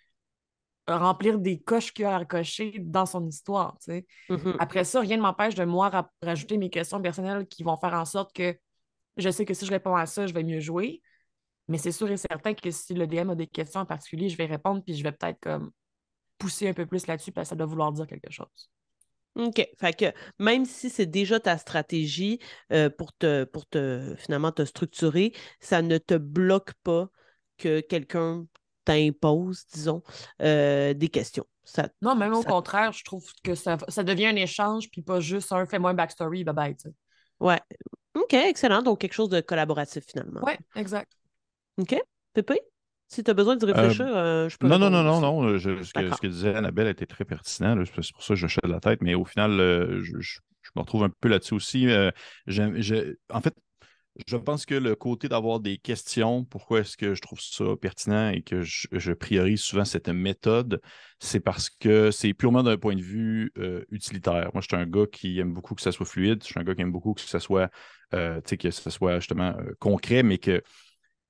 remplir 0.87 1.39
des 1.39 1.59
coches 1.59 1.93
qu'il 1.93 2.05
a 2.05 2.17
à 2.17 2.25
cocher 2.25 2.75
dans 2.79 3.05
son 3.05 3.27
histoire. 3.27 3.77
Mm-hmm. 3.87 4.55
Après 4.59 4.83
ça, 4.83 4.99
rien 4.99 5.17
ne 5.17 5.21
m'empêche 5.21 5.55
de 5.55 5.65
moi 5.65 6.09
rajouter 6.21 6.57
mes 6.57 6.69
questions 6.69 7.01
personnelles 7.01 7.47
qui 7.47 7.63
vont 7.63 7.77
faire 7.77 7.93
en 7.93 8.05
sorte 8.05 8.33
que 8.35 8.55
je 9.17 9.29
sais 9.29 9.45
que 9.45 9.53
si 9.53 9.65
je 9.65 9.71
réponds 9.71 9.95
à 9.95 10.05
ça, 10.05 10.27
je 10.27 10.33
vais 10.33 10.43
mieux 10.43 10.59
jouer. 10.59 11.01
Mais 11.67 11.77
c'est 11.77 11.91
sûr 11.91 12.09
et 12.11 12.17
certain 12.17 12.53
que 12.53 12.69
si 12.69 12.93
le 12.93 13.07
DM 13.07 13.31
a 13.31 13.35
des 13.35 13.47
questions 13.47 13.79
en 13.79 13.85
particulier, 13.85 14.29
je 14.29 14.37
vais 14.37 14.45
répondre 14.45 14.83
puis 14.83 14.93
je 14.95 15.03
vais 15.03 15.11
peut-être 15.11 15.39
comme 15.39 15.71
pousser 16.37 16.67
un 16.67 16.73
peu 16.73 16.85
plus 16.85 17.07
là-dessus 17.07 17.31
parce 17.31 17.47
que 17.47 17.49
ça 17.49 17.55
doit 17.55 17.65
vouloir 17.65 17.91
dire 17.91 18.05
quelque 18.05 18.31
chose. 18.31 18.69
OK. 19.35 19.67
Fait 19.77 19.93
que 19.93 20.05
même 20.39 20.65
si 20.65 20.89
c'est 20.89 21.05
déjà 21.05 21.39
ta 21.39 21.57
stratégie 21.57 22.39
euh, 22.71 22.89
pour, 22.89 23.13
te, 23.13 23.43
pour 23.43 23.67
te 23.67 24.15
finalement 24.17 24.51
te 24.51 24.63
structurer, 24.63 25.33
ça 25.59 25.81
ne 25.81 25.97
te 25.97 26.15
bloque 26.15 26.73
pas 26.83 27.09
que 27.57 27.81
quelqu'un 27.81 28.45
t'impose, 28.85 29.65
disons, 29.73 30.03
euh, 30.41 30.93
des 30.93 31.09
questions. 31.09 31.45
Ça, 31.63 31.89
non, 32.01 32.15
même 32.15 32.33
au 32.33 32.43
contraire, 32.43 32.91
je 32.91 33.03
trouve 33.03 33.25
que 33.43 33.55
ça, 33.55 33.77
devient 34.03 34.27
un 34.27 34.35
échange, 34.35 34.89
puis 34.91 35.01
pas 35.01 35.19
juste 35.19 35.51
un 35.51 35.65
fais-moi 35.65 35.89
un 35.89 35.95
backstory, 35.95 36.43
bye 36.43 36.53
bye. 36.53 36.75
Ouais. 37.39 37.59
OK, 38.13 38.33
excellent. 38.33 38.83
Donc, 38.83 38.99
quelque 38.99 39.13
chose 39.13 39.29
de 39.29 39.41
collaboratif 39.41 40.05
finalement. 40.07 40.41
Oui, 40.43 40.53
exact. 40.75 41.11
OK. 41.77 41.95
Pépé? 42.33 42.61
Si 43.07 43.23
tu 43.23 43.31
as 43.31 43.33
besoin 43.33 43.55
de 43.55 43.65
réfléchir, 43.65 44.07
euh, 44.07 44.49
je 44.49 44.57
peux. 44.57 44.67
Non, 44.67 44.79
non, 44.79 44.89
non, 44.89 45.03
non, 45.03 45.21
non. 45.21 45.59
ce, 45.59 45.93
que, 45.93 46.27
disait 46.27 46.55
Annabelle 46.55 46.87
était 46.87 47.05
très 47.05 47.25
pertinent. 47.25 47.81
C'est 47.85 48.13
pour 48.13 48.23
ça 48.23 48.33
que 48.33 48.47
je 48.47 48.47
de 48.63 48.71
la 48.71 48.79
tête. 48.79 49.01
Mais 49.01 49.13
au 49.13 49.25
final, 49.25 49.59
euh, 49.59 50.01
je, 50.03 50.39
me 50.75 50.81
retrouve 50.81 51.03
un 51.03 51.11
peu 51.21 51.29
là-dessus 51.29 51.53
aussi. 51.53 51.87
Euh, 51.87 52.09
en 53.29 53.41
fait, 53.41 53.53
je 54.25 54.37
pense 54.37 54.65
que 54.65 54.73
le 54.73 54.95
côté 54.95 55.27
d'avoir 55.27 55.59
des 55.59 55.77
questions, 55.77 56.45
pourquoi 56.45 56.79
est-ce 56.79 56.97
que 56.97 57.13
je 57.13 57.21
trouve 57.21 57.39
ça 57.39 57.65
pertinent 57.79 58.29
et 58.29 58.41
que 58.41 58.61
je, 58.63 59.11
priorise 59.13 59.61
souvent 59.61 59.85
cette 59.85 60.09
méthode, 60.09 60.81
c'est 61.19 61.41
parce 61.41 61.69
que 61.69 62.11
c'est 62.11 62.33
purement 62.33 62.63
d'un 62.63 62.77
point 62.77 62.95
de 62.95 63.01
vue 63.01 63.51
utilitaire. 63.91 64.49
Moi, 64.53 64.61
je 64.61 64.67
suis 64.67 64.81
un 64.81 64.87
gars 64.87 65.05
qui 65.11 65.39
aime 65.39 65.53
beaucoup 65.53 65.75
que 65.75 65.81
ça 65.81 65.91
soit 65.91 66.05
fluide. 66.05 66.41
Je 66.41 66.47
suis 66.47 66.59
un 66.59 66.63
gars 66.63 66.73
qui 66.73 66.81
aime 66.81 66.93
beaucoup 66.93 67.13
que 67.13 67.21
ça 67.21 67.39
soit, 67.39 67.69
que 68.11 68.71
ça 68.71 68.89
soit 68.89 69.19
justement 69.19 69.53
concret, 69.79 70.23
mais 70.23 70.37
que 70.37 70.63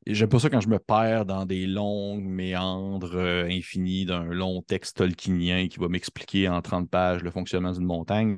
J'aime 0.07 0.29
pas 0.29 0.37
ça 0.37 0.51
quand 0.51 0.61
je 0.61 0.69
me 0.69 0.77
perds 0.77 1.25
dans 1.25 1.47
des 1.47 1.65
longues 1.65 2.23
méandres 2.23 3.15
euh, 3.15 3.47
infinis 3.49 4.05
d'un 4.05 4.25
long 4.25 4.61
texte 4.61 4.97
tolkienien 4.97 5.67
qui 5.67 5.79
va 5.79 5.87
m'expliquer 5.87 6.47
en 6.47 6.61
30 6.61 6.91
pages 6.91 7.23
le 7.23 7.31
fonctionnement 7.31 7.71
d'une 7.71 7.85
montagne. 7.85 8.37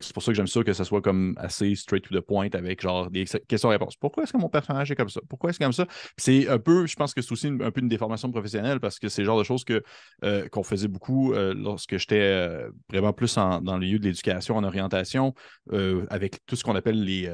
c'est 0.00 0.12
pour 0.12 0.22
ça 0.22 0.32
que 0.32 0.36
j'aime 0.36 0.46
ça 0.46 0.62
que 0.62 0.74
ça 0.74 0.84
soit 0.84 1.00
comme 1.00 1.34
assez 1.38 1.74
straight 1.76 2.04
to 2.06 2.14
the 2.14 2.20
point 2.20 2.50
avec 2.52 2.82
genre 2.82 3.10
des 3.10 3.24
questions-réponses. 3.24 3.96
Pourquoi 3.96 4.24
est-ce 4.24 4.34
que 4.34 4.38
mon 4.38 4.50
personnage 4.50 4.90
est 4.90 4.96
comme 4.96 5.08
ça? 5.08 5.22
Pourquoi 5.30 5.48
est-ce 5.48 5.58
comme 5.58 5.72
ça? 5.72 5.86
c'est 6.18 6.46
un 6.46 6.58
peu, 6.58 6.86
je 6.86 6.94
pense 6.94 7.14
que 7.14 7.22
c'est 7.22 7.32
aussi 7.32 7.46
un 7.46 7.70
peu 7.70 7.80
une 7.80 7.88
déformation 7.88 8.30
professionnelle 8.30 8.78
parce 8.78 8.98
que 8.98 9.08
c'est 9.08 9.22
le 9.22 9.26
genre 9.26 9.38
de 9.38 9.44
choses 9.44 9.64
euh, 10.24 10.46
qu'on 10.50 10.62
faisait 10.62 10.88
beaucoup 10.88 11.32
euh, 11.32 11.54
lorsque 11.54 11.96
j'étais 11.96 12.58
vraiment 12.90 13.14
plus 13.14 13.34
dans 13.36 13.60
le 13.60 13.78
milieu 13.78 13.98
de 13.98 14.04
l'éducation, 14.04 14.56
en 14.56 14.64
orientation, 14.64 15.32
avec 16.10 16.44
tout 16.44 16.54
ce 16.54 16.64
qu'on 16.64 16.76
appelle 16.76 17.02
les 17.02 17.30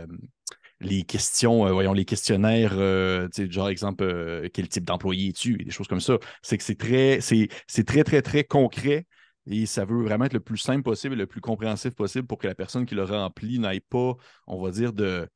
les 0.81 1.03
questions, 1.03 1.67
euh, 1.67 1.73
voyons, 1.73 1.93
les 1.93 2.05
questionnaires, 2.05 2.75
euh, 2.75 3.29
genre 3.49 3.69
exemple, 3.69 4.05
euh, 4.05 4.49
quel 4.53 4.69
type 4.69 4.85
d'employé 4.85 5.29
es-tu, 5.29 5.57
des 5.57 5.71
choses 5.71 5.89
comme 5.89 6.01
ça. 6.01 6.19
C'est 6.43 6.59
que 6.59 6.65
c'est 6.65 6.79
très, 6.79 7.21
c'est, 7.21 7.49
très, 7.85 8.05
très, 8.05 8.23
très 8.23 8.45
concret 8.45 9.07
et 9.47 9.67
ça 9.67 9.85
veut 9.85 10.03
vraiment 10.03 10.25
être 10.25 10.33
le 10.33 10.41
plus 10.41 10.59
simple 10.59 10.83
possible 10.83 11.15
et 11.15 11.19
le 11.19 11.27
plus 11.27 11.41
compréhensif 11.41 11.95
possible 11.95 12.27
pour 12.27 12.39
que 12.39 12.47
la 12.47 12.55
personne 12.55 12.87
qui 12.87 12.95
le 12.95 13.05
remplit 13.05 13.59
n'aille 13.59 13.81
pas, 13.81 14.15
on 14.47 14.63
va 14.63 14.71
dire, 14.71 14.93
de, 14.93 15.29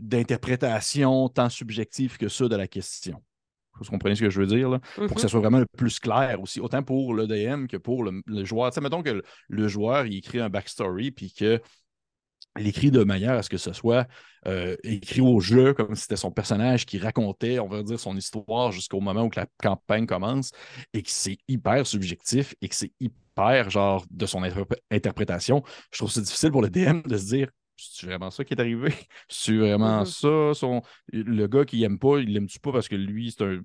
d'interprétation 0.00 1.28
tant 1.28 1.48
subjective 1.48 2.16
que 2.18 2.28
ça 2.28 2.48
de 2.48 2.56
la 2.56 2.68
question. 2.68 3.22
Vous 3.80 3.90
comprenez 3.90 4.16
ce 4.16 4.22
que 4.22 4.30
je 4.30 4.40
veux 4.40 4.46
dire? 4.46 4.70
Là? 4.70 4.80
Pour 4.96 5.14
que 5.14 5.20
ça 5.20 5.26
mm-hmm. 5.26 5.30
soit 5.30 5.40
vraiment 5.40 5.58
le 5.60 5.66
plus 5.76 6.00
clair 6.00 6.40
aussi, 6.40 6.60
autant 6.60 6.82
pour 6.82 7.14
le 7.14 7.28
DM 7.28 7.66
que 7.66 7.76
pour 7.76 8.02
le, 8.02 8.44
joueur. 8.44 8.70
Tu 8.70 8.76
sais, 8.76 8.80
mettons 8.80 9.04
que 9.04 9.10
le, 9.10 9.22
le, 9.48 9.68
joueur, 9.68 10.06
il 10.06 10.16
écrit 10.16 10.40
un 10.40 10.48
backstory, 10.48 11.12
puis 11.12 11.32
que 11.32 11.60
l'écrit 12.58 12.90
de 12.90 13.04
manière 13.04 13.32
à 13.32 13.42
ce 13.42 13.48
que 13.48 13.56
ce 13.56 13.72
soit 13.72 14.06
euh, 14.46 14.76
écrit 14.82 15.20
au 15.20 15.40
jeu 15.40 15.74
comme 15.74 15.94
si 15.94 16.02
c'était 16.02 16.16
son 16.16 16.30
personnage 16.30 16.86
qui 16.86 16.98
racontait, 16.98 17.58
on 17.58 17.68
va 17.68 17.82
dire, 17.82 17.98
son 17.98 18.16
histoire 18.16 18.72
jusqu'au 18.72 19.00
moment 19.00 19.24
où 19.24 19.30
la 19.34 19.46
campagne 19.62 20.06
commence 20.06 20.52
et 20.92 21.02
que 21.02 21.10
c'est 21.10 21.38
hyper 21.48 21.86
subjectif 21.86 22.54
et 22.60 22.68
que 22.68 22.74
c'est 22.74 22.92
hyper 23.00 23.70
genre 23.70 24.04
de 24.10 24.26
son 24.26 24.42
interprétation. 24.90 25.62
Je 25.92 25.98
trouve 25.98 26.10
c'est 26.10 26.22
difficile 26.22 26.50
pour 26.50 26.62
le 26.62 26.70
DM 26.70 27.02
de 27.02 27.16
se 27.16 27.26
dire 27.26 27.50
c'est 27.78 28.06
vraiment 28.06 28.30
ça 28.30 28.44
qui 28.44 28.54
est 28.54 28.60
arrivé? 28.60 28.92
C'est 29.28 29.56
vraiment 29.56 30.04
ça? 30.04 30.52
Son... 30.54 30.82
Le 31.12 31.46
gars 31.46 31.64
qui 31.64 31.82
aime 31.84 31.98
pas, 31.98 32.18
il 32.18 32.32
l'aime-tu 32.32 32.58
pas 32.60 32.72
parce 32.72 32.88
que 32.88 32.96
lui, 32.96 33.30
c'est 33.30 33.44
un. 33.44 33.60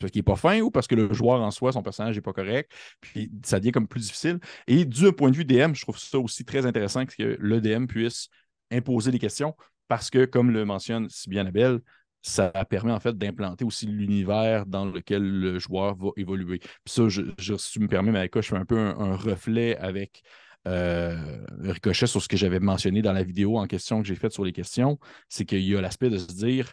parce 0.00 0.10
qu'il 0.10 0.20
est 0.20 0.22
pas 0.22 0.36
fin 0.36 0.60
ou 0.60 0.70
parce 0.70 0.86
que 0.86 0.94
le 0.94 1.12
joueur 1.12 1.40
en 1.40 1.50
soi, 1.50 1.72
son 1.72 1.82
personnage 1.82 2.14
n'est 2.14 2.22
pas 2.22 2.32
correct? 2.32 2.72
Puis 3.00 3.30
ça 3.44 3.58
devient 3.58 3.72
comme 3.72 3.88
plus 3.88 4.00
difficile? 4.00 4.40
Et 4.66 4.84
du 4.84 5.12
point 5.12 5.30
de 5.30 5.36
vue 5.36 5.44
DM, 5.44 5.74
je 5.74 5.82
trouve 5.82 5.98
ça 5.98 6.18
aussi 6.18 6.44
très 6.44 6.66
intéressant 6.66 7.04
que 7.06 7.36
le 7.38 7.60
DM 7.60 7.86
puisse 7.86 8.28
imposer 8.70 9.10
des 9.10 9.18
questions 9.18 9.54
parce 9.88 10.10
que, 10.10 10.24
comme 10.24 10.50
le 10.50 10.64
mentionne 10.64 11.08
si 11.10 11.28
bien 11.28 11.46
Abel, 11.46 11.80
ça 12.22 12.50
permet 12.70 12.92
en 12.92 13.00
fait 13.00 13.18
d'implanter 13.18 13.64
aussi 13.64 13.86
l'univers 13.86 14.64
dans 14.66 14.86
lequel 14.86 15.22
le 15.22 15.58
joueur 15.58 15.96
va 15.96 16.10
évoluer. 16.16 16.58
Puis 16.60 16.70
ça, 16.86 17.08
je, 17.08 17.22
si 17.56 17.72
tu 17.72 17.80
me 17.80 17.88
permets, 17.88 18.12
Maïka, 18.12 18.40
je 18.40 18.48
fais 18.48 18.56
un 18.56 18.64
peu 18.64 18.78
un, 18.78 19.16
reflet 19.16 19.76
avec 19.76 20.22
euh, 20.68 21.44
Ricochet 21.60 22.06
sur 22.06 22.22
ce 22.22 22.28
que 22.28 22.36
j'avais 22.36 22.60
mentionné 22.60 23.02
dans 23.02 23.12
la 23.12 23.22
vidéo 23.22 23.58
en 23.58 23.66
question 23.66 24.00
que 24.02 24.08
j'ai 24.08 24.14
faite 24.14 24.32
sur 24.32 24.44
les 24.44 24.52
questions. 24.52 24.98
C'est 25.28 25.44
qu'il 25.44 25.62
y 25.62 25.76
a 25.76 25.80
l'aspect 25.80 26.10
de 26.10 26.18
se 26.18 26.26
dire 26.26 26.72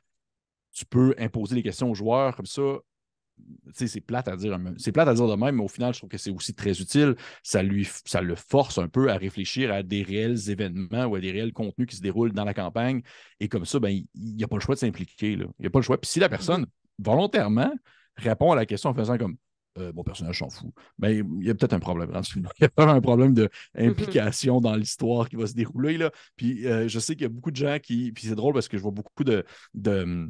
tu 0.72 0.86
peux 0.86 1.16
imposer 1.18 1.56
les 1.56 1.64
questions 1.64 1.90
aux 1.90 1.96
joueurs 1.96 2.36
comme 2.36 2.46
ça 2.46 2.80
c'est 3.74 4.02
plate 4.02 4.28
à 4.28 4.36
dire, 4.36 4.58
c'est 4.78 4.92
plate 4.92 5.08
à 5.08 5.14
dire 5.14 5.28
de 5.28 5.36
même, 5.36 5.56
mais 5.56 5.64
au 5.64 5.68
final, 5.68 5.94
je 5.94 6.00
trouve 6.00 6.10
que 6.10 6.18
c'est 6.18 6.32
aussi 6.32 6.54
très 6.54 6.80
utile. 6.82 7.16
Ça, 7.44 7.62
le 7.64 8.36
force 8.36 8.78
un 8.78 8.88
peu 8.88 9.10
à 9.10 9.18
réfléchir 9.18 9.72
à 9.72 9.84
des 9.84 10.04
réels 10.04 10.50
événements 10.50 11.06
ou 11.06 11.16
à 11.16 11.20
des 11.20 11.32
réels 11.32 11.54
contenus 11.54 11.88
qui 11.88 11.96
se 11.96 12.02
déroulent 12.02 12.34
dans 12.34 12.44
la 12.44 12.54
campagne. 12.54 13.02
Et 13.40 13.48
comme 13.48 13.66
ça, 13.66 13.80
ben, 13.80 13.90
il 13.90 14.36
n'y 14.36 14.44
a 14.44 14.48
pas 14.48 14.56
le 14.56 14.62
choix 14.62 14.76
de 14.76 14.80
s'impliquer. 14.80 15.32
Il 15.34 15.48
n'y 15.60 15.68
a 15.68 15.70
pas 15.70 15.80
le 15.80 15.84
choix. 15.84 16.00
Puis 16.00 16.10
si 16.10 16.20
la 16.20 16.30
personne, 16.30 16.66
volontairement, 16.98 17.72
répond 18.16 18.52
à 18.52 18.56
la 18.56 18.66
question 18.66 18.90
en 18.90 18.94
faisant 18.94 19.18
comme 19.18 19.38
euh, 19.80 19.92
mon 19.94 20.04
personnage 20.04 20.40
s'en 20.40 20.50
fout. 20.50 20.72
Ben, 20.98 21.26
il 21.42 21.48
y 21.48 21.50
a 21.50 21.56
peut-être 21.56 21.74
un 21.74 21.80
problème. 21.80 22.10
Il 22.36 22.44
y 22.62 22.66
a 22.66 22.70
peut-être 22.70 22.90
un 22.90 23.02
problème 23.02 23.34
d'implication 23.34 24.62
dans 24.62 24.76
l'histoire 24.76 25.30
qui 25.30 25.36
va 25.36 25.48
se 25.48 25.54
dérouler. 25.54 25.98
Là. 25.98 26.12
Puis 26.36 26.68
euh, 26.68 26.88
je 26.88 27.00
sais 27.00 27.16
qu'il 27.16 27.24
y 27.24 27.26
a 27.26 27.30
beaucoup 27.30 27.52
de 27.52 27.56
gens 27.56 27.78
qui. 27.82 28.12
Puis 28.12 28.28
c'est 28.28 28.36
drôle 28.36 28.54
parce 28.54 28.68
que 28.68 28.78
je 28.78 28.82
vois 28.82 28.92
beaucoup 28.92 29.24
de, 29.24 29.44
de, 29.74 30.30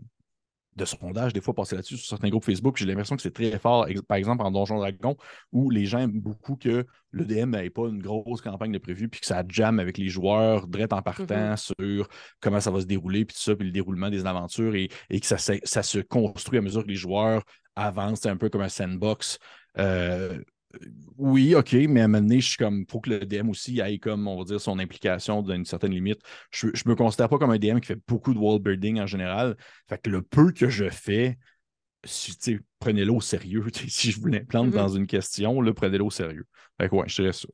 de 0.79 0.85
sondage 0.85 1.33
des 1.33 1.41
fois, 1.41 1.53
passer 1.53 1.75
là-dessus 1.75 1.97
sur 1.97 2.07
certains 2.07 2.29
groupes 2.29 2.45
Facebook. 2.45 2.77
J'ai 2.77 2.85
l'impression 2.85 3.15
que 3.15 3.21
c'est 3.21 3.33
très 3.33 3.57
fort, 3.59 3.87
par 4.07 4.17
exemple 4.17 4.43
en 4.43 4.51
Donjon 4.51 4.77
Dragon, 4.77 5.15
où 5.51 5.69
les 5.69 5.85
gens 5.85 5.99
aiment 5.99 6.19
beaucoup 6.19 6.55
que 6.55 6.85
le 7.11 7.25
DM 7.25 7.51
n'ait 7.51 7.69
pas 7.69 7.87
une 7.87 8.01
grosse 8.01 8.41
campagne 8.41 8.71
de 8.71 8.77
prévu, 8.77 9.09
puis 9.09 9.19
que 9.19 9.25
ça 9.25 9.43
jamme 9.47 9.79
avec 9.79 9.97
les 9.97 10.09
joueurs, 10.09 10.67
direct 10.67 10.93
en 10.93 11.01
partant 11.01 11.53
mm-hmm. 11.53 11.73
sur 11.79 12.07
comment 12.39 12.59
ça 12.59 12.71
va 12.71 12.81
se 12.81 12.85
dérouler, 12.85 13.25
puis 13.25 13.35
tout 13.35 13.41
ça, 13.41 13.55
puis 13.55 13.65
le 13.65 13.71
déroulement 13.71 14.09
des 14.09 14.25
aventures, 14.25 14.75
et, 14.75 14.87
que 14.87 15.25
ça, 15.25 15.37
ça, 15.37 15.83
se 15.83 15.99
construit 15.99 16.59
à 16.59 16.61
mesure 16.61 16.83
que 16.83 16.89
les 16.89 16.95
joueurs 16.95 17.43
avancent. 17.75 18.21
C'est 18.21 18.29
un 18.29 18.37
peu 18.37 18.49
comme 18.49 18.61
un 18.61 18.69
sandbox. 18.69 19.39
Euh, 19.77 20.39
oui, 21.17 21.55
OK, 21.55 21.73
mais 21.73 22.01
à 22.01 22.05
un 22.05 22.07
moment 22.07 22.21
donné, 22.21 22.41
je 22.41 22.49
suis 22.49 22.57
comme, 22.57 22.85
faut 22.89 22.99
que 22.99 23.09
le 23.09 23.25
DM 23.25 23.49
aussi 23.49 23.79
ait 23.79 23.97
comme, 23.97 24.27
on 24.27 24.37
va 24.37 24.43
dire, 24.43 24.61
son 24.61 24.77
implication 24.79 25.41
d'une 25.41 25.65
certaine 25.65 25.91
limite. 25.91 26.21
Je 26.51 26.67
ne 26.67 26.71
me 26.85 26.95
considère 26.95 27.27
pas 27.27 27.37
comme 27.37 27.51
un 27.51 27.57
DM 27.57 27.79
qui 27.79 27.87
fait 27.87 27.99
beaucoup 28.07 28.33
de 28.33 28.39
wall 28.39 28.59
building 28.59 28.99
en 28.99 29.07
général. 29.07 29.57
Fait 29.87 29.99
que 29.99 30.09
le 30.09 30.21
peu 30.21 30.51
que 30.51 30.69
je 30.69 30.89
fais, 30.89 31.37
prenez-le 32.79 33.11
au 33.11 33.21
sérieux. 33.21 33.65
Si 33.87 34.11
je 34.11 34.19
vous 34.19 34.27
l'implante 34.27 34.69
mm-hmm. 34.69 34.75
dans 34.75 34.89
une 34.89 35.07
question, 35.07 35.59
prenez-le 35.73 36.03
au 36.03 36.11
sérieux. 36.11 36.45
Fait 36.79 36.87
que 36.87 36.95
ouais, 36.95 37.07
je 37.07 37.15
dirais 37.15 37.33
ça. 37.33 37.47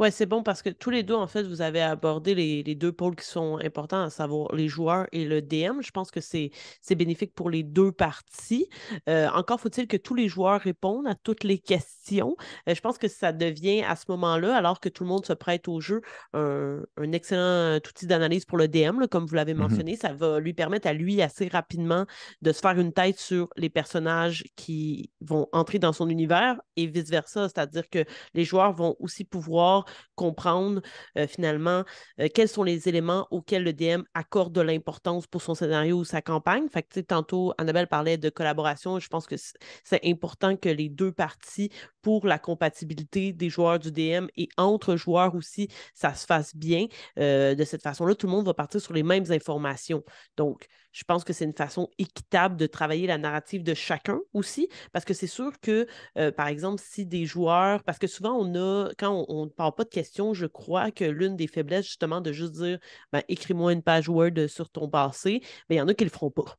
Oui, 0.00 0.10
c'est 0.10 0.24
bon 0.24 0.42
parce 0.42 0.62
que 0.62 0.70
tous 0.70 0.88
les 0.88 1.02
deux, 1.02 1.14
en 1.14 1.26
fait, 1.26 1.42
vous 1.42 1.60
avez 1.60 1.82
abordé 1.82 2.34
les, 2.34 2.74
deux 2.74 2.90
pôles 2.90 3.14
qui 3.14 3.26
sont 3.26 3.58
importants, 3.62 4.00
à 4.00 4.08
savoir 4.08 4.50
les 4.54 4.66
joueurs 4.66 5.06
et 5.12 5.26
le 5.26 5.42
DM. 5.42 5.82
Je 5.82 5.90
pense 5.90 6.10
que 6.10 6.22
c'est 6.22 6.50
bénéfique 6.88 7.34
pour 7.34 7.50
les 7.50 7.62
deux 7.62 7.92
parties. 7.92 8.66
Euh, 9.10 9.28
encore 9.34 9.60
faut-il 9.60 9.86
que 9.86 9.98
tous 9.98 10.14
les 10.14 10.26
joueurs 10.26 10.58
répondent 10.58 11.06
à 11.06 11.14
toutes 11.14 11.44
les 11.44 11.58
questions. 11.58 12.34
Euh, 12.66 12.74
je 12.74 12.80
pense 12.80 12.96
que 12.96 13.08
ça 13.08 13.34
devient 13.34 13.82
à 13.82 13.94
ce 13.94 14.06
moment-là, 14.08 14.56
alors 14.56 14.80
que 14.80 14.88
tout 14.88 15.04
le 15.04 15.10
monde 15.10 15.26
se 15.26 15.34
prête 15.34 15.68
au 15.68 15.80
jeu, 15.80 16.00
un, 16.32 16.80
excellent 17.12 17.76
outil 17.76 18.06
d'analyse 18.06 18.46
pour 18.46 18.56
le 18.56 18.68
DM, 18.68 19.06
comme 19.10 19.26
vous 19.26 19.34
l'avez 19.34 19.52
mm-hmm. 19.52 19.56
mentionné. 19.56 19.96
Ça 19.96 20.14
va 20.14 20.40
lui 20.40 20.54
permettre 20.54 20.88
à 20.88 20.94
lui 20.94 21.20
assez 21.20 21.48
rapidement 21.48 22.06
de 22.40 22.52
se 22.52 22.60
faire 22.60 22.78
une 22.80 22.94
tête 22.94 23.18
sur 23.18 23.50
les 23.58 23.68
personnages 23.68 24.44
qui 24.56 25.10
vont 25.20 25.46
entrer 25.52 25.78
dans 25.78 25.92
son 25.92 26.08
univers 26.08 26.58
et 26.76 26.86
vice-versa. 26.86 27.50
C'est-à-dire 27.50 27.90
que 27.90 28.06
les 28.32 28.44
joueurs 28.44 28.72
vont 28.72 28.96
aussi 28.98 29.24
pouvoir 29.24 29.84
comprendre 30.14 30.80
euh, 31.18 31.26
finalement 31.26 31.84
euh, 32.20 32.28
quels 32.32 32.48
sont 32.48 32.62
les 32.62 32.88
éléments 32.88 33.26
auxquels 33.30 33.62
le 33.62 33.72
DM 33.72 34.02
accorde 34.14 34.52
de 34.52 34.60
l'importance 34.60 35.26
pour 35.26 35.42
son 35.42 35.54
scénario 35.54 35.98
ou 35.98 36.04
sa 36.04 36.22
campagne. 36.22 36.68
Fait 36.68 36.82
que, 36.82 37.00
tantôt, 37.00 37.52
Annabelle 37.58 37.86
parlait 37.86 38.18
de 38.18 38.30
collaboration. 38.30 38.98
Je 38.98 39.08
pense 39.08 39.26
que 39.26 39.36
c'est 39.36 40.04
important 40.04 40.56
que 40.56 40.68
les 40.68 40.88
deux 40.88 41.12
parties, 41.12 41.70
pour 42.02 42.26
la 42.26 42.38
compatibilité 42.38 43.32
des 43.32 43.50
joueurs 43.50 43.78
du 43.78 43.92
DM 43.92 44.26
et 44.36 44.48
entre 44.56 44.96
joueurs 44.96 45.34
aussi, 45.34 45.68
ça 45.94 46.14
se 46.14 46.26
fasse 46.26 46.54
bien. 46.56 46.86
Euh, 47.18 47.54
de 47.54 47.64
cette 47.64 47.82
façon-là, 47.82 48.14
tout 48.14 48.26
le 48.26 48.32
monde 48.32 48.46
va 48.46 48.54
partir 48.54 48.80
sur 48.80 48.94
les 48.94 49.02
mêmes 49.02 49.30
informations. 49.30 50.02
Donc, 50.36 50.66
je 50.92 51.04
pense 51.04 51.24
que 51.24 51.32
c'est 51.32 51.44
une 51.44 51.54
façon 51.54 51.88
équitable 51.98 52.56
de 52.56 52.66
travailler 52.66 53.06
la 53.06 53.18
narrative 53.18 53.62
de 53.62 53.74
chacun 53.74 54.20
aussi, 54.32 54.68
parce 54.92 55.04
que 55.04 55.14
c'est 55.14 55.26
sûr 55.26 55.52
que, 55.60 55.86
euh, 56.18 56.32
par 56.32 56.48
exemple, 56.48 56.82
si 56.84 57.06
des 57.06 57.26
joueurs, 57.26 57.82
parce 57.84 57.98
que 57.98 58.06
souvent 58.06 58.36
on 58.38 58.54
a, 58.54 58.90
quand 58.98 59.24
on 59.28 59.44
ne 59.46 59.50
parle 59.50 59.74
pas 59.74 59.84
de 59.84 59.90
questions, 59.90 60.34
je 60.34 60.46
crois 60.46 60.90
que 60.90 61.04
l'une 61.04 61.36
des 61.36 61.46
faiblesses, 61.46 61.86
justement, 61.86 62.20
de 62.20 62.32
juste 62.32 62.52
dire, 62.52 62.78
ben, 63.12 63.22
écris-moi 63.28 63.72
une 63.72 63.82
page 63.82 64.08
Word 64.08 64.48
sur 64.48 64.70
ton 64.70 64.88
passé, 64.88 65.40
ben, 65.68 65.76
il 65.76 65.78
y 65.78 65.80
en 65.80 65.88
a 65.88 65.94
qui 65.94 66.04
ne 66.04 66.08
le 66.08 66.12
feront 66.12 66.30
pas. 66.30 66.56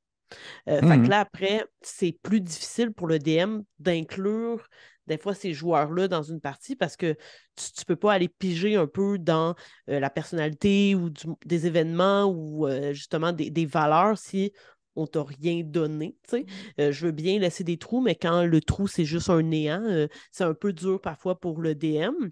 Euh, 0.70 0.80
fait 0.80 0.88
que 0.88 1.08
mmh 1.08 1.10
là, 1.10 1.20
après, 1.20 1.65
c'est 1.82 2.17
plus 2.24 2.41
difficile 2.41 2.91
pour 2.91 3.08
le 3.08 3.20
DM 3.20 3.62
d'inclure 3.80 4.67
des 5.08 5.18
fois 5.18 5.34
ces 5.34 5.54
joueurs-là 5.54 6.08
dans 6.08 6.24
une 6.24 6.40
partie 6.40 6.76
parce 6.76 6.96
que 6.96 7.14
tu 7.56 7.72
ne 7.80 7.86
peux 7.86 7.96
pas 7.96 8.14
aller 8.14 8.30
piger 8.30 8.76
un 8.76 8.88
peu 8.88 9.18
dans 9.18 9.56
euh, 9.90 10.00
la 10.00 10.10
personnalité 10.10 10.96
ou 10.96 11.10
des 11.46 11.68
événements 11.68 12.26
ou 12.26 12.68
euh, 12.68 12.94
justement 12.94 13.32
des, 13.32 13.66
valeurs 13.66 14.18
si 14.18 14.54
on 14.96 15.08
t'a 15.08 15.24
rien 15.24 15.62
donné. 15.64 16.18
Mmh. 16.32 16.38
Euh, 16.80 16.92
je 16.92 17.06
veux 17.06 17.12
bien 17.12 17.40
laisser 17.40 17.64
des 17.64 17.78
trous, 17.78 18.02
mais 18.02 18.16
quand 18.16 18.44
le 18.44 18.62
trou, 18.62 18.88
c'est 18.88 19.06
juste 19.06 19.30
un 19.30 19.42
néant, 19.42 20.08
c'est 20.32 20.44
un 20.44 20.54
peu 20.54 20.74
dur 20.74 21.00
parfois 21.00 21.40
pour 21.40 21.62
le 21.62 21.76
DM. 21.76 22.30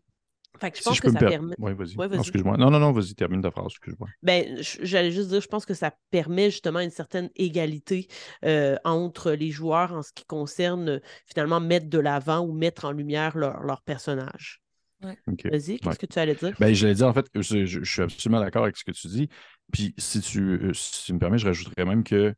Fait 0.58 0.72
que 0.72 0.78
je 0.78 0.84
pense 0.84 1.00
que 1.00 1.12
ça 1.12 1.20
permet. 1.20 1.56
Oui, 1.58 1.74
vas-y. 1.74 2.20
excuse-moi. 2.20 2.58
Non, 2.58 2.70
non, 2.70 2.80
non, 2.80 2.92
vas-y, 2.92 3.14
termine 3.16 3.42
ta 3.42 3.52
phrase, 3.52 3.68
excuse-moi. 3.68 4.10
Ben, 4.24 4.58
j'allais 4.82 5.12
juste 5.12 5.30
dire, 5.30 5.42
je 5.42 5.48
pense 5.48 5.66
que 5.66 5.74
ça 5.74 5.94
permet 6.12 6.50
justement 6.50 6.80
une 6.80 6.90
certaine 6.90 7.30
égalité 7.36 8.08
euh, 8.44 8.76
entre 8.84 9.32
les 9.32 9.52
joueurs 9.52 9.94
en 9.94 10.02
ce 10.02 10.12
qui 10.14 10.26
concerne 10.26 10.90
euh, 10.90 11.00
finalement 11.26 11.60
mettre 11.60 11.88
de 11.88 12.00
l'avant 12.00 12.40
ou 12.40 12.52
mettre 12.52 12.86
en 12.86 12.92
lumière 12.92 13.38
leur, 13.38 13.62
leur 13.62 13.82
personnage. 13.84 14.62
Vas-y, 15.02 15.80
qu'est-ce 15.80 16.00
que 16.00 16.06
tu 16.06 16.20
allais 16.20 16.36
dire? 16.36 16.54
Ben, 16.60 16.74
j'allais 16.74 16.96
dire, 16.96 17.08
en 17.08 17.14
fait, 17.14 17.28
je, 17.34 17.66
je, 17.66 17.84
suis 17.84 18.02
absolument 18.02 18.42
d'accord 18.42 18.64
avec 18.64 18.76
ce 18.76 18.84
que 18.84 18.92
tu 18.92 19.08
dis. 19.08 19.30
Puis, 19.72 19.94
si 19.98 20.20
tu, 20.20 20.42
euh, 20.42 20.74
si 20.74 21.06
tu 21.06 21.14
me 21.14 21.20
permets, 21.20 21.38
je 21.38 21.46
rajouterais 21.46 21.86
même 21.86 22.04
que 22.04 22.34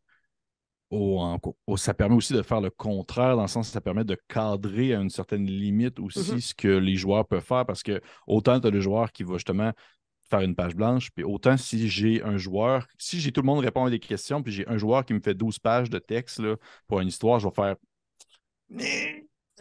ça 1.78 1.94
permet 1.94 2.16
aussi 2.16 2.34
de 2.34 2.42
faire 2.42 2.62
le 2.62 2.70
contraire, 2.70 3.36
dans 3.36 3.44
le 3.44 3.48
sens 3.48 3.68
que 3.68 3.74
ça 3.74 3.82
permet 3.82 4.04
de 4.04 4.18
cadrer 4.28 4.94
à 4.94 5.00
une 5.00 5.10
certaine 5.10 5.46
limite 5.46 6.00
aussi 6.00 6.20
mm-hmm. 6.20 6.42
ce 6.42 6.54
que 6.54 6.68
les 6.68 6.96
joueurs 6.96 7.26
peuvent 7.26 7.44
faire, 7.44 7.66
parce 7.66 7.84
que 7.84 8.02
autant 8.28 8.60
tu 8.60 8.68
as 8.68 8.70
le 8.70 8.82
joueur 8.82 9.12
qui 9.12 9.24
va 9.24 9.34
justement 9.36 9.72
faire 10.30 10.42
une 10.42 10.56
page 10.56 10.76
blanche, 10.76 11.10
puis 11.12 11.24
autant 11.24 11.58
si 11.58 11.90
j'ai 11.90 12.24
un 12.24 12.38
joueur, 12.38 12.88
si 12.98 13.20
j'ai 13.20 13.32
tout 13.32 13.42
le 13.42 13.46
monde 13.46 13.60
répond 13.60 13.86
à 13.86 13.90
des 13.90 14.00
questions, 14.00 14.42
puis 14.42 14.52
j'ai 14.54 14.68
un 14.68 14.78
joueur 14.78 15.06
qui 15.06 15.14
me 15.14 15.20
fait 15.20 15.34
12 15.34 15.60
pages 15.60 15.90
de 15.90 16.00
texte 16.00 16.40
là, 16.40 16.56
pour 16.88 17.00
une 17.02 17.08
histoire, 17.08 17.40
je 17.40 17.48
vais 17.48 17.54
faire 17.54 17.76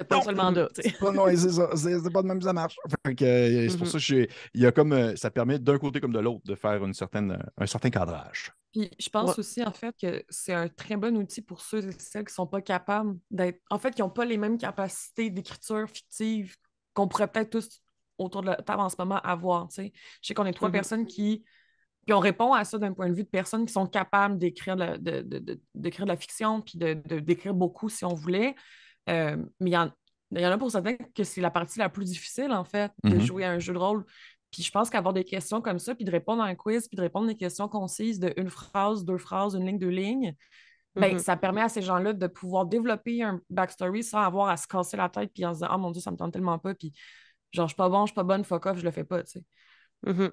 c'est 0.00 0.08
pas 0.08 0.22
seulement 0.22 0.50
deux. 0.50 0.68
C'est 0.74 0.98
pas, 0.98 1.12
pas 1.12 2.22
de 2.22 2.26
même 2.26 2.40
ça 2.40 2.52
marche. 2.52 2.76
Euh, 2.86 3.68
c'est 3.68 3.76
pour 3.76 3.86
mm-hmm. 3.86 3.90
ça 3.90 3.98
que 3.98 4.28
il 4.54 4.60
y 4.62 4.66
a 4.66 4.72
comme, 4.72 4.92
euh, 4.92 5.14
ça 5.16 5.30
permet 5.30 5.58
d'un 5.58 5.78
côté 5.78 6.00
comme 6.00 6.12
de 6.12 6.18
l'autre 6.18 6.40
de 6.44 6.54
faire 6.54 6.82
une 6.84 6.94
certaine, 6.94 7.38
un 7.58 7.66
certain 7.66 7.90
cadrage. 7.90 8.52
Puis 8.72 8.90
je 8.98 9.08
pense 9.10 9.38
aussi, 9.38 9.62
en 9.62 9.72
fait, 9.72 9.94
que 10.00 10.24
c'est 10.28 10.54
un 10.54 10.68
très 10.68 10.96
bon 10.96 11.16
outil 11.16 11.42
pour 11.42 11.60
ceux 11.60 11.86
et 11.86 11.92
celles 11.98 12.24
qui 12.24 12.32
ne 12.32 12.34
sont 12.34 12.46
pas 12.46 12.62
capables 12.62 13.18
d'être. 13.30 13.60
En 13.68 13.78
fait, 13.78 13.90
qui 13.94 14.00
n'ont 14.00 14.10
pas 14.10 14.24
les 14.24 14.38
mêmes 14.38 14.58
capacités 14.58 15.28
d'écriture 15.28 15.88
fictive 15.88 16.56
qu'on 16.94 17.08
pourrait 17.08 17.28
peut-être 17.28 17.50
tous 17.50 17.82
autour 18.16 18.42
de 18.42 18.48
la 18.48 18.56
table 18.56 18.80
en 18.80 18.88
ce 18.88 18.96
moment 18.98 19.20
avoir. 19.20 19.68
Je 19.76 19.90
sais 20.22 20.34
qu'on 20.34 20.46
est 20.46 20.52
trois 20.52 20.68
mm-hmm. 20.68 20.72
personnes 20.72 21.06
qui. 21.06 21.44
Puis 22.06 22.14
on 22.14 22.20
répond 22.20 22.54
à 22.54 22.64
ça 22.64 22.78
d'un 22.78 22.94
point 22.94 23.10
de 23.10 23.14
vue 23.14 23.24
de 23.24 23.28
personnes 23.28 23.66
qui 23.66 23.72
sont 23.72 23.86
capables 23.86 24.38
d'écrire 24.38 24.74
de, 24.74 24.96
de, 24.96 25.20
de, 25.20 25.60
de, 25.74 26.04
la 26.06 26.16
fiction, 26.16 26.62
puis 26.62 26.78
d'écrire 26.78 27.52
beaucoup 27.52 27.90
si 27.90 28.06
on 28.06 28.14
voulait. 28.14 28.54
Euh, 29.10 29.36
mais 29.58 29.70
il 29.70 29.74
y, 29.74 29.76
en, 29.76 30.52
a 30.52 30.58
pour 30.58 30.70
certains 30.70 30.96
que 30.96 31.24
c'est 31.24 31.40
la 31.40 31.50
partie 31.50 31.78
la 31.78 31.88
plus 31.88 32.04
difficile, 32.04 32.52
en 32.52 32.64
fait, 32.64 32.92
de 33.04 33.10
mm-hmm. 33.10 33.20
jouer 33.20 33.44
à 33.44 33.50
un 33.50 33.58
jeu 33.58 33.72
de 33.72 33.78
rôle. 33.78 34.04
Puis 34.50 34.62
je 34.62 34.70
pense 34.70 34.90
qu'avoir 34.90 35.14
des 35.14 35.24
questions 35.24 35.60
comme 35.60 35.78
ça, 35.78 35.94
puis 35.94 36.04
de 36.04 36.10
répondre 36.10 36.42
à 36.42 36.46
un 36.46 36.54
quiz, 36.54 36.88
puis 36.88 36.96
de 36.96 37.02
répondre 37.02 37.26
à 37.26 37.28
des 37.28 37.36
questions 37.36 37.68
concises 37.68 38.18
de 38.18 38.32
une 38.36 38.50
phrase, 38.50 39.04
deux 39.04 39.18
phrases, 39.18 39.54
une 39.54 39.66
ligne, 39.66 39.78
deux 39.78 39.88
lignes, 39.88 40.34
ben, 40.96 41.14
mm-hmm. 41.14 41.18
ça 41.20 41.36
permet 41.36 41.62
à 41.62 41.68
ces 41.68 41.82
gens-là 41.82 42.12
de 42.12 42.26
pouvoir 42.26 42.66
développer 42.66 43.22
un 43.22 43.40
backstory 43.48 44.02
sans 44.02 44.22
avoir 44.22 44.48
à 44.48 44.56
se 44.56 44.66
casser 44.66 44.96
la 44.96 45.08
tête 45.08 45.30
puis 45.32 45.44
en 45.44 45.54
se 45.54 45.60
disant 45.60 45.68
«Oh 45.74 45.78
mon 45.78 45.90
Dieu, 45.92 46.00
ça 46.00 46.10
me 46.10 46.16
tente 46.16 46.32
tellement 46.32 46.58
pas», 46.58 46.74
puis 46.76 46.92
genre 47.52 47.66
«Je 47.68 47.74
suis 47.74 47.76
pas 47.76 47.88
bon, 47.88 48.06
je 48.06 48.10
suis 48.10 48.14
pas 48.14 48.24
bonne, 48.24 48.42
fuck 48.42 48.66
off, 48.66 48.78
je 48.78 48.84
le 48.84 48.90
fais 48.90 49.04
pas», 49.04 49.22
tu 49.24 49.30
sais. 49.30 49.44
Mm-hmm. 50.04 50.32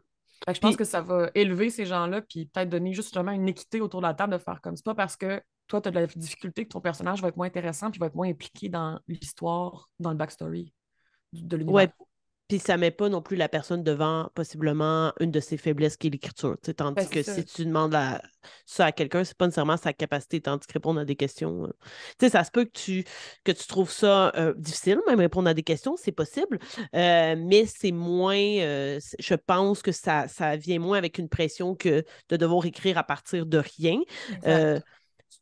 je 0.53 0.59
pense 0.59 0.77
que 0.77 0.83
ça 0.83 1.01
va 1.01 1.29
élever 1.35 1.69
ces 1.69 1.85
gens-là 1.85 2.21
puis 2.21 2.45
peut-être 2.45 2.69
donner 2.69 2.93
justement 2.93 3.31
une 3.31 3.49
équité 3.49 3.81
autour 3.81 3.99
de 4.01 4.07
la 4.07 4.13
table 4.13 4.31
de 4.31 4.37
faire 4.37 4.61
comme 4.61 4.77
c'est 4.77 4.85
pas 4.85 4.95
parce 4.95 5.17
que 5.17 5.41
toi, 5.67 5.81
tu 5.81 5.89
as 5.89 5.91
de 5.91 5.99
la 5.99 6.07
difficulté 6.07 6.63
que 6.63 6.69
ton 6.69 6.81
personnage 6.81 7.21
va 7.21 7.27
être 7.29 7.37
moins 7.37 7.47
intéressant 7.47 7.91
puis 7.91 7.99
va 7.99 8.07
être 8.07 8.15
moins 8.15 8.29
impliqué 8.29 8.69
dans 8.69 8.99
l'histoire, 9.07 9.89
dans 9.99 10.11
le 10.11 10.17
backstory 10.17 10.73
de 11.33 11.57
l'univers. 11.57 11.75
Ouais. 11.75 11.89
Puis 12.47 12.59
ça 12.59 12.77
met 12.77 12.91
pas 12.91 13.09
non 13.09 13.21
plus 13.21 13.35
la 13.35 13.49
personne 13.49 13.83
devant 13.83 14.29
possiblement 14.33 15.11
une 15.19 15.31
de 15.31 15.41
ses 15.41 15.57
faiblesses 15.57 15.97
qui 15.97 16.07
est 16.07 16.09
l'écriture. 16.11 16.55
Tandis 16.77 16.95
ben, 16.95 17.09
que 17.09 17.21
si 17.21 17.43
tu 17.43 17.65
demandes 17.65 17.93
ça 18.65 18.85
à 18.85 18.91
quelqu'un, 18.93 19.25
c'est 19.25 19.35
pas 19.35 19.47
nécessairement 19.47 19.75
sa 19.75 19.91
capacité, 19.91 20.39
tandis 20.39 20.65
que 20.65 20.71
répondre 20.71 21.01
à 21.01 21.03
des 21.03 21.17
questions. 21.17 21.65
Euh, 21.65 21.73
sais, 22.21 22.29
ça 22.29 22.45
se 22.45 22.51
peut 22.51 22.63
que 22.63 22.71
tu, 22.71 23.03
que 23.43 23.51
tu 23.51 23.67
trouves 23.67 23.91
ça 23.91 24.31
euh, 24.37 24.53
difficile, 24.53 25.01
même 25.07 25.19
répondre 25.19 25.49
à 25.49 25.53
des 25.53 25.63
questions, 25.63 25.97
c'est 25.97 26.13
possible. 26.13 26.57
Euh, 26.95 27.35
mais 27.37 27.65
c'est 27.65 27.91
moins. 27.91 28.37
je 28.37 29.35
pense 29.35 29.81
que 29.81 29.91
ça, 29.91 30.29
ça 30.29 30.55
vient 30.55 30.79
moins 30.79 30.97
avec 30.97 31.17
une 31.17 31.27
pression 31.27 31.75
que 31.75 32.05
de 32.29 32.37
devoir 32.37 32.65
écrire 32.65 32.97
à 32.97 33.03
partir 33.03 33.45
de 33.45 33.61
rien. 33.77 33.99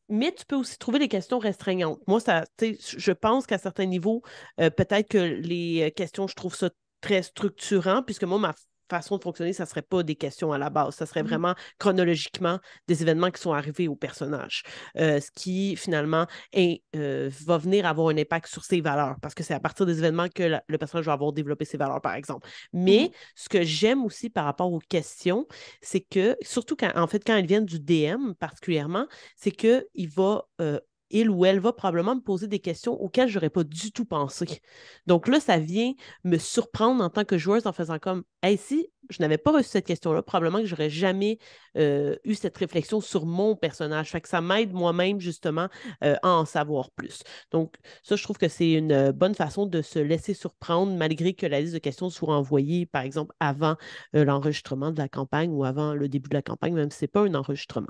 Mais 0.10 0.34
tu 0.34 0.46
peux 0.46 0.56
aussi 0.56 0.78
trouver 0.78 1.00
des 1.00 1.08
questions 1.08 1.40
restreignantes. 1.40 2.00
Moi, 2.08 2.20
ça, 2.20 2.46
je 2.60 3.12
pense 3.12 3.46
qu'à 3.48 3.58
certains 3.58 3.86
niveaux, 3.86 4.22
euh, 4.60 4.70
peut-être 4.70 5.10
que 5.10 5.18
les 5.18 5.92
questions, 5.96 6.28
je 6.28 6.36
trouve 6.36 6.56
ça 6.56 6.70
très 7.02 7.24
structurant, 7.24 8.04
puisque 8.04 8.24
moi, 8.24 8.40
ma 8.40 8.54
façon 8.90 9.18
de 9.18 9.24
fonctionner, 9.24 9.54
ça 9.54 9.64
ne 9.64 9.70
serait 9.70 9.82
pas 9.82 10.04
des 10.04 10.16
questions 10.16 10.52
à 10.52 10.58
la 10.58 10.70
base. 10.70 10.96
Ça 10.96 11.06
serait 11.06 11.24
mmh 11.24 11.26
vraiment 11.26 11.56
chronologiquement 11.80 12.60
des 12.88 13.02
événements 13.02 13.32
qui 13.32 13.42
sont 13.42 13.54
arrivés 13.54 13.88
au 13.88 13.96
personnage. 13.96 14.64
Euh, 14.98 15.20
ce 15.20 15.32
qui, 15.32 15.76
finalement, 15.76 16.28
euh, 16.56 17.30
va 17.46 17.58
venir 17.58 17.86
avoir 17.86 18.10
un 18.10 18.18
impact 18.18 18.48
sur 18.48 18.64
ses 18.64 18.82
valeurs, 18.82 19.16
parce 19.22 19.34
que 19.34 19.44
c'est 19.44 19.54
à 19.54 19.60
partir 19.60 19.86
des 19.86 19.98
événements 19.98 20.28
que 20.30 20.60
le 20.68 20.78
personnage 20.78 21.06
va 21.06 21.14
avoir 21.14 21.34
développé 21.34 21.66
ses 21.66 21.78
valeurs, 21.78 22.02
par 22.02 22.16
exemple. 22.16 22.48
Mais 22.74 23.10
mmh 23.12 23.16
ce 23.36 23.50
que 23.50 23.64
j'aime 23.64 24.04
aussi 24.06 24.30
par 24.30 24.46
rapport 24.46 24.72
aux 24.72 24.80
questions, 24.80 25.48
c'est 25.82 26.00
que, 26.00 26.38
surtout 26.42 26.76
quand, 26.76 26.92
en 26.96 27.08
fait, 27.08 27.24
quand 27.26 27.36
elles 27.36 27.46
viennent 27.46 27.66
du 27.66 27.80
DM 27.80 28.34
particulièrement, 28.40 29.08
c'est 29.36 29.52
qu'il 29.52 30.10
va 30.16 30.48
euh, 30.62 30.80
il 31.10 31.30
ou 31.30 31.46
elle 31.46 31.60
va 31.60 31.74
probablement 31.74 32.16
me 32.16 32.22
poser 32.22 32.48
des 32.48 32.60
questions 32.60 32.94
auxquelles 33.02 33.30
je 33.30 33.36
n'aurais 33.36 33.50
pas 33.50 33.64
du 33.64 33.92
tout 33.92 34.06
pensé. 34.06 34.62
Donc 35.08 35.28
là, 35.28 35.40
ça 35.40 35.58
vient 35.58 35.94
me 36.24 36.38
surprendre 36.38 37.04
en 37.04 37.10
tant 37.10 37.26
que 37.26 37.38
joueuse 37.38 37.68
en 37.68 37.74
faisant 37.74 38.00
comme 38.00 38.24
si 38.58 38.92
je 39.10 39.22
n'avais 39.22 39.38
pas 39.38 39.52
reçu 39.52 39.70
cette 39.70 39.86
question-là, 39.86 40.22
probablement 40.22 40.60
que 40.60 40.66
je 40.66 40.74
n'aurais 40.74 40.90
jamais 40.90 41.38
euh, 41.78 42.16
eu 42.24 42.36
cette 42.36 42.58
réflexion 42.58 43.02
sur 43.02 43.26
mon 43.26 43.56
personnage. 43.56 44.12
Fait 44.12 44.22
que 44.22 44.30
ça 44.30 44.42
m'aide 44.42 44.74
moi-même 44.74 45.20
justement 45.20 45.68
euh, 46.04 46.16
à 46.24 46.30
en 46.30 46.46
savoir 46.46 46.92
plus. 46.92 47.24
Donc, 47.52 47.76
ça, 48.04 48.16
je 48.16 48.24
trouve 48.24 48.38
que 48.38 48.48
c'est 48.48 48.72
une 48.72 48.92
euh, 48.92 49.12
bonne 49.12 49.36
façon 49.36 49.66
de 49.66 49.82
se 49.82 50.00
laisser 50.00 50.34
surprendre 50.34 50.96
malgré 50.96 51.34
que 51.34 51.46
la 51.46 51.62
liste 51.62 51.74
de 51.74 51.80
questions 51.80 52.10
soit 52.10 52.36
envoyée, 52.36 52.86
par 52.86 53.04
exemple, 53.04 53.34
avant 53.40 53.76
l'enregistrement 54.14 54.92
de 54.92 54.98
la 54.98 55.10
campagne 55.10 55.52
ou 55.52 55.64
avant 55.64 55.94
le 55.94 56.08
début 56.08 56.30
de 56.30 56.36
la 56.36 56.42
campagne, 56.42 56.74
même 56.74 56.92
si 56.92 57.00
ce 57.00 57.04
n'est 57.06 57.10
pas 57.10 57.22
un 57.22 57.36
enregistrement. 57.36 57.88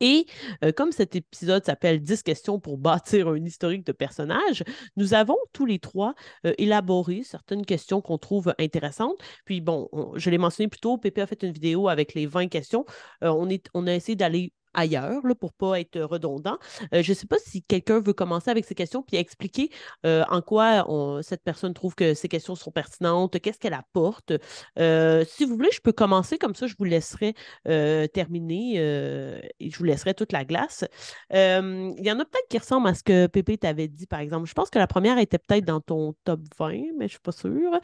Et 0.00 0.26
comme 0.76 0.92
cet 0.92 1.16
épisode 1.16 1.64
s'appelle 1.64 2.02
10 2.02 2.22
questions 2.22 2.60
pour 2.60 2.78
bâtir 2.78 3.28
un 3.28 3.44
historique 3.44 3.84
de 3.84 3.92
personnages, 3.92 4.62
nous 4.96 5.14
avons 5.14 5.36
tous 5.52 5.66
les 5.66 5.78
trois 5.78 6.14
élaboré 6.58 7.22
certaines 7.24 7.64
questions 7.64 8.00
qu'on 8.00 8.18
trouve 8.18 8.54
intéressantes. 8.58 9.18
Puis 9.44 9.60
bon, 9.60 9.88
je 10.14 10.30
l'ai 10.30 10.38
mentionné 10.38 10.68
plus 10.68 10.80
tôt, 10.80 10.98
Pépé 10.98 11.20
a 11.20 11.26
fait 11.26 11.42
une 11.42 11.52
vidéo 11.52 11.88
avec 11.88 12.14
les 12.14 12.26
20 12.26 12.48
questions. 12.48 12.84
On, 13.22 13.48
est, 13.48 13.68
on 13.74 13.86
a 13.86 13.94
essayé 13.94 14.16
d'aller 14.16 14.52
ailleurs 14.74 15.26
là, 15.26 15.34
pour 15.34 15.50
ne 15.50 15.66
pas 15.66 15.80
être 15.80 16.00
redondant. 16.00 16.58
Euh, 16.94 17.02
je 17.02 17.12
ne 17.12 17.14
sais 17.14 17.26
pas 17.26 17.38
si 17.38 17.62
quelqu'un 17.62 18.00
veut 18.00 18.12
commencer 18.12 18.50
avec 18.50 18.64
ces 18.64 18.74
questions 18.74 19.02
puis 19.02 19.16
expliquer 19.16 19.70
euh, 20.06 20.24
en 20.30 20.42
quoi 20.42 20.86
cette 21.22 21.42
personne 21.42 21.74
trouve 21.74 21.94
que 21.94 22.14
ces 22.14 22.28
questions 22.28 22.54
sont 22.54 22.70
pertinentes, 22.70 23.38
qu'est-ce 23.40 23.58
qu'elle 23.58 23.74
apporte. 23.74 24.32
Euh, 24.78 25.24
si 25.26 25.44
vous 25.44 25.54
voulez, 25.54 25.70
je 25.72 25.80
peux 25.80 25.92
commencer 25.92 26.38
comme 26.38 26.54
ça, 26.54 26.66
je 26.66 26.74
vous 26.78 26.84
laisserai 26.84 27.34
terminer 28.12 28.76
et 28.76 29.70
je 29.70 29.78
vous 29.78 29.84
laisserai 29.84 30.14
toute 30.14 30.32
la 30.32 30.44
glace. 30.44 30.84
Il 31.30 31.36
y 31.98 32.10
en 32.10 32.18
a 32.18 32.24
peut-être 32.24 32.48
qui 32.48 32.58
ressemblent 32.58 32.88
à 32.88 32.94
ce 32.94 33.02
que 33.02 33.26
Pépé 33.26 33.58
t'avait 33.58 33.88
dit, 33.88 34.06
par 34.06 34.20
exemple. 34.20 34.48
Je 34.48 34.54
pense 34.54 34.70
que 34.70 34.78
la 34.78 34.86
première 34.86 35.18
était 35.18 35.38
peut-être 35.38 35.64
dans 35.64 35.80
ton 35.80 36.14
top 36.24 36.40
20, 36.58 36.68
mais 36.68 36.82
je 37.00 37.04
ne 37.04 37.08
suis 37.08 37.18
pas 37.20 37.32
sûre. 37.32 37.80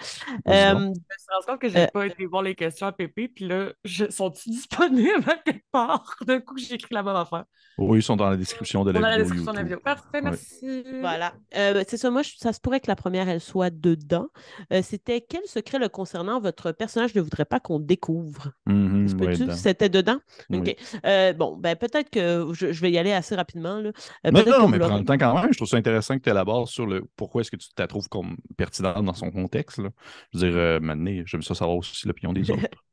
je 0.46 0.74
me 0.74 0.94
suis 0.94 1.46
compte 1.46 1.60
que 1.60 1.68
je 1.68 1.78
n'ai 1.78 1.86
pas 1.88 2.06
été 2.06 2.26
voir 2.26 2.42
les 2.42 2.54
questions 2.54 2.86
à 2.86 2.92
Pépé, 2.92 3.28
puis 3.28 3.46
là, 3.46 3.72
sont-ils 4.10 4.50
disponibles 4.52 5.30
à 5.30 5.36
quelque 5.36 5.64
part? 5.70 6.16
D'un 6.26 6.40
coup, 6.40 6.56
j'ai 6.58 6.73
écrit 6.74 6.94
la 6.94 7.02
bonne 7.02 7.16
affaire. 7.16 7.44
Oui, 7.78 7.98
ils 7.98 8.02
sont 8.02 8.16
dans 8.16 8.30
la 8.30 8.36
description 8.36 8.84
de 8.84 8.90
la, 8.90 9.00
dans 9.00 9.06
vidéo. 9.06 9.18
la 9.18 9.22
description 9.24 9.52
de 9.52 9.56
la 9.56 9.62
vidéo. 9.62 9.80
Parfait, 9.80 10.20
merci. 10.22 10.84
Voilà. 11.00 11.34
Euh, 11.56 11.82
c'est 11.88 11.96
ça, 11.96 12.10
moi, 12.10 12.22
ça 12.24 12.52
se 12.52 12.60
pourrait 12.60 12.80
que 12.80 12.88
la 12.88 12.96
première, 12.96 13.28
elle 13.28 13.40
soit 13.40 13.70
dedans. 13.70 14.28
Euh, 14.72 14.80
c'était 14.82 15.20
quel 15.20 15.42
secret 15.46 15.78
le 15.78 15.88
concernant 15.88 16.40
votre 16.40 16.72
personnage 16.72 17.14
ne 17.14 17.20
voudrait 17.20 17.44
pas 17.44 17.60
qu'on 17.60 17.80
découvre? 17.80 18.52
Mm-hmm, 18.68 19.54
C'était 19.54 19.88
dedans? 19.88 20.18
OK. 20.52 20.76
Euh, 21.04 21.32
bon, 21.32 21.56
ben 21.56 21.76
peut-être 21.76 22.10
que 22.10 22.46
je, 22.52 22.66
vais 22.66 22.90
y 22.90 22.98
aller 22.98 23.12
assez 23.12 23.34
rapidement. 23.34 23.80
Là. 23.80 23.90
non, 24.30 24.42
non, 24.46 24.68
mais 24.68 24.78
prends 24.78 24.98
le 24.98 25.04
temps 25.04 25.18
quand 25.18 25.40
même. 25.40 25.52
Je 25.52 25.58
trouve 25.58 25.68
ça 25.68 25.76
intéressant 25.76 26.16
que 26.16 26.22
tu 26.22 26.30
élabores 26.30 26.68
sur 26.68 26.86
le 26.86 27.04
pourquoi 27.16 27.40
est-ce 27.40 27.50
que 27.50 27.56
tu 27.56 27.68
la 27.78 27.86
trouves 27.86 28.08
comme 28.08 28.36
pertinente 28.56 29.04
dans 29.04 29.14
son 29.14 29.30
contexte. 29.30 29.78
Là. 29.78 29.90
Je 30.32 30.46
veux 30.46 30.50
dire, 30.50 30.80
maintenant, 30.80 31.22
j'aime 31.26 31.42
ça 31.42 31.54
savoir 31.54 31.76
aussi 31.76 32.06
l'opinion 32.06 32.32
des 32.32 32.50
autres. 32.50 32.84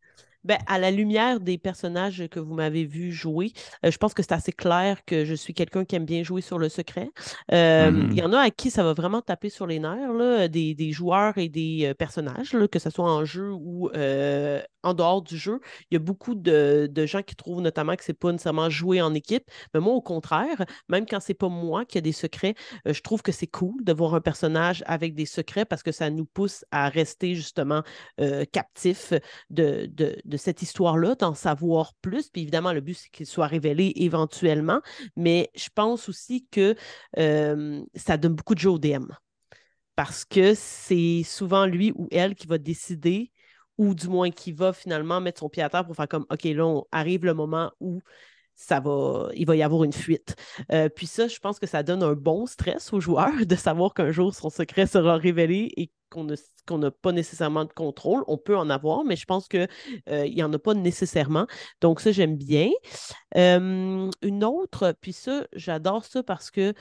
Ben, 0.43 0.57
à 0.67 0.79
la 0.79 0.89
lumière 0.89 1.39
des 1.39 1.57
personnages 1.57 2.27
que 2.29 2.39
vous 2.39 2.55
m'avez 2.55 2.83
vu 2.83 3.11
jouer, 3.11 3.51
euh, 3.85 3.91
je 3.91 3.97
pense 3.97 4.13
que 4.13 4.23
c'est 4.23 4.31
assez 4.31 4.51
clair 4.51 5.05
que 5.05 5.23
je 5.23 5.35
suis 5.35 5.53
quelqu'un 5.53 5.85
qui 5.85 5.95
aime 5.95 6.05
bien 6.05 6.23
jouer 6.23 6.41
sur 6.41 6.57
le 6.57 6.67
secret. 6.67 7.11
Euh, 7.51 7.91
il 7.93 8.17
y 8.17 8.21
mm-hmm. 8.21 8.25
en 8.25 8.33
a 8.33 8.39
à 8.39 8.49
qui 8.49 8.71
ça 8.71 8.83
va 8.83 8.93
vraiment 8.93 9.21
taper 9.21 9.49
sur 9.49 9.67
les 9.67 9.79
nerfs, 9.79 10.13
là, 10.13 10.47
des, 10.47 10.91
joueurs 10.91 11.37
et 11.37 11.47
des 11.47 11.85
euh, 11.85 11.93
personnages, 11.93 12.53
là, 12.53 12.67
que 12.67 12.79
ce 12.79 12.89
soit 12.89 13.05
en 13.05 13.23
jeu 13.23 13.51
ou 13.51 13.89
en 14.83 14.93
dehors 14.95 15.21
du 15.21 15.37
jeu. 15.37 15.59
Il 15.91 15.95
y 15.95 15.97
a 15.97 15.99
beaucoup 15.99 16.33
de, 16.33 16.89
gens 17.05 17.21
qui 17.21 17.35
trouvent 17.35 17.61
notamment 17.61 17.95
que 17.95 18.03
c'est 18.03 18.13
pas 18.13 18.31
nécessairement 18.31 18.69
jouer 18.69 19.01
en 19.01 19.13
équipe. 19.13 19.43
Mais 19.73 19.79
moi, 19.79 19.93
au 19.93 20.01
contraire, 20.01 20.65
même 20.89 21.05
quand 21.05 21.19
c'est 21.19 21.35
pas 21.35 21.49
moi 21.49 21.85
qui 21.85 21.97
a 21.97 22.01
des 22.01 22.11
secrets, 22.11 22.55
je 22.85 23.01
trouve 23.01 23.21
que 23.21 23.31
c'est 23.31 23.47
cool 23.47 23.83
de 23.83 23.93
voir 23.93 24.15
un 24.15 24.21
personnage 24.21 24.83
avec 24.87 25.13
des 25.13 25.25
secrets 25.25 25.65
parce 25.65 25.83
que 25.83 25.91
ça 25.91 26.09
nous 26.09 26.25
pousse 26.25 26.65
à 26.71 26.89
rester 26.89 27.35
justement 27.35 27.83
captifs 28.51 29.13
de 29.49 29.89
de 30.30 30.30
cette 30.37 30.61
histoire-là, 30.61 31.15
d'en 31.15 31.33
savoir 31.33 31.93
plus. 32.01 32.29
Puis 32.29 32.41
évidemment, 32.41 32.73
le 32.73 32.81
but, 32.81 32.95
c'est 32.95 33.09
qu'il 33.09 33.25
soit 33.25 33.47
révélé 33.47 33.93
éventuellement. 33.95 34.81
Mais 35.15 35.49
je 35.55 35.69
pense 35.73 36.09
aussi 36.09 36.47
que 36.51 36.75
ça 37.15 38.17
donne 38.17 38.35
beaucoup 38.35 38.55
de 38.55 38.59
jeu 38.59 38.69
au 38.69 38.79
DM. 38.79 39.07
Parce 39.95 40.25
que 40.25 40.53
c'est 40.55 41.23
souvent 41.23 41.65
lui 41.65 41.91
ou 41.95 42.07
elle 42.11 42.35
qui 42.35 42.47
va 42.47 42.57
décider, 42.57 43.31
ou 43.77 43.95
du 43.95 44.07
moins 44.07 44.31
qui 44.31 44.51
va 44.51 44.73
finalement 44.73 45.21
mettre 45.21 45.39
son 45.39 45.49
pied 45.49 45.63
à 45.63 45.69
terre 45.69 45.85
pour 45.85 45.95
faire 45.95 46.07
comme 46.07 46.25
OK, 46.29 46.43
là, 46.43 46.65
on 46.65 46.85
arrive 46.91 47.25
le 47.25 47.33
moment 47.33 47.71
où 47.79 48.01
ça 48.55 48.79
va, 48.79 49.29
il 49.33 49.45
va 49.47 49.55
y 49.55 49.63
avoir 49.63 49.83
une 49.83 49.93
fuite. 49.93 50.35
Euh, 50.71 50.87
puis 50.89 51.07
ça, 51.07 51.27
je 51.27 51.39
pense 51.39 51.59
que 51.59 51.65
ça 51.65 51.83
donne 51.83 52.03
un 52.03 52.13
bon 52.13 52.45
stress 52.45 52.93
aux 52.93 52.99
joueurs 52.99 53.33
de 53.45 53.55
savoir 53.55 53.93
qu'un 53.93 54.11
jour 54.11 54.35
son 54.35 54.49
secret 54.49 54.85
sera 54.85 55.17
révélé 55.17 55.71
et 55.77 55.89
qu'on 56.11 56.77
n'a 56.77 56.91
pas 56.91 57.11
nécessairement 57.11 57.65
de 57.65 57.73
contrôle. 57.73 58.23
On 58.27 58.37
peut 58.37 58.57
en 58.57 58.69
avoir, 58.69 59.03
mais 59.03 59.15
je 59.15 59.25
pense 59.25 59.47
qu'il 59.47 59.67
euh, 60.09 60.27
n'y 60.27 60.43
en 60.43 60.53
a 60.53 60.59
pas 60.59 60.73
nécessairement. 60.73 61.47
Donc, 61.81 62.01
ça, 62.01 62.11
j'aime 62.11 62.35
bien. 62.37 62.69
Euh, 63.37 64.09
une 64.21 64.43
autre, 64.43 64.93
puis 65.01 65.13
ça, 65.13 65.47
j'adore 65.53 66.05
ça 66.05 66.21
parce 66.21 66.51
que 66.51 66.73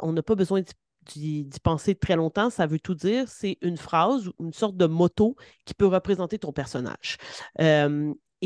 on 0.00 0.12
n'a 0.12 0.22
pas 0.22 0.34
besoin 0.34 0.62
d'y 1.06 1.46
penser 1.62 1.94
très 1.94 2.16
longtemps, 2.16 2.48
ça 2.48 2.66
veut 2.66 2.78
tout 2.78 2.94
dire. 2.94 3.28
C'est 3.28 3.58
une 3.60 3.76
phrase 3.76 4.28
ou 4.38 4.46
une 4.46 4.52
sorte 4.52 4.76
de 4.76 4.86
motto 4.86 5.36
qui 5.66 5.74
peut 5.74 5.86
représenter 5.86 6.38
ton 6.38 6.52
personnage. 6.52 7.18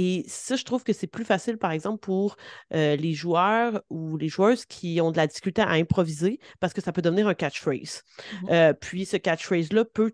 Et 0.00 0.24
ça, 0.28 0.54
je 0.54 0.62
trouve 0.62 0.84
que 0.84 0.92
c'est 0.92 1.08
plus 1.08 1.24
facile, 1.24 1.58
par 1.58 1.72
exemple, 1.72 1.98
pour 1.98 2.36
euh, 2.72 2.94
les 2.94 3.14
joueurs 3.14 3.82
ou 3.90 4.16
les 4.16 4.28
joueuses 4.28 4.64
qui 4.64 5.00
ont 5.00 5.10
de 5.10 5.16
la 5.16 5.26
difficulté 5.26 5.60
à 5.60 5.70
improviser 5.70 6.38
parce 6.60 6.72
que 6.72 6.80
ça 6.80 6.92
peut 6.92 7.02
devenir 7.02 7.26
un 7.26 7.34
catchphrase. 7.34 8.04
Mmh 8.42 8.46
euh, 8.50 8.72
puis 8.74 9.06
ce 9.06 9.16
catchphrase-là 9.16 9.84
peut 9.84 10.12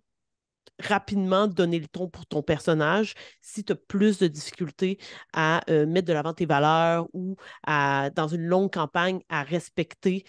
rapidement 0.81 1.49
donner 1.49 1.79
le 1.79 1.87
ton 1.87 2.09
pour 2.09 2.25
ton 2.25 2.43
personnage 2.43 3.13
si 3.43 3.63
tu 3.63 3.75
as 3.75 3.77
plus 3.77 4.19
de 4.19 4.27
difficultés 4.27 4.99
à 5.35 5.61
euh, 5.69 5.85
mettre 5.85 6.09
de 6.09 6.15
l'avant 6.15 6.33
tes 6.33 6.47
valeurs 6.47 7.07
ou 7.13 7.37
à, 7.67 8.09
dans 8.09 8.29
une 8.29 8.47
longue 8.47 8.73
campagne, 8.73 9.21
à 9.29 9.43
respecter 9.43 10.25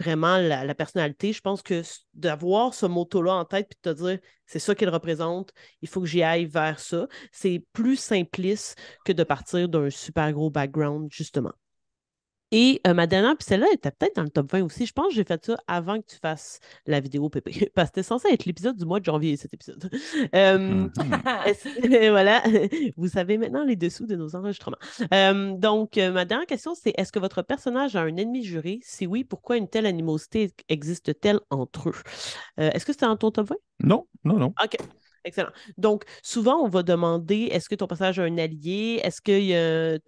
vraiment 0.00 0.38
la, 0.38 0.74
personnalité. 0.74 1.32
Je 1.32 1.40
pense 1.40 1.62
que 1.62 1.82
d'avoir 2.14 2.74
ce 2.74 2.86
motto-là 2.86 3.34
en 3.34 3.44
tête 3.44 3.68
puis 3.68 3.78
de 3.82 3.92
te 3.92 4.02
dire 4.02 4.18
c'est 4.46 4.58
ça 4.58 4.74
qu'il 4.74 4.88
représente, 4.88 5.52
il 5.82 5.88
faut 5.88 6.00
que 6.00 6.06
j'y 6.06 6.22
aille 6.22 6.46
vers 6.46 6.80
ça, 6.80 7.06
c'est 7.30 7.64
plus 7.72 7.96
simpliste 7.96 8.78
que 9.04 9.12
de 9.12 9.22
partir 9.22 9.68
d'un 9.68 9.90
super 9.90 10.32
gros 10.32 10.50
background, 10.50 11.08
justement. 11.12 11.52
Et 12.52 12.80
euh, 12.86 12.94
ma 12.94 13.06
dernière, 13.06 13.36
puis 13.36 13.44
celle-là 13.46 13.66
était 13.72 13.90
peut-être 13.90 14.16
dans 14.16 14.22
le 14.22 14.30
top 14.30 14.50
20 14.50 14.64
aussi. 14.64 14.86
Je 14.86 14.92
pense 14.92 15.08
que 15.08 15.14
j'ai 15.14 15.24
fait 15.24 15.44
ça 15.44 15.56
avant 15.66 16.00
que 16.00 16.06
tu 16.06 16.16
fasses 16.16 16.60
la 16.86 17.00
vidéo, 17.00 17.28
Pépé. 17.28 17.70
Parce 17.74 17.90
que 17.90 17.96
c'était 17.96 18.08
censé 18.08 18.28
être 18.28 18.44
l'épisode 18.44 18.76
du 18.76 18.84
mois 18.84 19.00
de 19.00 19.04
janvier, 19.04 19.36
cet 19.36 19.54
épisode. 19.54 19.90
Euh, 20.34 20.88
mm-hmm. 20.88 22.10
voilà, 22.10 22.42
vous 22.96 23.08
savez 23.08 23.38
maintenant 23.38 23.64
les 23.64 23.76
dessous 23.76 24.06
de 24.06 24.16
nos 24.16 24.36
enregistrements. 24.36 24.78
Euh, 25.12 25.56
donc, 25.56 25.96
ma 25.96 26.24
dernière 26.24 26.46
question, 26.46 26.74
c'est 26.74 26.92
est-ce 26.96 27.10
que 27.10 27.18
votre 27.18 27.42
personnage 27.42 27.96
a 27.96 28.02
un 28.02 28.16
ennemi 28.16 28.44
juré? 28.44 28.80
Si 28.82 29.06
oui, 29.06 29.24
pourquoi 29.24 29.56
une 29.56 29.68
telle 29.68 29.86
animosité 29.86 30.52
existe-t-elle 30.68 31.40
entre 31.50 31.90
eux? 31.90 31.94
est-ce 32.58 32.84
que 32.84 32.92
c'était 32.92 33.06
dans 33.06 33.16
ton 33.16 33.30
top 33.30 33.48
20? 33.48 33.56
Non, 33.82 34.06
non, 34.24 34.38
non. 34.38 34.54
OK. 34.62 34.76
Excellent. 35.24 35.50
Donc, 35.76 36.04
souvent, 36.22 36.56
on 36.64 36.68
va 36.68 36.82
demander 36.82 37.48
est-ce 37.52 37.68
que 37.68 37.74
ton 37.74 37.86
personnage 37.86 38.18
a 38.18 38.22
un 38.22 38.38
allié? 38.38 39.00
Est-ce 39.04 39.20
qu'il 39.20 39.44
y 39.44 39.54
a 39.54 39.98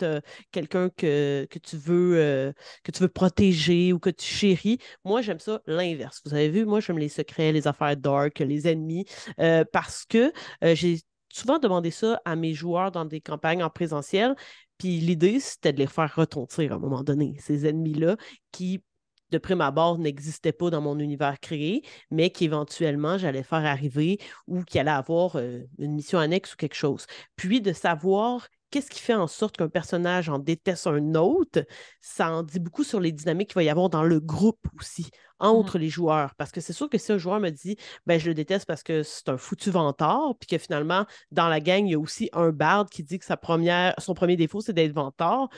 quelqu'un 0.51 0.89
que, 0.89 1.47
tu 1.63 1.77
veux, 1.77 2.17
euh, 2.17 2.53
que 2.83 2.91
tu 2.93 3.03
veux 3.03 3.09
protéger 3.09 3.93
ou 3.93 3.99
que 3.99 4.11
tu 4.11 4.25
chéris? 4.27 4.79
Moi, 5.05 5.21
j'aime 5.21 5.39
ça 5.39 5.61
l'inverse. 5.67 6.23
Vous 6.25 6.33
avez 6.35 6.49
vu, 6.49 6.65
moi, 6.65 6.81
j'aime 6.81 6.99
les 6.99 7.11
secrets, 7.11 7.53
les 7.53 7.67
affaires 7.69 7.97
dark, 7.97 8.39
les 8.39 8.67
ennemis, 8.69 9.05
euh, 9.39 9.65
parce 9.71 10.07
que 10.07 10.33
euh, 10.65 10.75
j'ai 10.75 11.01
souvent 11.31 11.59
demandé 11.59 11.91
ça 11.91 12.21
à 12.25 12.35
mes 12.35 12.55
joueurs 12.55 12.91
dans 12.91 13.05
des 13.05 13.21
campagnes 13.21 13.63
en 13.63 13.71
présentiel. 13.71 14.35
Puis 14.79 14.99
l'idée, 14.99 15.41
c'était 15.41 15.73
de 15.73 15.79
les 15.79 15.87
faire 15.87 16.15
retentir 16.15 16.73
à 16.73 16.77
un 16.77 16.79
moment 16.79 17.03
donné, 17.03 17.37
ces 17.39 17.67
ennemis-là 17.67 18.17
qui 18.51 18.83
de 19.33 19.39
prime 19.39 19.61
abord 19.61 19.99
n'existait 19.99 20.53
pas 20.53 20.71
dans 20.71 20.81
mon 20.81 20.99
univers 20.99 21.41
créé, 21.41 21.83
mais 22.11 22.31
qu'éventuellement 22.31 23.19
j'allais 23.19 23.43
faire 23.43 23.65
arriver 23.65 24.19
ou 24.47 24.63
qui 24.63 24.79
allait 24.79 24.91
avoir 24.91 25.37
euh, 25.37 25.63
une 25.79 25.95
mission 25.95 26.19
annexe 26.19 26.55
ou 26.55 26.57
quelque 26.57 26.77
chose. 26.77 27.07
Puis 27.37 27.61
de 27.61 27.73
savoir 27.73 28.49
qu'est-ce 28.73 28.91
qui 28.91 29.01
fait 29.01 29.15
en 29.15 29.27
sorte 29.27 29.57
qu'un 29.57 29.69
personnage 29.69 30.29
en 30.29 30.39
déteste 30.39 30.87
un 30.87 31.15
autre, 31.15 31.65
ça 32.01 32.33
en 32.33 32.43
dit 32.43 32.59
beaucoup 32.59 32.85
sur 32.85 33.01
les 33.01 33.13
dynamiques 33.13 33.49
qu'il 33.49 33.57
va 33.57 33.63
y 33.63 33.69
avoir 33.69 33.91
dans 33.91 34.03
le 34.03 34.19
groupe 34.19 34.67
aussi, 34.79 35.11
entre 35.39 35.79
les 35.79 35.91
joueurs. 35.91 36.35
Parce 36.37 36.51
que 36.51 36.61
c'est 36.61 36.73
sûr 36.73 36.89
que 36.89 36.99
si 36.99 37.13
un 37.13 37.19
joueur 37.19 37.39
me 37.39 37.51
dit, 37.51 37.77
ben 38.07 38.19
je 38.19 38.29
le 38.29 38.35
déteste 38.35 38.67
parce 38.67 38.83
que 38.83 39.03
c'est 39.03 39.29
un 39.29 39.37
foutu 39.37 39.71
vantard, 39.71 40.35
puis 40.41 40.47
que 40.49 40.59
finalement, 40.59 41.05
dans 41.31 41.49
la 41.49 41.61
gang, 41.61 41.87
il 41.87 41.93
y 41.93 41.95
a 41.95 41.99
aussi 41.99 42.31
un 42.33 42.51
barde 42.51 42.89
qui 42.89 43.03
dit 43.03 43.19
que 43.19 43.27
sa 43.27 43.37
première, 43.37 43.95
son 43.99 44.15
premier 44.15 44.37
défaut, 44.37 44.63
c'est 44.63 44.73
d'être 44.73 44.95
vantard 44.95 45.49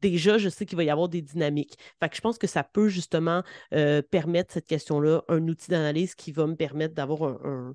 déjà, 0.00 0.38
je 0.38 0.48
sais 0.48 0.66
qu'il 0.66 0.76
va 0.76 0.84
y 0.84 0.90
avoir 0.90 1.08
des 1.08 1.22
dynamiques. 1.22 1.76
Fait 2.00 2.08
que 2.08 2.16
je 2.16 2.20
pense 2.20 2.38
que 2.38 2.46
ça 2.46 2.64
peut 2.64 2.88
justement 2.88 3.42
euh, 3.74 4.02
permettre 4.02 4.52
cette 4.52 4.66
question-là, 4.66 5.22
un 5.28 5.46
outil 5.48 5.70
d'analyse 5.70 6.14
qui 6.14 6.32
va 6.32 6.46
me 6.46 6.56
permettre 6.56 6.94
d'avoir 6.94 7.22
un, 7.44 7.74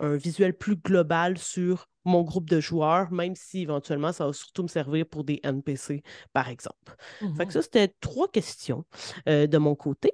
visuel 0.00 0.56
plus 0.56 0.76
global 0.76 1.38
sur 1.38 1.88
mon 2.04 2.22
groupe 2.22 2.48
de 2.48 2.60
joueurs, 2.60 3.10
même 3.10 3.34
si 3.34 3.62
éventuellement 3.62 4.12
ça 4.12 4.26
va 4.26 4.32
surtout 4.32 4.62
me 4.62 4.68
servir 4.68 5.04
pour 5.06 5.24
des 5.24 5.40
NPC, 5.42 6.04
par 6.32 6.48
exemple. 6.48 6.94
Fait 7.36 7.46
que 7.46 7.52
ça, 7.52 7.62
c'était 7.62 7.92
trois 8.00 8.28
questions 8.28 8.84
euh, 9.28 9.48
de 9.48 9.58
mon 9.58 9.74
côté. 9.74 10.12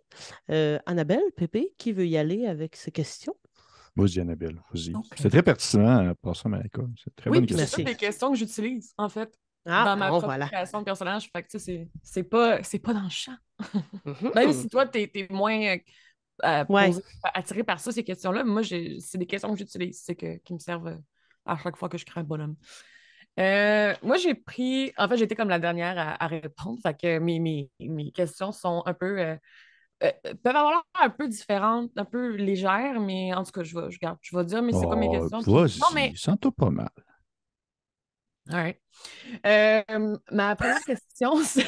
Euh, 0.51 0.79
Annabelle, 0.87 1.21
Pépé, 1.37 1.75
qui 1.77 1.93
veut 1.93 2.07
y 2.07 2.17
aller 2.17 2.47
avec 2.47 2.77
ces 2.77 2.93
questions? 2.93 3.35
Vas-y, 3.97 4.21
Annabelle, 4.21 4.61
vas-y. 4.73 4.93
C'est 5.17 5.29
très 5.29 5.43
pertinent, 5.43 6.15
pour 6.21 6.35
ça, 6.35 6.49
Marika. 6.49 6.83
C'est 6.97 7.15
très 7.15 7.31
oui, 7.31 7.39
bonne 7.39 7.47
question. 7.47 7.77
C'est 7.77 7.85
des 7.85 7.95
questions 7.95 8.33
que 8.33 8.39
j'utilise, 8.39 8.93
en 8.97 9.09
fait. 9.09 9.39
Ah, 9.67 9.85
dans 9.85 9.97
ma 9.97 10.09
propre 10.09 10.47
création 10.47 10.81
de 10.81 10.85
personnage. 10.85 11.31
Fait 11.35 11.43
que, 11.43 11.59
c'est, 11.59 11.89
c'est 12.03 12.23
pas, 12.23 12.63
c'est 12.63 12.79
pas 12.79 12.93
dans 12.93 13.03
le 13.05 13.11
champ. 13.11 13.37
Mm-hmm. 14.05 14.35
Même 14.35 14.53
si 14.53 14.69
toi, 14.69 14.87
t'es, 14.87 15.11
es 15.15 15.27
moins 15.31 15.77
euh, 16.45 16.65
attiré 17.33 17.63
par 17.63 17.81
ça, 17.81 17.93
ces 17.93 18.05
questions-là, 18.05 18.45
moi, 18.45 18.63
c'est 18.63 19.19
des 19.19 19.27
questions 19.27 19.53
que 19.53 19.59
j'utilise, 19.59 20.03
c'est 20.03 20.17
que, 20.17 20.37
qui 20.39 20.53
me 20.53 20.59
servent 20.59 20.89
euh, 20.89 20.99
à 21.47 21.57
chaque 21.57 21.77
fois 21.77 21.89
que 21.89 21.97
je 21.97 22.05
crée 22.05 22.21
un 22.21 22.25
bonhomme. 22.25 22.57
Euh, 23.39 23.95
moi, 24.03 24.17
j'ai 24.17 24.35
pris. 24.35 24.93
En 24.97 25.09
fait, 25.09 25.17
j'étais 25.17 25.35
comme 25.35 25.49
la 25.49 25.59
dernière 25.59 26.17
à, 26.21 26.27
répondre. 26.27 26.79
Fait 26.83 26.95
que 26.95 27.19
mes, 27.19 27.41
mes, 27.41 27.71
mes, 27.81 28.13
questions 28.13 28.53
sont 28.53 28.83
un 28.87 28.95
peu. 28.95 29.37
peuvent 29.99 30.57
avoir 30.57 30.71
l'air 30.71 30.83
un 31.01 31.11
peu 31.11 31.27
différentes, 31.27 31.91
un 31.97 32.05
peu 32.05 32.37
légères, 32.37 33.01
mais 33.01 33.35
en 33.35 33.43
tout 33.43 33.51
cas, 33.51 33.65
je 33.65 33.79
vais, 33.79 33.91
je, 33.91 33.99
garde, 33.99 34.19
je 34.21 34.37
vais 34.37 34.45
dire, 34.45 34.63
mais 34.63 34.73
c'est 34.73 34.87
pas 34.87 34.97
mes 34.97 35.09
oh, 35.09 35.29
questions. 35.29 35.53
non, 35.81 35.95
mais... 35.95 36.13
sens-toi 36.15 36.53
pas 36.57 36.71
mal. 36.71 36.91
All 38.51 38.57
right. 38.57 38.79
Euh, 39.47 40.17
ma 40.31 40.55
première 40.55 40.81
question, 40.87 41.43
c'est. 41.43 41.67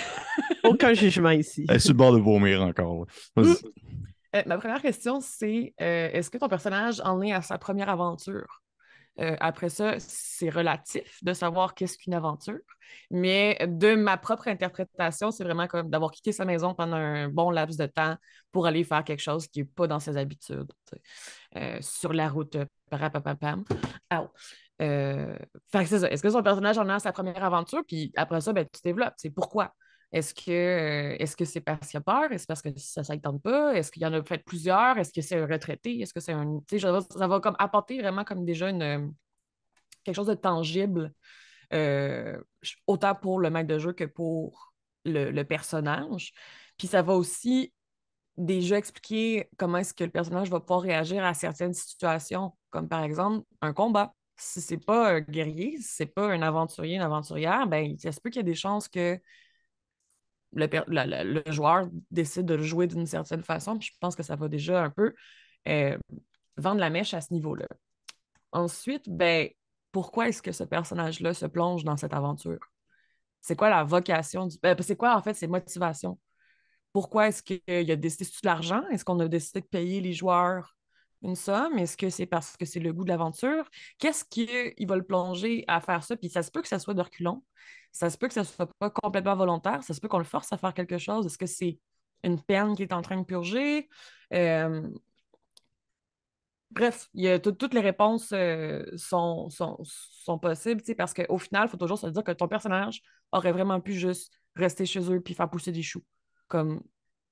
Aucun 0.64 0.92
jugement 0.92 1.30
ici. 1.30 1.64
Elle 1.68 1.76
est 1.76 1.80
sur 1.80 1.92
le 1.92 1.98
bord 1.98 2.12
de 2.12 2.18
vomir 2.18 2.62
encore. 2.62 3.06
Euh, 3.38 4.42
ma 4.44 4.58
première 4.58 4.82
question, 4.82 5.20
c'est 5.20 5.74
euh, 5.80 6.10
est-ce 6.12 6.28
que 6.28 6.36
ton 6.36 6.48
personnage 6.48 7.00
en 7.00 7.22
est 7.22 7.32
à 7.32 7.42
sa 7.42 7.58
première 7.58 7.88
aventure? 7.88 8.62
après 9.18 9.70
ça, 9.70 9.94
c'est 9.98 10.50
relatif 10.50 11.24
de 11.24 11.32
savoir 11.32 11.74
qu'est-ce 11.74 11.96
qu'une 11.96 12.12
aventure. 12.12 12.58
Mais 13.10 13.56
de 13.66 13.94
ma 13.94 14.18
propre 14.18 14.46
interprétation, 14.48 15.30
c'est 15.30 15.42
vraiment 15.42 15.66
comme 15.68 15.88
d'avoir 15.88 16.10
quitté 16.10 16.32
sa 16.32 16.44
maison 16.44 16.74
pendant 16.74 16.98
un 16.98 17.30
bon 17.30 17.48
laps 17.50 17.78
de 17.78 17.86
temps 17.86 18.16
pour 18.52 18.66
aller 18.66 18.84
faire 18.84 19.02
quelque 19.04 19.22
chose 19.22 19.48
qui 19.48 19.60
n'est 19.60 19.64
pas 19.64 19.86
dans 19.86 20.00
ses 20.00 20.18
habitudes. 20.18 20.70
sur 21.80 22.12
la 22.12 22.28
route, 22.28 22.58
parapapapam. 22.90 23.64
Euh, 24.82 25.36
c'est. 25.72 26.02
Est-ce 26.12 26.22
que 26.22 26.30
son 26.30 26.42
personnage 26.42 26.78
en 26.78 26.88
a 26.88 26.98
sa 26.98 27.12
première 27.12 27.42
aventure? 27.42 27.82
Puis 27.86 28.12
après 28.16 28.40
ça, 28.40 28.52
ben, 28.52 28.66
tu 28.70 28.80
développes. 28.82 29.14
C'est 29.16 29.30
pourquoi? 29.30 29.74
Est-ce 30.12 30.34
que 30.34 30.50
euh, 30.50 31.16
est-ce 31.18 31.36
que 31.36 31.44
c'est 31.44 31.60
parce 31.60 31.88
qu'il 31.88 31.98
a 31.98 32.00
peur? 32.00 32.30
Est-ce 32.30 32.46
parce 32.46 32.62
que 32.62 32.68
ça 32.76 33.02
ne 33.02 33.20
tente 33.20 33.42
pas? 33.42 33.74
Est-ce 33.74 33.90
qu'il 33.90 34.02
y 34.02 34.06
en 34.06 34.12
a 34.12 34.22
fait 34.22 34.38
plusieurs? 34.38 34.98
Est-ce 34.98 35.12
que 35.12 35.20
c'est 35.20 35.38
un 35.38 35.46
retraité? 35.46 36.00
Est-ce 36.00 36.14
que 36.14 36.20
c'est 36.20 36.32
un. 36.32 36.60
Ça 37.10 37.26
va, 37.26 37.40
comme 37.40 37.56
apporter 37.58 38.00
vraiment 38.00 38.24
comme 38.24 38.44
déjà 38.44 38.70
une, 38.70 39.12
quelque 40.04 40.14
chose 40.14 40.28
de 40.28 40.34
tangible, 40.34 41.12
euh, 41.72 42.40
autant 42.86 43.14
pour 43.14 43.40
le 43.40 43.50
maître 43.50 43.68
de 43.68 43.78
jeu 43.78 43.92
que 43.92 44.04
pour 44.04 44.72
le, 45.04 45.30
le 45.30 45.44
personnage. 45.44 46.32
Puis 46.78 46.86
ça 46.86 47.02
va 47.02 47.14
aussi 47.14 47.72
déjà 48.36 48.76
expliquer 48.76 49.48
comment 49.56 49.78
est-ce 49.78 49.94
que 49.94 50.04
le 50.04 50.10
personnage 50.10 50.50
va 50.50 50.60
pouvoir 50.60 50.82
réagir 50.82 51.24
à 51.24 51.34
certaines 51.34 51.72
situations, 51.74 52.54
comme 52.70 52.88
par 52.88 53.02
exemple 53.02 53.44
un 53.60 53.72
combat 53.72 54.14
si 54.36 54.60
c'est 54.60 54.78
pas 54.78 55.14
un 55.14 55.20
guerrier, 55.20 55.76
si 55.78 55.88
c'est 55.96 56.06
pas 56.06 56.28
un 56.28 56.42
aventurier, 56.42 56.96
une 56.96 57.02
aventurière, 57.02 57.66
ben, 57.66 57.96
il 57.98 57.98
se 57.98 58.20
peut 58.20 58.30
qu'il 58.30 58.40
y 58.40 58.40
ait 58.40 58.44
des 58.44 58.54
chances 58.54 58.88
que 58.88 59.18
le, 60.52 61.42
joueur 61.52 61.88
décide 62.10 62.46
de 62.46 62.54
le 62.54 62.62
jouer 62.62 62.86
d'une 62.86 63.06
certaine 63.06 63.42
façon. 63.42 63.78
Puis 63.78 63.90
je 63.92 63.98
pense 64.00 64.16
que 64.16 64.22
ça 64.22 64.36
va 64.36 64.48
déjà 64.48 64.82
un 64.82 64.90
peu 64.90 65.14
euh, 65.68 65.98
vendre 66.56 66.80
la 66.80 66.90
mèche 66.90 67.14
à 67.14 67.20
ce 67.20 67.32
niveau-là. 67.32 67.66
Ensuite, 68.52 69.08
ben, 69.08 69.48
pourquoi 69.92 70.28
est-ce 70.28 70.42
que 70.42 70.52
ce 70.52 70.64
personnage-là 70.64 71.34
se 71.34 71.46
plonge 71.46 71.84
dans 71.84 71.96
cette 71.96 72.14
aventure? 72.14 72.60
C'est 73.40 73.56
quoi 73.56 73.70
la 73.70 73.84
vocation 73.84 74.46
du. 74.46 74.56
Ben, 74.62 74.76
c'est 74.80 74.96
quoi 74.96 75.16
en 75.16 75.22
fait 75.22 75.34
ses 75.34 75.46
motivations? 75.46 76.18
Pourquoi 76.92 77.28
est-ce 77.28 77.42
qu'il 77.42 77.90
a 77.90 77.96
décidé 77.96 78.24
de 78.24 78.30
l'argent? 78.44 78.82
Est-ce 78.90 79.04
qu'on 79.04 79.20
a 79.20 79.28
décidé 79.28 79.60
de 79.60 79.66
payer 79.66 80.00
les 80.00 80.14
joueurs? 80.14 80.75
Une 81.22 81.36
somme? 81.36 81.78
Est-ce 81.78 81.96
que 81.96 82.10
c'est 82.10 82.26
parce 82.26 82.56
que 82.56 82.64
c'est 82.64 82.80
le 82.80 82.92
goût 82.92 83.04
de 83.04 83.08
l'aventure? 83.08 83.68
Qu'est-ce 83.98 84.24
qu'il 84.24 84.86
va 84.86 84.96
le 84.96 85.02
plonger 85.02 85.64
à 85.68 85.80
faire 85.80 86.02
ça? 86.04 86.16
Puis 86.16 86.28
ça 86.28 86.42
se 86.42 86.50
peut 86.50 86.62
que 86.62 86.68
ça 86.68 86.78
soit 86.78 86.94
de 86.94 87.02
reculons. 87.02 87.42
Ça 87.92 88.10
se 88.10 88.18
peut 88.18 88.28
que 88.28 88.34
ça 88.34 88.44
soit 88.44 88.70
pas 88.78 88.90
complètement 88.90 89.36
volontaire. 89.36 89.82
Ça 89.82 89.94
se 89.94 90.00
peut 90.00 90.08
qu'on 90.08 90.18
le 90.18 90.24
force 90.24 90.52
à 90.52 90.58
faire 90.58 90.74
quelque 90.74 90.98
chose. 90.98 91.26
Est-ce 91.26 91.38
que 91.38 91.46
c'est 91.46 91.78
une 92.22 92.40
peine 92.40 92.74
qui 92.76 92.82
est 92.82 92.92
en 92.92 93.02
train 93.02 93.16
de 93.16 93.24
purger? 93.24 93.88
Euh, 94.32 94.88
bref, 96.70 97.08
y 97.14 97.28
a 97.28 97.38
toutes 97.38 97.74
les 97.74 97.80
réponses 97.80 98.30
euh, 98.32 98.84
sont, 98.96 99.48
sont, 99.50 99.78
sont, 99.82 100.38
possibles, 100.38 100.82
parce 100.96 101.14
qu'au 101.14 101.38
final, 101.38 101.66
il 101.66 101.70
faut 101.70 101.76
toujours 101.76 101.98
se 101.98 102.06
dire 102.08 102.22
que 102.22 102.32
ton 102.32 102.48
personnage 102.48 103.02
aurait 103.32 103.52
vraiment 103.52 103.80
pu 103.80 103.92
juste 103.92 104.32
rester 104.54 104.86
chez 104.86 105.00
eux 105.12 105.20
puis 105.20 105.34
faire 105.34 105.50
pousser 105.50 105.72
des 105.72 105.82
choux. 105.82 106.04
Comme 106.48 106.82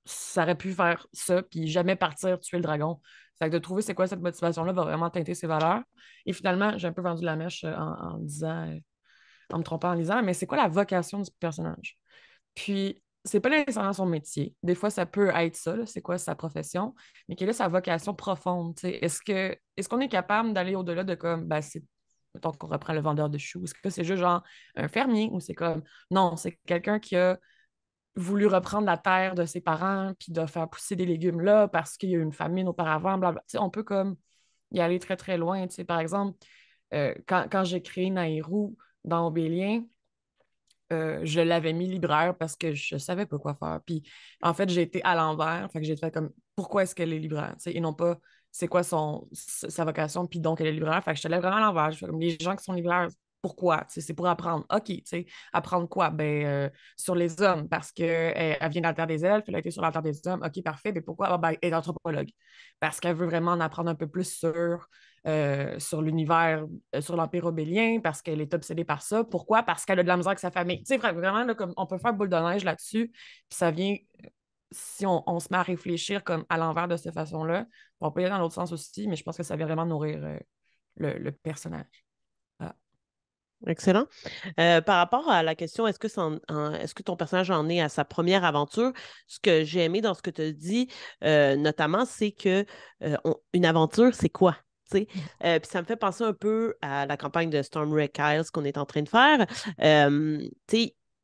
ça 0.05 0.43
aurait 0.43 0.55
pu 0.55 0.73
faire 0.73 1.07
ça, 1.13 1.41
puis 1.43 1.67
jamais 1.67 1.95
partir 1.95 2.39
tuer 2.39 2.57
le 2.57 2.63
dragon. 2.63 3.01
Fait 3.39 3.47
que 3.49 3.53
de 3.53 3.59
trouver 3.59 3.81
c'est 3.81 3.93
quoi 3.93 4.07
cette 4.07 4.21
motivation-là 4.21 4.71
va 4.71 4.83
vraiment 4.83 5.09
teinter 5.09 5.33
ses 5.33 5.47
valeurs. 5.47 5.81
Et 6.25 6.33
finalement, 6.33 6.77
j'ai 6.77 6.87
un 6.87 6.93
peu 6.93 7.01
vendu 7.01 7.25
la 7.25 7.35
mèche 7.35 7.63
euh, 7.63 7.75
en, 7.75 8.17
disant, 8.19 8.69
euh, 8.69 8.79
en 9.51 9.57
me 9.57 9.63
trompant 9.63 9.89
en 9.89 9.93
lisant, 9.93 10.23
mais 10.23 10.33
c'est 10.33 10.45
quoi 10.45 10.57
la 10.57 10.67
vocation 10.67 11.21
du 11.21 11.31
personnage? 11.39 11.97
Puis, 12.53 13.01
c'est 13.25 13.39
pas 13.39 13.49
nécessairement 13.49 13.93
son 13.93 14.05
métier. 14.05 14.55
Des 14.63 14.75
fois, 14.75 14.89
ça 14.91 15.05
peut 15.05 15.29
être 15.35 15.55
ça, 15.55 15.75
c'est 15.85 16.01
quoi 16.01 16.17
sa 16.17 16.35
profession, 16.35 16.93
mais 17.27 17.35
quelle 17.35 17.49
est 17.49 17.53
sa 17.53 17.67
vocation 17.67 18.13
profonde? 18.13 18.77
Est-ce 18.83 19.19
que 19.21 19.57
est-ce 19.77 19.89
qu'on 19.89 19.99
est 19.99 20.07
capable 20.07 20.53
d'aller 20.53 20.75
au-delà 20.75 21.03
de 21.03 21.15
comme 21.15 21.47
ben, 21.47 21.61
c'est 21.61 21.83
mettons 22.35 22.51
qu'on 22.51 22.67
reprend 22.67 22.93
le 22.93 22.99
vendeur 23.01 23.29
de 23.29 23.37
choux, 23.37 23.63
est-ce 23.63 23.73
que 23.73 23.89
c'est 23.89 24.03
juste 24.03 24.19
genre 24.19 24.43
un 24.75 24.87
fermier 24.87 25.29
ou 25.31 25.39
c'est 25.39 25.53
comme 25.55 25.81
non, 26.11 26.35
c'est 26.35 26.59
quelqu'un 26.67 26.99
qui 26.99 27.15
a 27.15 27.39
voulu 28.15 28.47
reprendre 28.47 28.85
la 28.85 28.97
terre 28.97 29.35
de 29.35 29.45
ses 29.45 29.61
parents 29.61 30.13
puis 30.19 30.31
de 30.31 30.45
faire 30.45 30.69
pousser 30.69 30.95
des 30.95 31.05
légumes 31.05 31.41
là 31.41 31.67
parce 31.67 31.97
qu'il 31.97 32.09
y 32.09 32.15
a 32.15 32.17
eu 32.17 32.21
une 32.21 32.33
famine 32.33 32.67
auparavant, 32.67 33.17
blablabla. 33.17 33.43
on 33.59 33.69
peut 33.69 33.83
comme 33.83 34.15
y 34.71 34.79
aller 34.79 34.99
très 34.99 35.17
très 35.17 35.37
loin. 35.37 35.65
Par 35.87 35.99
exemple, 35.99 36.37
euh, 36.93 37.13
quand, 37.27 37.63
j'ai 37.63 37.81
créé 37.81 38.09
Nairou 38.09 38.77
dans 39.03 39.27
Obélien, 39.27 39.83
euh, 40.93 41.19
je 41.23 41.41
l'avais 41.41 41.73
mis 41.73 41.87
libraire 41.87 42.37
parce 42.37 42.55
que 42.55 42.73
je 42.73 42.97
savais 42.97 43.25
pas 43.25 43.39
quoi 43.39 43.55
faire. 43.55 43.81
Puis 43.85 44.03
en 44.41 44.53
fait, 44.53 44.69
j'ai 44.69 44.83
été 44.83 45.03
à 45.03 45.15
l'envers. 45.15 45.69
Fait 45.71 45.79
que 45.81 45.85
j'ai 45.85 45.97
fait 45.97 46.11
comme 46.11 46.31
pourquoi 46.55 46.83
est-ce 46.83 46.95
qu'elle 46.95 47.13
est 47.13 47.19
libraire? 47.19 47.55
Et 47.65 47.81
non 47.81 47.93
pas 47.93 48.17
c'est 48.51 48.69
quoi 48.69 48.83
son, 48.83 49.27
sa 49.33 49.83
vocation, 49.83 50.27
puis 50.27 50.39
donc 50.39 50.61
elle 50.61 50.67
est 50.67 50.71
libraire. 50.71 51.03
Fait 51.03 51.11
que 51.11 51.17
je 51.17 51.23
te 51.23 51.27
lève 51.27 51.41
vraiment 51.41 51.57
à 51.57 51.61
l'envers. 51.61 51.91
Je 51.91 51.97
fais 51.97 52.05
comme 52.05 52.21
les 52.21 52.37
gens 52.39 52.55
qui 52.55 52.63
sont 52.63 52.71
libraires, 52.71 53.09
pourquoi? 53.45 53.85
C'est 53.89 54.15
pour 54.15 54.25
apprendre. 54.25 54.65
OK, 54.73 54.91
apprendre 55.53 55.87
quoi? 55.87 56.09
Ben, 56.09 56.45
euh, 56.47 56.69
sur 56.97 57.13
les 57.13 57.43
hommes, 57.43 57.69
parce 57.69 57.91
qu'elle 57.91 58.57
elle 58.59 58.71
vient 58.71 58.81
de 58.81 58.87
la 58.87 58.93
Terre 58.95 59.05
des 59.05 59.23
Elfes, 59.23 59.43
elle 59.47 59.55
a 59.55 59.59
été 59.59 59.69
sur 59.69 59.83
la 59.83 59.91
Terre 59.91 60.01
des 60.01 60.27
Hommes. 60.27 60.41
OK, 60.43 60.63
parfait. 60.63 60.91
Mais 60.91 61.01
pourquoi? 61.01 61.27
Ah, 61.27 61.37
ben, 61.37 61.53
elle 61.61 61.73
est 61.73 61.75
anthropologue. 61.75 62.31
Parce 62.79 62.99
qu'elle 62.99 63.15
veut 63.15 63.27
vraiment 63.27 63.51
en 63.51 63.59
apprendre 63.59 63.91
un 63.91 63.93
peu 63.93 64.07
plus 64.07 64.23
sur, 64.23 64.89
euh, 65.27 65.77
sur 65.77 66.01
l'univers, 66.01 66.65
euh, 66.95 67.01
sur 67.01 67.15
l'Empire 67.15 67.45
obélien, 67.45 67.99
parce 68.01 68.23
qu'elle 68.23 68.41
est 68.41 68.51
obsédée 68.55 68.83
par 68.83 69.03
ça. 69.03 69.23
Pourquoi? 69.23 69.61
Parce 69.61 69.85
qu'elle 69.85 69.99
a 69.99 70.03
de 70.03 70.07
la 70.07 70.17
misère 70.17 70.31
avec 70.31 70.39
sa 70.39 70.49
famille. 70.49 70.79
Tu 70.79 70.85
sais, 70.85 70.97
vraiment, 70.97 71.43
là, 71.43 71.53
comme, 71.53 71.73
on 71.77 71.85
peut 71.85 71.99
faire 71.99 72.15
boule 72.15 72.29
de 72.29 72.37
neige 72.37 72.63
là-dessus, 72.63 73.09
puis 73.11 73.45
ça 73.51 73.69
vient 73.69 73.95
si 74.71 75.05
on, 75.05 75.39
se 75.39 75.47
met 75.51 75.57
à 75.57 75.63
réfléchir 75.63 76.23
comme 76.23 76.45
à 76.49 76.57
l'envers 76.57 76.87
de 76.87 76.97
cette 76.97 77.13
façon-là, 77.13 77.67
on 78.01 78.11
peut 78.11 78.21
y 78.21 78.23
aller 78.25 78.31
dans 78.31 78.39
l'autre 78.39 78.55
sens 78.55 78.71
aussi, 78.71 79.07
mais 79.07 79.15
je 79.15 79.23
pense 79.23 79.37
que 79.37 79.43
ça 79.43 79.55
vient 79.55 79.67
vraiment 79.67 79.85
nourrir 79.85 80.39
le, 80.97 81.31
personnage. 81.31 82.04
Excellent. 83.67 84.05
Euh, 84.59 84.81
par 84.81 84.97
rapport 84.97 85.29
à 85.29 85.43
la 85.43 85.55
question, 85.55 85.87
est-ce 85.87 85.99
que, 85.99 87.03
ton 87.03 87.15
personnage 87.15 87.51
en 87.51 87.67
est 87.69 87.81
à 87.81 87.89
sa 87.89 88.05
première 88.05 88.43
aventure? 88.43 88.91
Ce 89.27 89.39
que 89.39 89.63
j'ai 89.63 89.83
aimé 89.83 90.01
dans 90.01 90.13
ce 90.13 90.21
que 90.21 90.29
tu 90.29 90.41
as 90.41 90.51
dit, 90.51 90.87
euh, 91.23 91.55
notamment, 91.55 92.05
c'est 92.05 92.31
que 92.31 92.65
euh, 93.03 93.15
une 93.53 93.65
aventure, 93.65 94.13
c'est 94.13 94.29
quoi? 94.29 94.57
Puis 94.91 95.07
ça 95.63 95.81
me 95.81 95.85
fait 95.85 95.95
penser 95.95 96.23
un 96.23 96.33
peu 96.33 96.75
à 96.81 97.07
la 97.07 97.17
campagne 97.17 97.49
de 97.49 97.61
Stormwreck 97.63 98.17
Isles 98.19 98.51
qu'on 98.53 98.65
est 98.65 98.77
en 98.77 98.85
train 98.85 99.01
de 99.01 99.09
faire. 99.09 99.47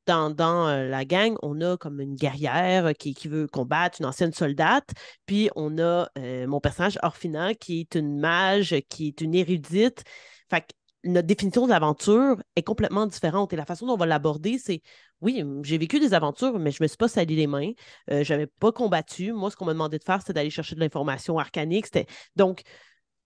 dans, 0.07 0.31
dans 0.31 0.89
la 0.89 1.05
gang, 1.05 1.35
on 1.43 1.61
a 1.61 1.77
comme 1.77 2.01
une 2.01 2.15
guerrière 2.15 2.91
qui, 2.97 3.13
qui, 3.13 3.27
veut 3.27 3.45
combattre, 3.45 3.97
une 4.01 4.07
ancienne 4.07 4.33
soldate. 4.33 4.89
Puis 5.27 5.51
on 5.55 5.77
a 5.77 6.09
mon 6.47 6.59
personnage 6.59 6.97
Orphina 7.03 7.53
qui 7.53 7.81
est 7.81 7.93
une 7.93 8.19
mage, 8.19 8.75
qui 8.89 9.09
est 9.09 9.21
une 9.21 9.35
érudite. 9.35 10.03
Fait 10.49 10.65
notre 11.03 11.27
définition 11.27 11.65
de 11.65 11.71
l'aventure 11.71 12.41
est 12.55 12.63
complètement 12.63 13.07
différente. 13.07 13.53
Et 13.53 13.55
la 13.55 13.65
façon 13.65 13.85
dont 13.87 13.93
on 13.93 13.97
va 13.97 14.05
l'aborder, 14.05 14.57
c'est 14.57 14.81
oui, 15.21 15.43
j'ai 15.63 15.77
vécu 15.77 15.99
des 15.99 16.13
aventures, 16.13 16.57
mais 16.59 16.71
je 16.71 16.77
ne 16.81 16.85
me 16.85 16.87
suis 16.87 16.97
pas 16.97 17.07
sali 17.07 17.35
les 17.35 17.47
mains. 17.47 17.71
Euh, 18.09 18.23
je 18.23 18.33
n'avais 18.33 18.47
pas 18.47 18.71
combattu. 18.71 19.33
Moi, 19.33 19.51
ce 19.51 19.55
qu'on 19.55 19.65
m'a 19.65 19.73
demandé 19.73 19.99
de 19.99 20.03
faire, 20.03 20.19
c'était 20.21 20.33
d'aller 20.33 20.49
chercher 20.49 20.75
de 20.75 20.79
l'information 20.79 21.37
arcanique. 21.37 21.87
Donc, 22.35 22.61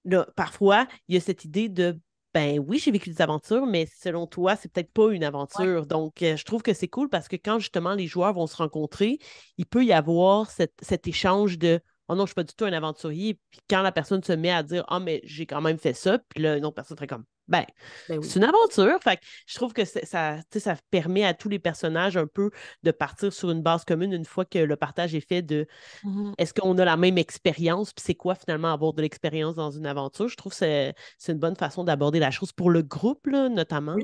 là, 0.04 0.28
parfois, 0.36 0.88
il 1.08 1.16
y 1.16 1.18
a 1.18 1.22
cette 1.22 1.46
idée 1.46 1.70
de 1.70 2.00
ben 2.34 2.60
oui, 2.60 2.80
j'ai 2.80 2.92
vécu 2.92 3.10
des 3.10 3.22
aventures, 3.22 3.66
mais 3.66 3.88
selon 3.98 4.28
toi, 4.28 4.58
c'est 4.58 4.70
peut-être 4.70 4.92
pas 4.92 5.10
une 5.14 5.24
aventure. 5.24 5.86
Donc, 5.86 6.22
euh, 6.22 6.36
je 6.36 6.44
trouve 6.44 6.62
que 6.62 6.74
c'est 6.74 6.90
cool 6.90 7.08
parce 7.08 7.30
que 7.30 7.38
quand 7.38 7.60
justement 7.60 7.94
les 7.94 8.08
joueurs 8.08 8.34
vont 8.34 8.46
se 8.46 8.58
rencontrer, 8.58 9.20
il 9.58 9.66
peut 9.66 9.86
y 9.86 9.94
avoir 9.94 10.52
cet 10.52 11.08
échange 11.08 11.58
de 11.58 11.80
Oh 12.08 12.16
non, 12.16 12.24
je 12.24 12.28
suis 12.28 12.36
pas 12.36 12.44
du 12.44 12.54
tout 12.54 12.66
un 12.66 12.74
aventurier. 12.74 13.40
Puis 13.52 13.62
quand 13.70 13.82
la 13.82 13.94
personne 13.94 14.22
se 14.22 14.34
met 14.34 14.52
à 14.52 14.64
dire 14.64 14.84
Ah, 14.90 15.00
mais 15.00 15.22
j'ai 15.24 15.46
quand 15.46 15.62
même 15.62 15.78
fait 15.78 15.94
ça, 15.94 16.20
puis 16.30 16.44
là, 16.44 16.58
une 16.58 16.66
autre 16.66 16.76
personne 16.76 16.98
ferait 16.98 17.08
comme 17.08 17.24
ben, 17.48 17.66
ben 18.10 18.22
c'est 18.24 18.40
une 18.40 18.46
aventure. 18.46 18.98
Fait 19.04 19.20
je 19.46 19.56
trouve 19.56 19.74
que 19.74 19.86
ça, 19.86 20.38
ça 20.52 20.76
permet 20.90 21.26
à 21.26 21.34
tous 21.34 21.50
les 21.50 21.60
personnages 21.60 22.18
un 22.18 22.28
peu 22.28 22.50
de 22.84 22.92
partir 22.92 23.32
sur 23.32 23.52
une 23.52 23.62
base 23.62 23.86
commune 23.86 24.14
une 24.14 24.26
fois 24.26 24.46
que 24.46 24.60
le 24.60 24.76
partage 24.76 25.16
est 25.16 25.28
fait 25.28 25.42
de 25.42 25.68
mmh 26.04 26.34
est-ce 26.38 26.54
qu'on 26.54 26.78
a 26.78 26.86
la 26.86 26.98
même 26.98 27.18
expérience, 27.18 27.94
puis 27.94 28.04
c'est 28.06 28.16
quoi 28.16 28.36
finalement 28.36 28.72
avoir 28.74 28.94
de 28.94 29.02
l'expérience 29.02 29.56
dans 29.56 29.72
une 29.72 29.86
aventure? 29.86 30.28
Je 30.28 30.36
trouve 30.36 30.52
que 30.52 30.58
c'est, 30.58 30.96
une 31.28 31.40
bonne 31.40 31.56
façon 31.56 31.84
d'aborder 31.84 32.20
la 32.20 32.32
chose 32.32 32.52
pour 32.52 32.70
le 32.70 32.82
groupe, 32.82 33.28
notamment. 33.28 33.96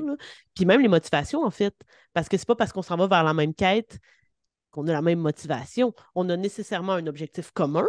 Puis 0.56 0.66
même 0.66 0.82
les 0.82 0.88
motivations, 0.88 1.44
en 1.44 1.52
fait. 1.52 1.76
Parce 2.14 2.30
que 2.30 2.38
c'est 2.38 2.48
pas 2.48 2.56
parce 2.56 2.72
qu'on 2.72 2.82
s'en 2.82 2.98
va 2.98 3.08
vers 3.08 3.24
la 3.24 3.34
même 3.34 3.54
quête 3.54 4.00
qu'on 4.72 4.88
a 4.88 4.94
la 4.94 5.02
même 5.02 5.20
motivation. 5.20 5.94
On 6.16 6.30
a 6.30 6.38
nécessairement 6.38 6.94
un 6.94 7.06
objectif 7.08 7.52
commun, 7.52 7.88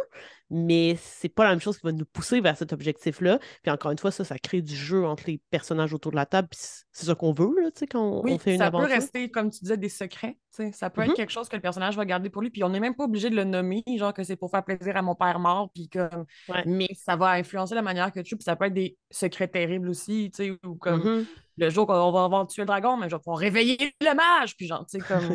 mais 0.53 0.97
c'est 1.01 1.31
pas 1.31 1.45
la 1.45 1.51
même 1.51 1.61
chose 1.61 1.79
qui 1.79 1.87
va 1.87 1.93
nous 1.93 2.05
pousser 2.05 2.41
vers 2.43 2.57
cet 2.57 2.75
objectif-là. 2.75 3.39
Puis 3.63 3.73
encore 3.73 3.91
une 3.91 3.99
fois, 3.99 4.11
ça, 4.11 4.23
ça 4.23 4.39
crée 4.39 4.61
du 4.61 4.77
jeu 4.77 5.07
entre 5.07 5.25
les 5.27 5.41
personnages 5.51 5.95
autour 5.95 6.13
de 6.13 6.17
la 6.17 6.27
table. 6.27 6.49
c'est 6.53 7.07
ça 7.07 7.15
qu'on 7.15 7.33
veut, 7.33 7.55
là, 7.61 7.71
tu 7.71 7.81
sais, 7.81 7.87
quand 7.87 8.03
on 8.03 8.39
fait 8.39 8.55
une 8.55 8.61
aventure. 8.61 8.87
Ça 8.87 8.95
peut 8.95 9.01
rester, 9.01 9.31
comme 9.31 9.51
tu 9.51 9.61
disais, 9.61 9.79
des 9.79 9.89
secrets. 9.89 10.37
Ça 10.51 10.91
peut 10.91 11.01
être 11.01 11.13
mm-hmm. 11.13 11.15
quelque 11.15 11.33
chose 11.33 11.49
que 11.49 11.57
le 11.57 11.63
personnage 11.63 11.97
va 11.97 12.05
garder 12.05 12.29
pour 12.29 12.43
lui. 12.43 12.51
Puis 12.51 12.63
on 12.63 12.69
n'est 12.69 12.81
même 12.81 12.95
pas 12.95 13.05
obligé 13.05 13.31
de 13.31 13.37
le 13.37 13.45
nommer, 13.45 13.83
genre 13.97 14.13
que 14.13 14.23
c'est 14.23 14.37
pour 14.37 14.51
faire 14.51 14.63
plaisir 14.63 14.95
à 14.95 15.01
mon 15.01 15.15
père 15.15 15.39
mort. 15.39 15.71
Puis 15.75 15.89
comme... 15.89 16.27
Mais 16.67 16.89
ça 16.95 17.17
va 17.17 17.31
influencer 17.31 17.75
la 17.75 17.81
manière 17.81 18.13
que 18.13 18.21
tu 18.21 18.37
Puis 18.37 18.45
ça 18.45 18.55
peut 18.55 18.67
être 18.67 18.75
des 18.75 18.99
secrets 19.11 19.49
terribles 19.49 19.89
aussi, 19.89 20.31
tu 20.35 20.45
sais, 20.45 20.59
ou 20.67 20.75
comme 20.75 21.01
mm-hmm. 21.01 21.27
le 21.57 21.71
jour 21.71 21.87
qu'on 21.87 22.13
va 22.13 22.25
avoir 22.25 22.47
tué 22.47 22.63
le 22.63 22.67
dragon, 22.67 22.99
mais 22.99 23.09
je 23.09 23.17
vais 23.17 23.21
pouvoir 23.21 23.39
réveiller 23.39 23.79
le 24.03 24.15
mage. 24.15 24.55
Puis 24.57 24.67
genre, 24.67 24.85
tu 24.85 25.01
sais, 25.01 25.07
comme. 25.07 25.35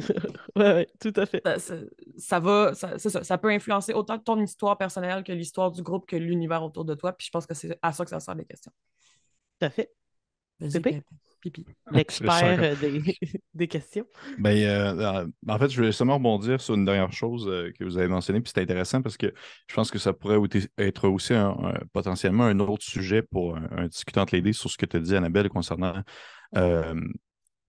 ouais, 0.55 0.87
tout 1.01 1.13
à 1.15 1.25
fait. 1.25 1.41
Ça, 2.17 2.39
va, 2.39 2.75
ça, 2.75 2.99
ça, 2.99 3.23
ça 3.23 3.37
peut 3.39 3.49
influencer 3.49 3.93
autant 3.93 4.19
ton 4.19 4.39
histoire 4.39 4.77
personnelle 4.77 5.06
que 5.23 5.31
l'histoire 5.31 5.71
du 5.71 5.81
groupe, 5.81 6.05
que 6.05 6.15
l'univers 6.15 6.63
autour 6.63 6.85
de 6.85 6.95
toi. 6.95 7.13
Puis 7.13 7.27
je 7.27 7.31
pense 7.31 7.45
que 7.45 7.53
c'est 7.53 7.77
à 7.81 7.91
ça 7.91 8.03
que 8.03 8.09
ça 8.09 8.19
sert 8.19 8.35
des 8.35 8.45
questions. 8.45 8.71
Tout 9.59 9.65
à 9.65 9.69
fait. 9.69 9.91
Pipi. 11.41 11.65
L'expert 11.91 12.59
euh, 12.61 12.75
des, 13.53 13.67
questions. 13.67 14.05
Ben, 14.39 14.57
euh, 14.57 14.99
euh, 14.99 15.27
en 15.47 15.59
fait, 15.59 15.69
je 15.69 15.77
voulais 15.77 15.91
seulement 15.91 16.15
rebondir 16.15 16.59
sur 16.61 16.75
une 16.75 16.85
dernière 16.85 17.11
chose 17.11 17.45
que 17.77 17.83
vous 17.83 17.97
avez 17.97 18.07
mentionnée, 18.07 18.41
puis 18.41 18.51
c'est 18.53 18.61
intéressant 18.61 19.01
parce 19.01 19.17
que 19.17 19.33
je 19.67 19.75
pense 19.75 19.91
que 19.91 19.99
ça 19.99 20.13
pourrait 20.13 20.39
être 20.77 21.07
aussi 21.07 21.33
potentiellement 21.93 22.45
un 22.45 22.59
autre 22.59 22.83
sujet 22.83 23.21
pour 23.21 23.55
un, 23.55 23.67
un 23.71 23.87
discutant 23.87 24.21
entre 24.21 24.35
les 24.35 24.41
dés 24.41 24.53
sur 24.53 24.69
ce 24.69 24.77
que 24.77 24.85
tu 24.85 24.97
as 24.97 24.99
dit, 24.99 25.15
Annabelle, 25.15 25.49
concernant 25.49 26.03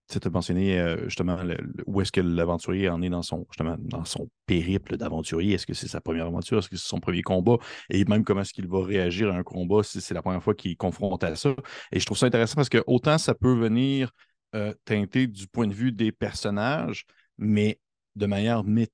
tu 0.08 0.18
as 0.26 0.30
mentionné 0.30 0.80
euh, 0.80 1.04
justement 1.04 1.38
où 1.86 2.00
est-ce 2.00 2.12
que 2.12 2.20
l'aventurier 2.20 2.88
en 2.88 3.02
est 3.02 3.10
dans 3.10 3.22
son, 3.22 3.46
justement, 3.50 3.76
son 4.04 4.28
périple 4.46 4.96
d'aventurier? 4.96 5.54
Est-ce 5.54 5.66
que 5.66 5.74
c'est 5.74 5.88
sa 5.88 6.00
première 6.00 6.26
aventure? 6.26 6.58
Est-ce 6.58 6.68
que 6.68 6.76
c'est 6.76 6.88
son 6.88 7.00
premier 7.00 7.22
combat? 7.22 7.56
Et 7.90 8.04
même 8.04 8.24
comment 8.24 8.40
est-ce 8.40 8.52
qu'il 8.52 8.66
va 8.68 8.82
réagir 8.84 9.30
à 9.30 9.36
un 9.36 9.42
combat? 9.42 9.82
Si 9.82 10.00
c'est 10.00 10.14
la 10.14 10.22
première 10.22 10.42
fois 10.42 10.54
qu'il 10.54 10.72
est 10.72 10.76
confronté 10.76 11.26
à 11.26 11.36
ça. 11.36 11.54
Et 11.92 12.00
je 12.00 12.06
trouve 12.06 12.18
ça 12.18 12.26
intéressant 12.26 12.54
parce 12.56 12.68
que 12.68 12.82
autant 12.86 13.18
ça 13.18 13.34
peut 13.34 13.54
venir 13.54 14.10
euh, 14.54 14.72
teinter 14.86 15.26
du 15.26 15.46
point 15.46 15.66
de 15.66 15.74
vue 15.74 15.92
des 15.92 16.10
personnages, 16.10 17.04
mais 17.36 17.78
de 18.16 18.26
manière 18.26 18.64
méta, 18.64 18.90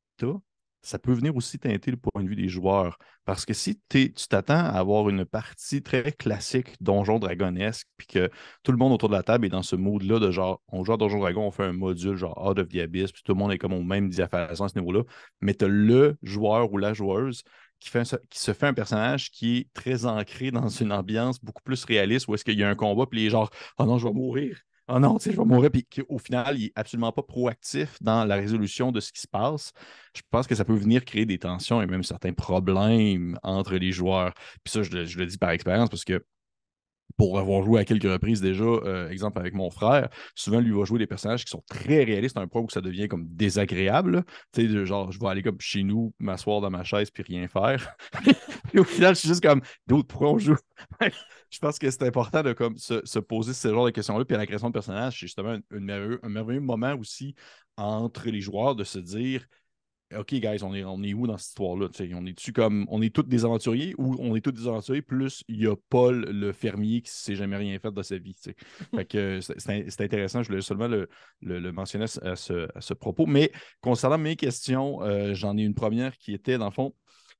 ça 0.84 0.98
peut 0.98 1.12
venir 1.12 1.34
aussi 1.34 1.58
teinter 1.58 1.90
le 1.90 1.96
point 1.96 2.22
de 2.22 2.28
vue 2.28 2.36
des 2.36 2.48
joueurs. 2.48 2.98
Parce 3.24 3.44
que 3.46 3.54
si 3.54 3.80
tu 3.88 4.12
t'attends 4.12 4.54
à 4.54 4.78
avoir 4.78 5.08
une 5.08 5.24
partie 5.24 5.82
très 5.82 6.12
classique 6.12 6.76
Donjon 6.80 7.18
Dragonesque, 7.18 7.86
puis 7.96 8.06
que 8.06 8.30
tout 8.62 8.70
le 8.70 8.78
monde 8.78 8.92
autour 8.92 9.08
de 9.08 9.14
la 9.14 9.22
table 9.22 9.46
est 9.46 9.50
dans 9.50 9.62
ce 9.62 9.76
mode-là 9.76 10.18
de 10.18 10.30
genre, 10.30 10.60
on 10.68 10.84
joue 10.84 10.92
à 10.92 10.96
Donjon 10.96 11.20
Dragon, 11.20 11.46
on 11.46 11.50
fait 11.50 11.64
un 11.64 11.72
module 11.72 12.16
genre 12.16 12.46
Out 12.46 12.58
of 12.58 12.68
the 12.68 12.76
Abyss, 12.76 13.12
puis 13.12 13.22
tout 13.24 13.32
le 13.32 13.38
monde 13.38 13.52
est 13.52 13.58
comme 13.58 13.72
au 13.72 13.82
même 13.82 14.10
diapason 14.10 14.64
à 14.64 14.68
ce 14.68 14.78
niveau-là, 14.78 15.02
mais 15.40 15.54
tu 15.54 15.64
as 15.64 15.68
le 15.68 16.16
joueur 16.22 16.72
ou 16.72 16.78
la 16.78 16.92
joueuse 16.92 17.42
qui, 17.80 17.90
qui 18.30 18.38
se 18.38 18.52
fait 18.52 18.66
un 18.66 18.74
personnage 18.74 19.30
qui 19.30 19.58
est 19.58 19.72
très 19.72 20.06
ancré 20.06 20.50
dans 20.50 20.68
une 20.68 20.92
ambiance 20.92 21.42
beaucoup 21.42 21.62
plus 21.62 21.84
réaliste 21.84 22.28
où 22.28 22.34
est-ce 22.34 22.44
qu'il 22.44 22.58
y 22.58 22.62
a 22.64 22.68
un 22.68 22.74
combat, 22.74 23.06
puis 23.06 23.24
les 23.24 23.30
genre, 23.30 23.50
oh 23.78 23.84
non, 23.84 23.98
je 23.98 24.06
vais 24.06 24.14
mourir 24.14 24.62
oh 24.88 24.98
non, 24.98 25.18
tu 25.18 25.24
sais, 25.24 25.32
je 25.32 25.36
vais 25.36 25.44
mourir, 25.44 25.70
puis 25.70 25.84
qu'au 25.84 26.18
final, 26.18 26.58
il 26.58 26.64
n'est 26.64 26.72
absolument 26.76 27.12
pas 27.12 27.22
proactif 27.22 28.02
dans 28.02 28.24
la 28.24 28.36
résolution 28.36 28.92
de 28.92 29.00
ce 29.00 29.12
qui 29.12 29.20
se 29.20 29.28
passe, 29.28 29.72
je 30.16 30.22
pense 30.30 30.46
que 30.46 30.54
ça 30.54 30.64
peut 30.64 30.74
venir 30.74 31.04
créer 31.04 31.26
des 31.26 31.38
tensions 31.38 31.80
et 31.82 31.86
même 31.86 32.02
certains 32.02 32.32
problèmes 32.32 33.38
entre 33.42 33.76
les 33.76 33.92
joueurs. 33.92 34.34
Puis 34.62 34.72
ça, 34.72 34.82
je 34.82 34.90
le, 34.90 35.26
dis 35.26 35.38
par 35.38 35.50
expérience 35.50 35.88
parce 35.88 36.04
que 36.04 36.24
pour 37.16 37.38
avoir 37.38 37.62
joué 37.62 37.80
à 37.80 37.84
quelques 37.84 38.10
reprises 38.10 38.40
déjà, 38.40 38.64
euh, 38.64 39.08
exemple 39.08 39.38
avec 39.38 39.54
mon 39.54 39.70
frère, 39.70 40.08
souvent 40.34 40.60
lui 40.60 40.72
va 40.72 40.84
jouer 40.84 40.98
des 40.98 41.06
personnages 41.06 41.44
qui 41.44 41.50
sont 41.50 41.62
très 41.68 42.02
réalistes 42.02 42.36
à 42.36 42.40
un 42.40 42.48
point 42.48 42.62
où 42.62 42.68
ça 42.68 42.80
devient 42.80 43.08
comme 43.08 43.26
désagréable. 43.28 44.24
Tu 44.52 44.68
sais, 44.68 44.86
genre, 44.86 45.12
je 45.12 45.20
vais 45.20 45.28
aller 45.28 45.42
comme 45.42 45.60
chez 45.60 45.84
nous, 45.84 46.12
m'asseoir 46.18 46.60
dans 46.60 46.70
ma 46.70 46.82
chaise 46.82 47.10
puis 47.10 47.22
rien 47.22 47.46
faire. 47.46 47.94
et 48.74 48.78
au 48.78 48.84
final, 48.84 49.14
je 49.14 49.20
suis 49.20 49.28
juste 49.28 49.42
comme, 49.42 49.62
d'autres, 49.86 50.08
pourquoi 50.08 50.32
on 50.32 50.38
joue? 50.38 50.56
je 51.50 51.58
pense 51.60 51.78
que 51.78 51.90
c'est 51.90 52.02
important 52.02 52.42
de 52.42 52.52
comme, 52.52 52.76
se, 52.78 53.18
poser 53.20 53.52
ce 53.52 53.68
genre 53.68 53.86
de 53.86 53.90
questions-là. 53.90 54.24
Puis 54.24 54.34
à 54.34 54.38
la 54.38 54.46
création 54.46 54.68
de 54.68 54.72
personnages, 54.72 55.14
c'est 55.14 55.26
justement 55.26 55.56
un, 55.70 55.80
merveilleux, 55.80 56.60
moment 56.60 56.94
aussi 56.94 57.34
entre 57.76 58.28
les 58.28 58.40
joueurs 58.40 58.74
de 58.74 58.84
se 58.84 58.98
dire 58.98 59.46
OK, 60.16 60.34
guys, 60.34 60.62
on 60.62 60.74
est, 60.74 60.84
on 60.84 61.02
est 61.02 61.14
où 61.14 61.26
dans 61.26 61.38
cette 61.38 61.48
histoire-là? 61.48 61.88
On 62.14 62.26
est-tu 62.26 62.52
comme 62.52 62.86
on 62.88 63.02
est 63.02 63.12
tous 63.12 63.22
des 63.22 63.44
aventuriers 63.44 63.94
ou 63.98 64.16
on 64.18 64.36
est 64.36 64.40
tous 64.40 64.52
des 64.52 64.68
aventuriers, 64.68 65.02
plus 65.02 65.42
il 65.48 65.62
y 65.62 65.66
a 65.66 65.74
Paul, 65.88 66.24
le 66.30 66.52
fermier, 66.52 67.00
qui 67.00 67.10
ne 67.10 67.14
sait 67.14 67.36
jamais 67.36 67.56
rien 67.56 67.78
fait 67.78 67.90
de 67.90 68.02
sa 68.02 68.18
vie. 68.18 68.36
fait 68.94 69.04
que 69.06 69.40
c'est 69.40 70.00
intéressant, 70.00 70.42
je 70.42 70.48
voulais 70.48 70.60
seulement 70.60 70.88
le, 70.88 71.08
le, 71.40 71.72
mentionner 71.72 72.04
à 72.22 72.36
ce, 72.36 72.68
à 72.76 72.80
ce, 72.80 72.94
propos. 72.94 73.26
Mais 73.26 73.50
concernant 73.80 74.18
mes 74.18 74.36
questions, 74.36 75.02
euh, 75.02 75.34
j'en 75.34 75.56
ai 75.56 75.62
une 75.62 75.74
première 75.74 76.16
qui 76.18 76.32
était, 76.32 76.58
dans 76.58 76.66
le 76.66 76.72
fond, 76.72 76.94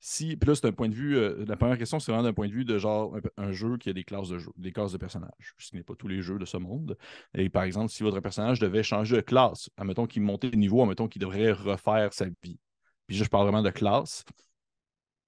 si, 0.07 0.37
puis 0.37 0.51
là, 0.51 0.73
point 0.73 0.91
de 0.91 0.95
vue, 0.95 1.17
euh, 1.17 1.47
la 1.49 1.57
première 1.57 1.79
question, 1.79 1.99
c'est 1.99 2.13
vraiment 2.13 2.29
d'un 2.29 2.35
point 2.35 2.47
de 2.47 2.53
vue 2.53 2.67
de 2.67 2.77
genre 2.77 3.17
un, 3.39 3.53
jeu 3.53 3.79
qui 3.79 3.89
a 3.89 3.95
des 3.95 4.05
classes 4.05 4.29
de 4.29 4.37
jeu, 4.37 4.51
des 4.59 4.71
classes 4.71 4.93
de 4.93 4.99
personnages, 4.99 5.55
ce 5.57 5.75
n'est 5.75 5.83
pas 5.83 5.95
tous 5.95 6.09
les 6.09 6.21
jeux 6.21 6.39
de 6.39 6.45
ce 6.45 6.59
monde. 6.59 6.99
Et 7.33 7.49
par 7.49 7.63
exemple, 7.63 7.91
si 7.91 8.03
votre 8.03 8.21
personnage 8.21 8.61
devait 8.61 8.83
changer 8.83 9.17
de 9.17 9.23
classe, 9.23 9.71
admettons 9.79 10.07
qu'il 10.07 10.21
montait 10.21 10.51
de 10.51 10.57
niveau, 10.57 10.83
admettons 10.83 11.09
qu'il 11.09 11.23
devrait 11.23 11.53
refaire 11.53 12.13
sa 12.13 12.27
vie. 12.27 12.59
Puis 13.07 13.17
je 13.17 13.25
parle 13.25 13.45
vraiment 13.45 13.63
de 13.63 13.71
classe, 13.71 14.27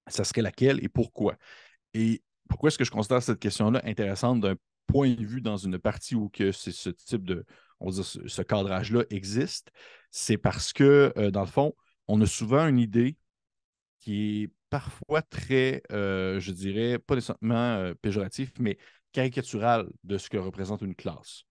ça 0.05 0.23
serait 0.23 0.43
laquelle 0.43 0.83
et 0.83 0.89
pourquoi? 0.89 1.37
Et 1.95 2.21
pourquoi 2.47 2.67
est-ce 2.67 2.77
que 2.77 2.85
je 2.85 2.91
considère 2.91 3.23
cette 3.23 3.39
question-là 3.39 3.81
intéressante 3.83 4.41
d'un 4.41 4.57
point 4.85 5.11
de 5.11 5.25
vue 5.25 5.41
dans 5.41 5.57
une 5.57 5.79
partie 5.79 6.13
où 6.13 6.29
c'est 6.35 6.71
ce 6.71 6.91
type 6.91 7.25
de, 7.25 7.45
on 7.79 7.89
va 7.89 8.03
ce, 8.03 8.41
cadrage-là 8.43 9.05
existe? 9.09 9.71
C'est 10.11 10.37
parce 10.37 10.71
que, 10.71 11.11
euh, 11.17 11.31
dans 11.31 11.41
le 11.41 11.47
fond, 11.47 11.73
on 12.07 12.21
a 12.21 12.27
souvent 12.27 12.67
une 12.67 12.77
idée 12.77 13.17
qui 14.01 14.43
est 14.43 14.56
parfois 14.69 15.21
très, 15.21 15.81
euh, 15.91 16.39
je 16.39 16.51
dirais, 16.51 16.99
pas 16.99 17.15
nécessairement 17.15 17.55
euh, 17.77 17.93
péjoratif, 17.95 18.51
mais 18.59 18.77
caricatural 19.11 19.87
de 20.03 20.17
ce 20.17 20.29
que 20.29 20.37
représente 20.37 20.81
une 20.81 20.95
classe. 20.95 21.43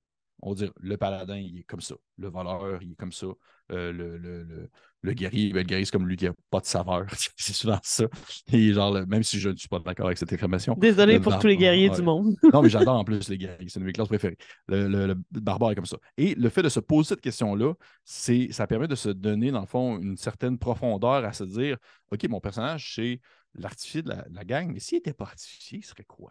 On 0.42 0.50
va 0.50 0.56
dire, 0.56 0.72
le 0.80 0.96
paladin, 0.96 1.36
il 1.36 1.58
est 1.58 1.64
comme 1.64 1.80
ça. 1.80 1.94
Le 2.18 2.28
voleur, 2.28 2.82
il 2.82 2.92
est 2.92 2.96
comme 2.96 3.12
ça. 3.12 3.26
Euh, 3.72 3.92
le, 3.92 4.16
le, 4.16 4.68
le, 5.02 5.12
guerrier, 5.12 5.52
ben, 5.52 5.60
le 5.60 5.64
guerrier, 5.64 5.84
c'est 5.84 5.90
comme 5.90 6.06
lui 6.06 6.16
qui 6.16 6.26
n'a 6.26 6.32
pas 6.50 6.60
de 6.60 6.66
saveur. 6.66 7.06
c'est 7.36 7.52
souvent 7.52 7.78
ça. 7.82 8.04
Et 8.52 8.72
genre, 8.72 8.92
même 9.06 9.22
si 9.22 9.40
je 9.40 9.48
ne 9.48 9.56
suis 9.56 9.68
pas 9.68 9.80
d'accord 9.80 10.06
avec 10.06 10.18
cette 10.18 10.32
affirmation. 10.32 10.74
Désolé 10.78 11.18
pour 11.18 11.38
tous 11.38 11.46
les 11.46 11.56
guerriers 11.56 11.90
du 11.90 12.02
monde. 12.02 12.36
non, 12.52 12.62
mais 12.62 12.68
j'adore 12.68 12.96
en 12.96 13.04
plus 13.04 13.28
les 13.28 13.38
guerriers. 13.38 13.68
C'est 13.68 13.80
une 13.80 13.82
de 13.82 13.86
mes 13.86 13.92
classes 13.92 14.08
préférées. 14.08 14.38
Le, 14.68 15.14
barbare 15.32 15.72
est 15.72 15.74
comme 15.74 15.86
ça. 15.86 15.98
Et 16.16 16.34
le 16.34 16.48
fait 16.48 16.62
de 16.62 16.68
se 16.68 16.80
poser 16.80 17.08
cette 17.08 17.20
question-là, 17.20 17.74
ça 18.04 18.66
permet 18.66 18.88
de 18.88 18.94
se 18.94 19.08
donner, 19.08 19.50
dans 19.50 19.60
le 19.60 19.66
fond, 19.66 19.98
une 19.98 20.16
certaine 20.16 20.58
profondeur 20.58 21.24
à 21.24 21.32
se 21.32 21.44
dire 21.44 21.76
OK, 22.12 22.28
mon 22.28 22.40
personnage, 22.40 22.94
c'est 22.94 23.20
l'artificier 23.54 24.02
de 24.02 24.10
la, 24.10 24.44
gang, 24.44 24.70
mais 24.72 24.80
s'il 24.80 24.98
n'était 24.98 25.12
pas 25.12 25.24
artificier, 25.24 25.78
il 25.78 25.84
serait 25.84 26.04
quoi? 26.04 26.30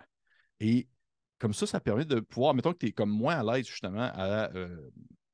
Et 0.60 0.88
comme 1.40 1.54
ça, 1.54 1.68
ça 1.68 1.80
permet 1.80 2.06
de 2.06 2.20
pouvoir, 2.20 2.54
mettons 2.54 2.74
que 2.74 2.80
tu 2.80 2.88
es 2.88 2.92
comme 2.92 3.10
moins 3.10 3.36
à 3.36 3.44
l'aise 3.56 3.68
justement 3.68 4.10
à, 4.14 4.52
euh, 4.56 4.90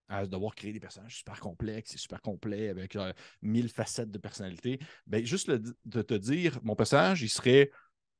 à, 0.08 0.26
devoir 0.26 0.56
créer 0.56 0.74
des 0.74 0.80
personnages 0.80 1.18
super 1.18 1.40
complexes 1.40 1.94
et 1.94 1.98
super 1.98 2.22
complets 2.22 2.70
avec 2.70 2.96
euh, 2.96 3.14
mille 3.42 3.70
facettes 3.70 4.12
de 4.12 4.18
personnalité. 4.18 4.80
Ben, 5.08 5.26
juste 5.26 5.50
de 5.50 6.02
te 6.02 6.14
dire, 6.14 6.60
mon 6.64 6.76
personnage, 6.76 7.22
il 7.22 7.30
serait 7.30 7.72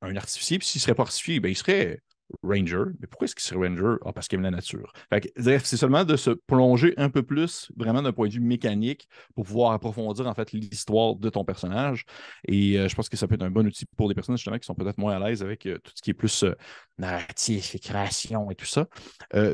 un 0.02 0.16
artificier, 0.16 0.60
puis 0.60 0.68
s'il 0.68 0.82
serait 0.82 0.96
pas 0.96 1.04
artificier, 1.04 1.40
ben, 1.40 1.50
il 1.50 1.58
serait 1.58 2.02
Ranger. 2.44 2.84
Mais 3.00 3.08
pourquoi 3.08 3.26
est-ce 3.26 3.36
qu'il 3.36 3.44
serait 3.44 3.68
Ranger? 3.68 3.96
Ah, 4.06 4.14
parce 4.14 4.28
qu'il 4.28 4.38
aime 4.38 4.44
la 4.44 4.52
nature. 4.52 4.94
c'est 5.38 5.78
seulement 5.78 6.04
de 6.04 6.16
se 6.16 6.32
plonger 6.32 6.94
un 6.98 7.10
peu 7.10 7.24
plus, 7.24 7.72
vraiment 7.76 8.02
d'un 8.02 8.12
point 8.12 8.28
de 8.28 8.34
vue 8.34 8.40
mécanique, 8.40 9.08
pour 9.36 9.46
pouvoir 9.46 9.74
approfondir 9.74 10.28
en 10.28 10.34
fait 10.34 10.52
l'histoire 10.52 11.16
de 11.16 11.30
ton 11.30 11.46
personnage. 11.46 12.06
Et 12.48 12.78
euh, 12.78 12.88
je 12.88 12.96
pense 12.96 13.10
que 13.10 13.18
ça 13.18 13.28
peut 13.28 13.36
être 13.36 13.44
un 13.44 13.52
bon 13.52 13.66
outil 13.66 13.86
pour 13.98 14.08
des 14.08 14.16
personnes 14.16 14.38
justement 14.38 14.58
qui 14.58 14.66
sont 14.66 14.76
peut-être 14.76 14.98
moins 14.98 15.16
à 15.16 15.28
l'aise 15.28 15.44
avec 15.44 15.66
euh, 15.66 15.78
tout 15.84 15.92
ce 15.96 16.02
qui 16.02 16.12
est 16.12 16.16
plus 16.16 16.44
euh, 16.44 16.56
narratif 16.98 17.76
et 17.76 17.80
création 17.80 18.52
et 18.52 18.56
tout 18.56 18.66
ça. 18.66 18.88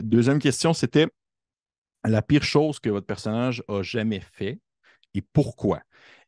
deuxième 0.01 0.39
question, 0.39 0.73
c'était 0.73 1.07
la 2.05 2.21
pire 2.21 2.43
chose 2.43 2.79
que 2.79 2.89
votre 2.89 3.05
personnage 3.05 3.63
a 3.67 3.81
jamais 3.81 4.19
fait 4.19 4.59
et 5.13 5.21
pourquoi? 5.21 5.81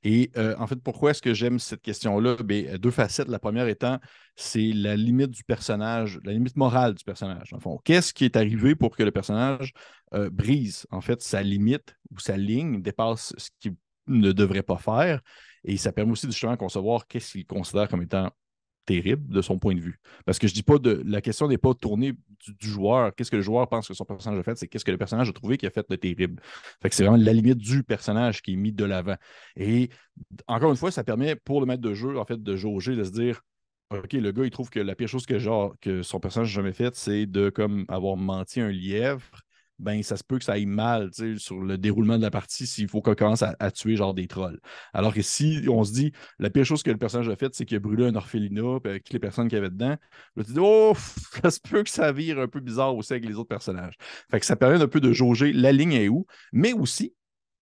Et 0.04 0.32
euh, 0.38 0.56
en 0.58 0.68
fait, 0.68 0.78
pourquoi 0.78 1.12
est-ce 1.12 1.22
que 1.22 1.34
j'aime 1.34 1.60
cette 1.60 1.82
question-là? 1.82 2.38
Ben, 2.38 2.78
deux 2.78 2.92
facettes. 2.92 3.28
La 3.28 3.40
première 3.40 3.68
étant, 3.68 4.00
c'est 4.36 4.72
la 4.74 4.96
limite 4.96 5.32
du 5.32 5.44
personnage, 5.44 6.20
la 6.24 6.32
limite 6.32 6.56
morale 6.56 6.94
du 6.94 7.04
personnage. 7.04 7.54
En 7.54 7.78
qu'est-ce 7.80 8.14
qui 8.14 8.26
est 8.26 8.36
arrivé 8.38 8.76
pour 8.76 8.96
que 8.96 9.04
le 9.04 9.12
personnage 9.12 9.74
euh, 10.14 10.30
brise, 10.30 10.88
en 10.92 11.02
fait, 11.02 11.22
sa 11.22 11.44
limite 11.44 11.96
ou 12.12 12.20
sa 12.20 12.38
ligne, 12.38 12.82
dépasse 12.82 13.34
ce 13.38 13.50
qu'il 13.60 13.76
ne 14.08 14.32
devrait 14.32 14.64
pas 14.64 14.78
faire? 14.78 15.22
Et 15.66 15.76
ça 15.76 15.92
permet 15.92 16.14
aussi 16.14 16.28
justement 16.28 16.54
de 16.54 16.58
concevoir 16.58 17.06
qu'est-ce 17.08 17.34
qu'il 17.34 17.46
considère 17.46 17.90
comme 17.90 18.02
étant 18.02 18.32
terrible 18.90 19.32
de 19.32 19.42
son 19.42 19.60
point 19.60 19.76
de 19.76 19.80
vue. 19.80 20.00
Parce 20.26 20.40
que 20.40 20.48
je 20.48 20.54
dis 20.54 20.64
pas 20.64 20.80
de. 20.80 21.04
La 21.06 21.22
question 21.22 21.48
n'est 21.48 21.60
pas 21.60 21.74
tournée 21.76 22.14
du, 22.60 22.68
joueur. 22.68 23.14
Qu'est-ce 23.14 23.30
que 23.30 23.36
le 23.36 23.42
joueur 23.44 23.68
pense 23.70 23.88
que 23.88 23.94
son 23.94 24.06
personnage 24.06 24.40
a 24.40 24.44
fait, 24.44 24.58
c'est 24.58 24.68
qu'est-ce 24.68 24.86
que 24.86 24.92
le 24.92 24.98
personnage 24.98 25.30
a 25.30 25.34
trouvé 25.34 25.58
qui 25.58 25.68
a 25.68 25.70
fait 25.70 25.88
de 25.90 25.96
terrible. 25.96 26.42
C'est 26.90 27.04
vraiment 27.04 27.24
la 27.24 27.34
limite 27.34 27.58
du 27.58 27.84
personnage 27.84 28.42
qui 28.42 28.54
est 28.54 28.56
mis 28.56 28.72
de 28.72 28.86
l'avant. 28.86 29.16
Et 29.56 29.90
encore 30.48 30.72
une 30.72 30.78
fois, 30.78 30.92
ça 30.92 31.04
permet 31.04 31.36
pour 31.36 31.60
le 31.60 31.68
maître 31.68 31.82
de 31.82 31.94
jeu, 31.94 32.18
en 32.18 32.26
fait, 32.26 32.42
de 32.42 32.56
jauger, 32.56 32.96
de 32.96 33.04
se 33.04 33.12
dire. 33.12 33.42
OK, 33.92 34.14
le 34.14 34.32
gars, 34.32 34.46
il 34.46 34.52
trouve 34.52 34.70
que 34.70 34.80
la 34.80 34.96
pire 34.96 35.08
chose 35.08 35.26
que, 35.26 35.36
que 35.80 36.04
son 36.04 36.20
personnage 36.20 36.50
n'a 36.50 36.62
jamais 36.62 36.74
faite, 36.74 36.96
c'est 36.96 37.26
de 37.26 37.50
comme 37.50 37.86
avoir 37.90 38.18
menti 38.18 38.60
un 38.62 38.70
lièvre 38.70 39.42
ben 39.80 40.04
ça 40.04 40.18
se 40.18 40.24
peut 40.24 40.38
que 40.38 40.44
ça 40.44 40.54
aille 40.54 40.66
mal 40.66 41.10
sur 41.38 41.60
le 41.62 41.78
déroulement 41.78 42.18
de 42.18 42.22
la 42.22 42.32
partie 42.32 42.68
s'il 42.68 42.88
faut 42.88 43.02
qu'on 43.02 43.16
commence 43.16 43.44
à, 43.44 43.72
tuer 43.72 43.96
genre 43.96 44.14
des 44.14 44.28
trolls. 44.28 44.60
Alors 44.94 45.14
que 45.14 45.22
si 45.22 45.66
on 45.70 45.84
se 45.84 45.94
dit 45.94 46.12
la 46.38 46.50
pire 46.50 46.66
chose 46.66 46.84
que 46.84 46.92
le 46.92 46.98
personnage 46.98 47.30
a 47.30 47.36
faite, 47.36 47.56
c'est 47.56 47.66
qu'il 47.66 47.78
a 47.78 47.80
brûlé 47.80 48.06
un 48.06 48.16
orphelinat 48.16 48.78
avec 48.86 49.04
toutes 49.06 49.14
les 49.14 49.20
personnes 49.20 49.48
qui 49.48 49.56
avaient 49.56 49.70
dedans, 49.70 49.98
là, 50.36 50.44
tu 50.44 50.54
dis 50.54 50.60
Oh, 50.62 50.94
ça 51.44 51.52
se 51.52 51.60
peut 51.60 51.84
que 51.84 51.90
ça 51.90 52.12
vire 52.12 52.40
un 52.40 52.48
peu 52.48 52.60
bizarre 52.60 52.96
aussi 52.96 53.14
avec 53.14 53.26
les 53.26 53.36
autres 53.36 53.50
personnages. 53.50 53.96
Fait 54.30 54.40
que 54.40 54.46
ça 54.46 54.56
permet 54.56 54.82
un 54.82 54.88
peu 54.88 55.00
de 55.00 55.14
jauger 55.14 55.54
la 55.54 55.72
ligne 55.72 55.94
est 55.94 56.10
où, 56.10 56.26
mais 56.52 56.74
aussi, 56.74 57.14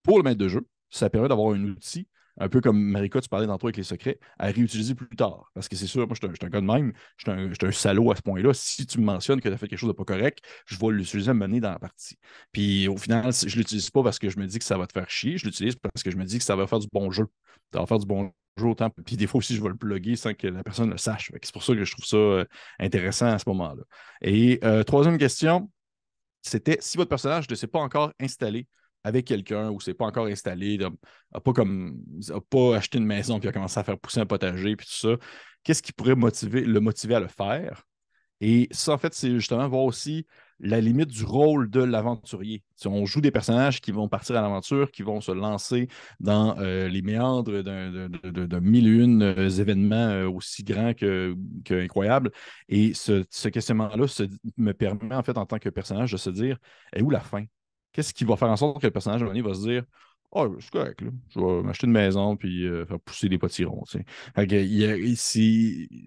pour 0.03 0.17
le 0.17 0.23
maître 0.23 0.39
de 0.39 0.47
jeu, 0.47 0.67
ça 0.89 1.09
permet 1.09 1.27
d'avoir 1.27 1.53
un 1.53 1.63
outil 1.63 2.07
un 2.37 2.49
peu 2.49 2.61
comme 2.61 2.79
Marika, 2.79 3.21
tu 3.21 3.29
parlais 3.29 3.47
d'entre 3.47 3.65
avec 3.65 3.77
les 3.77 3.83
secrets, 3.83 4.19
à 4.37 4.47
réutiliser 4.47 4.95
plus 4.95 5.15
tard. 5.15 5.51
Parce 5.53 5.67
que 5.67 5.75
c'est 5.75 5.87
sûr, 5.87 6.05
moi, 6.07 6.15
je 6.19 6.27
suis 6.27 6.45
un, 6.45 6.49
gars 6.49 6.61
de 6.61 6.65
même, 6.65 6.93
je 7.17 7.31
suis 7.31 7.67
un, 7.67 7.71
salaud 7.71 8.11
à 8.11 8.15
ce 8.15 8.21
point-là. 8.21 8.53
Si 8.53 8.85
tu 8.85 8.99
me 8.99 9.05
mentionnes 9.05 9.41
que 9.41 9.47
tu 9.47 9.53
as 9.53 9.57
fait 9.57 9.67
quelque 9.67 9.79
chose 9.79 9.89
de 9.89 9.95
pas 9.95 10.05
correct, 10.05 10.39
je 10.65 10.77
vais 10.77 10.91
l'utiliser 10.91 11.31
à 11.31 11.33
mener 11.33 11.59
dans 11.59 11.71
la 11.71 11.79
partie. 11.79 12.17
Puis 12.51 12.87
au 12.87 12.97
final, 12.97 13.31
je 13.33 13.45
ne 13.45 13.57
l'utilise 13.57 13.89
pas 13.89 14.03
parce 14.03 14.19
que 14.19 14.29
je 14.29 14.39
me 14.39 14.45
dis 14.45 14.59
que 14.59 14.65
ça 14.65 14.77
va 14.77 14.87
te 14.87 14.93
faire 14.93 15.09
chier, 15.09 15.37
je 15.37 15.45
l'utilise 15.45 15.75
parce 15.75 16.03
que 16.03 16.11
je 16.11 16.17
me 16.17 16.25
dis 16.25 16.37
que 16.37 16.43
ça 16.43 16.55
va 16.55 16.67
faire 16.67 16.79
du 16.79 16.87
bon 16.91 17.11
jeu. 17.11 17.25
Ça 17.73 17.79
va 17.79 17.85
faire 17.85 17.99
du 17.99 18.05
bon 18.05 18.31
jeu 18.57 18.65
autant. 18.67 18.89
Puis 19.05 19.17
des 19.17 19.27
fois 19.27 19.39
aussi, 19.39 19.55
je 19.55 19.61
vais 19.61 19.69
le 19.69 19.75
plugger 19.75 20.15
sans 20.15 20.33
que 20.33 20.47
la 20.47 20.63
personne 20.63 20.89
le 20.89 20.97
sache. 20.97 21.31
C'est 21.41 21.53
pour 21.53 21.63
ça 21.63 21.73
que 21.73 21.83
je 21.83 21.91
trouve 21.91 22.05
ça 22.05 22.17
euh, 22.17 22.45
intéressant 22.79 23.27
à 23.27 23.39
ce 23.39 23.47
moment-là. 23.47 23.83
Et 24.21 24.59
euh, 24.63 24.83
troisième 24.83 25.17
question, 25.17 25.69
c'était 26.41 26.77
si 26.81 26.97
votre 26.97 27.09
personnage 27.09 27.49
ne 27.49 27.55
s'est 27.55 27.67
pas 27.67 27.79
encore 27.79 28.13
installé 28.19 28.67
avec 29.03 29.25
quelqu'un 29.25 29.69
où 29.69 29.79
c'est 29.79 29.93
pas 29.93 30.05
encore 30.05 30.27
installé, 30.27 30.77
n'a 30.77 31.39
pas 31.39 31.53
comme 31.53 32.01
pas 32.49 32.77
acheté 32.77 32.97
une 32.97 33.05
maison 33.05 33.39
puis 33.39 33.49
a 33.49 33.51
commencé 33.51 33.79
à 33.79 33.83
faire 33.83 33.97
pousser 33.97 34.19
un 34.19 34.25
potager 34.25 34.75
puis 34.75 34.85
tout 34.87 34.93
ça, 34.93 35.15
qu'est-ce 35.63 35.81
qui 35.81 35.93
pourrait 35.93 36.15
motiver, 36.15 36.61
le 36.61 36.79
motiver 36.79 37.15
à 37.15 37.19
le 37.19 37.27
faire? 37.27 37.85
Et 38.41 38.67
ça, 38.71 38.93
en 38.93 38.97
fait, 38.97 39.13
c'est 39.13 39.31
justement 39.31 39.67
voir 39.67 39.83
aussi 39.83 40.27
la 40.59 40.81
limite 40.81 41.09
du 41.09 41.23
rôle 41.23 41.69
de 41.69 41.81
l'aventurier. 41.81 42.63
Si 42.75 42.87
on 42.87 43.05
joue 43.05 43.21
des 43.21 43.31
personnages 43.31 43.79
qui 43.81 43.91
vont 43.91 44.07
partir 44.07 44.35
à 44.37 44.41
l'aventure, 44.41 44.91
qui 44.91 45.03
vont 45.03 45.21
se 45.21 45.31
lancer 45.31 45.87
dans 46.19 46.57
euh, 46.59 46.87
les 46.87 47.01
méandres 47.01 47.61
d'un 47.63 48.59
mille 48.59 48.87
et 48.87 49.03
une 49.03 49.23
euh, 49.23 49.49
événements 49.49 49.95
euh, 50.09 50.27
aussi 50.29 50.63
grands 50.63 50.93
que, 50.93 51.35
incroyables. 51.69 52.31
Et 52.69 52.93
ce, 52.93 53.23
ce 53.29 53.49
questionnement-là 53.49 54.05
me 54.57 54.71
permet, 54.73 55.15
en 55.15 55.23
fait, 55.23 55.37
en 55.37 55.45
tant 55.45 55.59
que 55.59 55.69
personnage, 55.69 56.11
de 56.11 56.17
se 56.17 56.29
dire 56.29 56.57
est 56.93 57.01
où 57.01 57.09
la 57.09 57.19
fin 57.19 57.43
qu'est-ce 57.97 58.13
qui 58.13 58.25
va 58.25 58.35
faire 58.35 58.49
en 58.49 58.55
sorte 58.55 58.79
que 58.79 58.85
le 58.85 58.91
personnage 58.91 59.23
va 59.23 59.53
se 59.55 59.67
dire 59.67 59.83
Oh, 60.31 60.53
je 60.57 60.61
suis 60.61 60.71
correct, 60.71 60.99
je 61.29 61.39
vais 61.39 61.63
m'acheter 61.63 61.87
une 61.87 61.93
maison 61.93 62.35
puis 62.35 62.67
euh, 62.67 62.85
faire 62.85 62.99
pousser 62.99 63.27
des 63.27 63.39
potirons. 63.39 63.83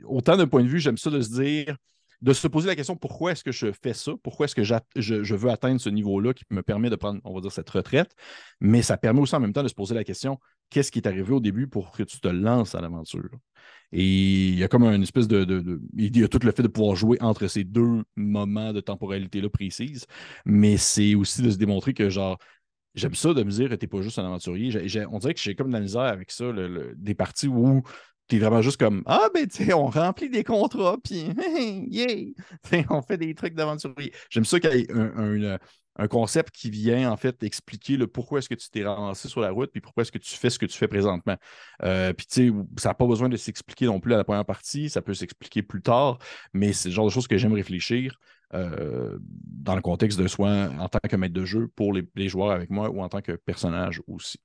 autant 0.05 0.37
d'un 0.37 0.47
point 0.47 0.63
de 0.63 0.69
vue, 0.69 0.79
j'aime 0.79 0.99
ça 0.99 1.11
de 1.11 1.21
se 1.21 1.41
dire, 1.43 1.77
de 2.21 2.33
se 2.33 2.47
poser 2.47 2.69
la 2.69 2.77
question 2.77 2.97
pourquoi 2.97 3.33
est-ce 3.33 3.43
que 3.43 3.51
je 3.51 3.73
fais 3.83 3.95
ça, 3.95 4.13
pourquoi 4.23 4.45
est-ce 4.45 4.55
que 4.55 4.63
je, 4.63 5.35
veux 5.35 5.51
atteindre 5.51 5.81
ce 5.81 5.89
niveau-là 5.89 6.33
qui 6.33 6.45
me 6.51 6.63
permet 6.63 6.91
de 6.91 6.97
prendre, 6.97 7.21
on 7.25 7.35
va 7.35 7.41
dire, 7.41 7.51
cette 7.51 7.71
retraite, 7.71 8.15
mais 8.61 8.83
ça 8.83 8.97
permet 8.97 9.21
aussi 9.21 9.35
en 9.35 9.41
même 9.41 9.55
temps 9.55 9.65
de 9.65 9.69
se 9.69 9.75
poser 9.75 9.95
la 9.95 10.05
question 10.05 10.39
qu'est-ce 10.69 10.93
qui 10.93 11.01
est 11.01 11.09
arrivé 11.09 11.33
au 11.33 11.41
début 11.41 11.67
pour 11.67 11.91
que 11.91 12.05
tu 12.05 12.21
te 12.21 12.29
lances 12.29 12.77
à 12.77 12.81
l'aventure? 12.81 13.31
Et 13.93 14.49
il 14.49 14.59
y 14.59 14.65
a 14.65 14.69
comme 14.69 14.85
une 14.85 15.03
espèce 15.03 15.27
de, 15.27 15.81
Il 15.97 16.17
y 16.17 16.23
a 16.23 16.29
tout 16.29 16.39
le 16.43 16.53
fait 16.53 16.63
de 16.63 16.69
pouvoir 16.69 16.97
jouer 16.97 17.19
entre 17.21 17.47
ces 17.49 17.65
deux 17.65 18.03
moments 18.17 18.73
de 18.73 18.81
temporalité-là 18.81 19.49
précises, 19.51 20.07
mais 20.45 20.77
c'est 20.77 21.15
aussi 21.15 21.43
de 21.43 21.51
se 21.51 21.57
démontrer 21.57 21.93
que, 21.93 22.09
genre, 22.09 22.39
j'aime 22.95 23.15
ça 23.15 23.35
de 23.35 23.43
me 23.43 23.51
dire 23.51 23.71
n'es 23.71 23.77
pas 23.77 24.03
juste 24.03 24.19
un 24.19 24.27
aventurier. 24.27 24.73
on 25.11 25.19
dirait 25.19 25.35
que 25.35 25.41
j'ai 25.41 25.55
comme 25.55 25.69
de 25.69 25.73
la 25.73 25.81
misère 25.81 26.03
avec 26.03 26.31
ça, 26.31 26.45
des 26.97 27.15
parties 27.15 27.49
où 27.49 27.83
tu 28.29 28.37
es 28.37 28.39
vraiment 28.39 28.63
juste 28.63 28.79
comme 28.79 29.03
Ah, 29.07 29.29
ben, 29.35 29.47
tu 29.47 29.65
sais, 29.65 29.73
on 29.73 29.87
remplit 29.87 30.31
des 30.31 30.45
contrats, 30.45 30.97
puis, 31.03 31.31
yeah! 31.91 32.33
on 32.91 33.03
fait 33.03 33.19
des 33.19 33.35
trucs 33.35 33.55
d'aventurier. 33.55 34.13
J'aime 34.31 34.45
ça 34.45 34.61
qu'il 34.61 34.73
y 34.73 34.83
ait 34.83 34.93
un 34.93 35.59
concept 36.09 36.55
qui 36.55 36.71
vient 36.71 37.11
en 37.11 37.17
fait 37.17 37.43
expliquer 37.43 37.97
le 37.97 38.07
pourquoi 38.07 38.39
est-ce 38.39 38.49
que 38.49 38.55
tu 38.55 38.69
t'es 38.71 38.85
ramassé 38.85 39.29
sur 39.29 39.41
la 39.41 39.51
route, 39.51 39.71
puis 39.71 39.81
pourquoi 39.81 40.03
est-ce 40.03 40.13
que 40.13 40.19
tu 40.19 40.35
fais 40.35 40.51
ce 40.51 40.59
que 40.59 40.67
tu 40.67 40.77
fais 40.77 40.89
présentement. 40.89 41.37
Euh, 41.83 42.13
puis 42.13 42.27
tu 42.27 42.49
sais, 42.49 42.55
ça 42.79 42.91
n'a 42.91 42.95
pas 42.95 43.07
besoin 43.07 43.29
de 43.29 43.37
s'expliquer 43.37 43.87
non 43.87 44.01
plus 44.01 44.15
à 44.15 44.17
la 44.17 44.25
première 44.25 44.45
partie, 44.45 44.89
ça 44.89 45.03
peut 45.03 45.15
s'expliquer 45.15 45.63
plus 45.63 45.83
tard, 45.83 46.19
mais 46.53 46.73
c'est 46.73 46.89
le 46.89 46.95
genre 46.95 47.07
de 47.07 47.11
choses 47.11 47.29
que 47.29 47.37
j'aime 47.37 47.53
réfléchir 47.53 48.19
euh, 48.55 49.19
dans 49.21 49.77
le 49.77 49.83
contexte 49.83 50.19
de 50.19 50.27
soins 50.27 50.77
en 50.79 50.89
tant 50.89 50.99
que 50.99 51.17
maître 51.17 51.35
de 51.35 51.45
jeu 51.45 51.69
pour 51.69 51.93
les, 51.93 52.29
joueurs 52.29 52.51
avec 52.51 52.71
moi 52.71 52.91
ou 52.91 53.01
en 53.01 53.09
tant 53.09 53.21
que 53.21 53.33
personnage 53.33 54.03
aussi. 54.07 54.39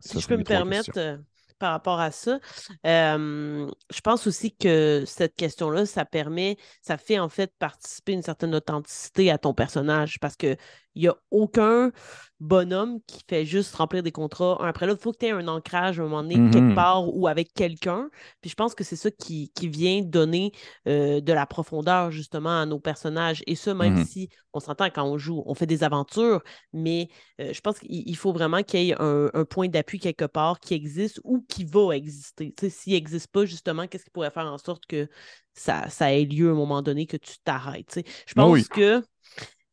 si 0.00 0.20
je 0.20 0.26
peux 0.26 0.36
me 0.36 0.44
permettre, 0.44 1.20
par 1.58 1.72
rapport 1.72 2.00
à 2.00 2.10
ça. 2.10 2.38
je 2.84 4.00
pense 4.02 4.26
aussi 4.26 4.54
que 4.54 5.04
cette 5.06 5.34
question-là, 5.36 5.86
ça 5.86 6.04
permet, 6.04 6.56
ça 6.82 6.98
fait 6.98 7.18
en 7.18 7.28
fait 7.28 7.52
participer 7.58 8.12
une 8.12 8.22
certaine 8.22 8.54
authenticité 8.54 9.30
à 9.30 9.38
ton 9.38 9.54
personnage 9.54 10.18
parce 10.20 10.36
qu'il 10.36 10.56
n'y 10.96 11.08
a 11.08 11.16
aucun 11.30 11.92
bonhomme 12.40 13.00
qui 13.06 13.20
fait 13.28 13.44
juste 13.44 13.74
remplir 13.74 14.02
des 14.02 14.12
contrats 14.12 14.58
un 14.60 14.68
après 14.68 14.86
l'autre. 14.86 15.00
Il 15.00 15.04
faut 15.04 15.12
que 15.12 15.18
tu 15.18 15.26
aies 15.26 15.30
un 15.30 15.48
ancrage 15.48 15.98
à 15.98 16.02
un 16.02 16.06
moment 16.06 16.22
donné, 16.22 16.34
quelque 16.36 16.58
mm-hmm. 16.58 16.74
part 16.74 17.14
ou 17.14 17.26
avec 17.26 17.52
quelqu'un. 17.52 18.10
Puis 18.40 18.50
je 18.50 18.54
pense 18.54 18.74
que 18.74 18.84
c'est 18.84 18.96
ça 18.96 19.10
qui, 19.10 19.50
vient 19.62 20.02
donner 20.02 20.52
euh, 20.86 21.20
de 21.20 21.32
la 21.32 21.46
profondeur 21.46 22.10
justement 22.10 22.60
à 22.60 22.66
nos 22.66 22.78
personnages. 22.78 23.42
Et 23.46 23.56
ça, 23.56 23.74
même 23.74 23.98
mm-hmm. 23.98 24.06
si 24.06 24.28
on 24.52 24.60
s'entend 24.60 24.88
quand 24.90 25.04
on 25.04 25.18
joue, 25.18 25.42
on 25.46 25.54
fait 25.54 25.66
des 25.66 25.84
aventures, 25.84 26.42
mais 26.72 27.08
euh, 27.40 27.52
je 27.52 27.60
pense 27.60 27.78
qu'il 27.80 28.16
faut 28.16 28.32
vraiment 28.32 28.62
qu'il 28.62 28.84
y 28.84 28.90
ait 28.90 28.96
un, 28.98 29.44
point 29.44 29.68
d'appui 29.68 29.98
quelque 29.98 30.24
part 30.24 30.60
qui 30.60 30.74
existe 30.74 31.20
ou 31.24 31.44
qui 31.48 31.64
va 31.64 31.92
exister. 31.92 32.54
S'il 32.68 32.92
n'existe 32.92 33.28
pas, 33.28 33.44
justement, 33.44 33.86
qu'est-ce 33.86 34.04
qui 34.04 34.10
pourrait 34.10 34.30
faire 34.30 34.46
en 34.46 34.58
sorte 34.58 34.86
que 34.86 35.08
ça, 35.54 35.88
ça 35.88 36.12
ait 36.12 36.24
lieu 36.24 36.48
à 36.48 36.52
un 36.52 36.54
moment 36.54 36.82
donné, 36.82 37.06
que 37.06 37.16
tu 37.16 37.38
t'arrêtes? 37.44 38.00
Je 38.26 38.32
ah 38.36 38.42
pense 38.42 38.68
que 38.68 39.02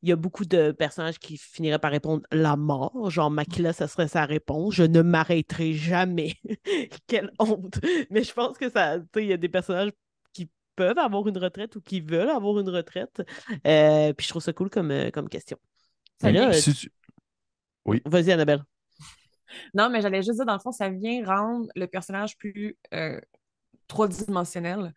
il 0.06 0.10
y 0.10 0.12
a 0.12 0.16
beaucoup 0.16 0.46
de 0.46 0.72
personnages 0.72 1.18
qui 1.18 1.36
finiraient 1.36 1.80
par 1.80 1.90
répondre 1.90 2.22
la 2.32 2.56
mort. 2.56 3.10
Genre, 3.10 3.32
Makila, 3.32 3.74
ça 3.74 3.88
serait 3.88 4.08
sa 4.08 4.26
réponse. 4.26 4.76
Je 4.76 4.84
ne 4.84 5.02
m'arrêterai 5.02 5.74
jamais. 5.74 6.36
Quelle 7.08 7.32
honte. 7.40 7.80
Mais 8.12 8.24
je 8.24 8.32
pense 8.32 8.56
que 8.60 8.70
ça, 8.70 8.98
il 9.16 9.26
y 9.26 9.34
a 9.34 9.38
des 9.38 9.50
personnages 9.50 9.90
qui 10.32 10.48
peuvent 10.76 11.00
avoir 11.00 11.28
une 11.28 11.40
retraite 11.40 11.76
ou 11.76 11.82
qui 11.82 12.02
veulent 12.02 12.30
avoir 12.30 12.60
une 12.60 12.70
retraite. 12.70 13.24
Euh, 13.66 14.14
puis 14.14 14.26
je 14.26 14.30
trouve 14.30 14.44
ça 14.44 14.54
cool 14.54 14.70
comme, 14.70 14.92
euh, 14.92 15.10
comme 15.10 15.28
question. 15.28 15.58
Euh, 16.24 16.54
oui. 17.86 18.04
Vas-y, 18.06 18.32
Annabelle. 18.32 18.64
Non, 19.74 19.90
mais 19.90 20.02
j'allais 20.02 20.22
juste 20.22 20.36
dire, 20.36 20.46
dans 20.46 20.54
le 20.54 20.60
fond, 20.60 20.72
ça 20.72 20.90
vient 20.90 21.26
rendre 21.26 21.68
le 21.76 21.88
personnage 21.88 22.38
plus 22.38 22.78
trois-dimensionnel. 23.88 24.94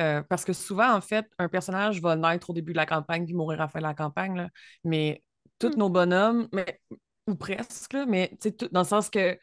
Euh, 0.00 0.22
parce 0.28 0.44
que 0.44 0.52
souvent, 0.52 0.94
en 0.94 1.00
fait, 1.00 1.26
un 1.38 1.48
personnage 1.48 2.00
va 2.00 2.16
naître 2.16 2.50
au 2.50 2.52
début 2.52 2.72
de 2.72 2.78
la 2.78 2.86
campagne 2.86 3.26
puis 3.26 3.34
mourir 3.34 3.60
à 3.60 3.64
la 3.64 3.68
fin 3.68 3.80
de 3.80 3.84
la 3.84 3.94
campagne. 3.94 4.48
Mais 4.84 5.22
tous 5.58 5.68
hmm. 5.68 5.78
nos 5.78 5.90
bonhommes, 5.90 6.48
mais, 6.52 6.80
ou 7.26 7.34
presque, 7.34 7.96
mais 8.08 8.32
dans 8.72 8.80
le 8.80 8.86
sens 8.86 9.10
que 9.10 9.38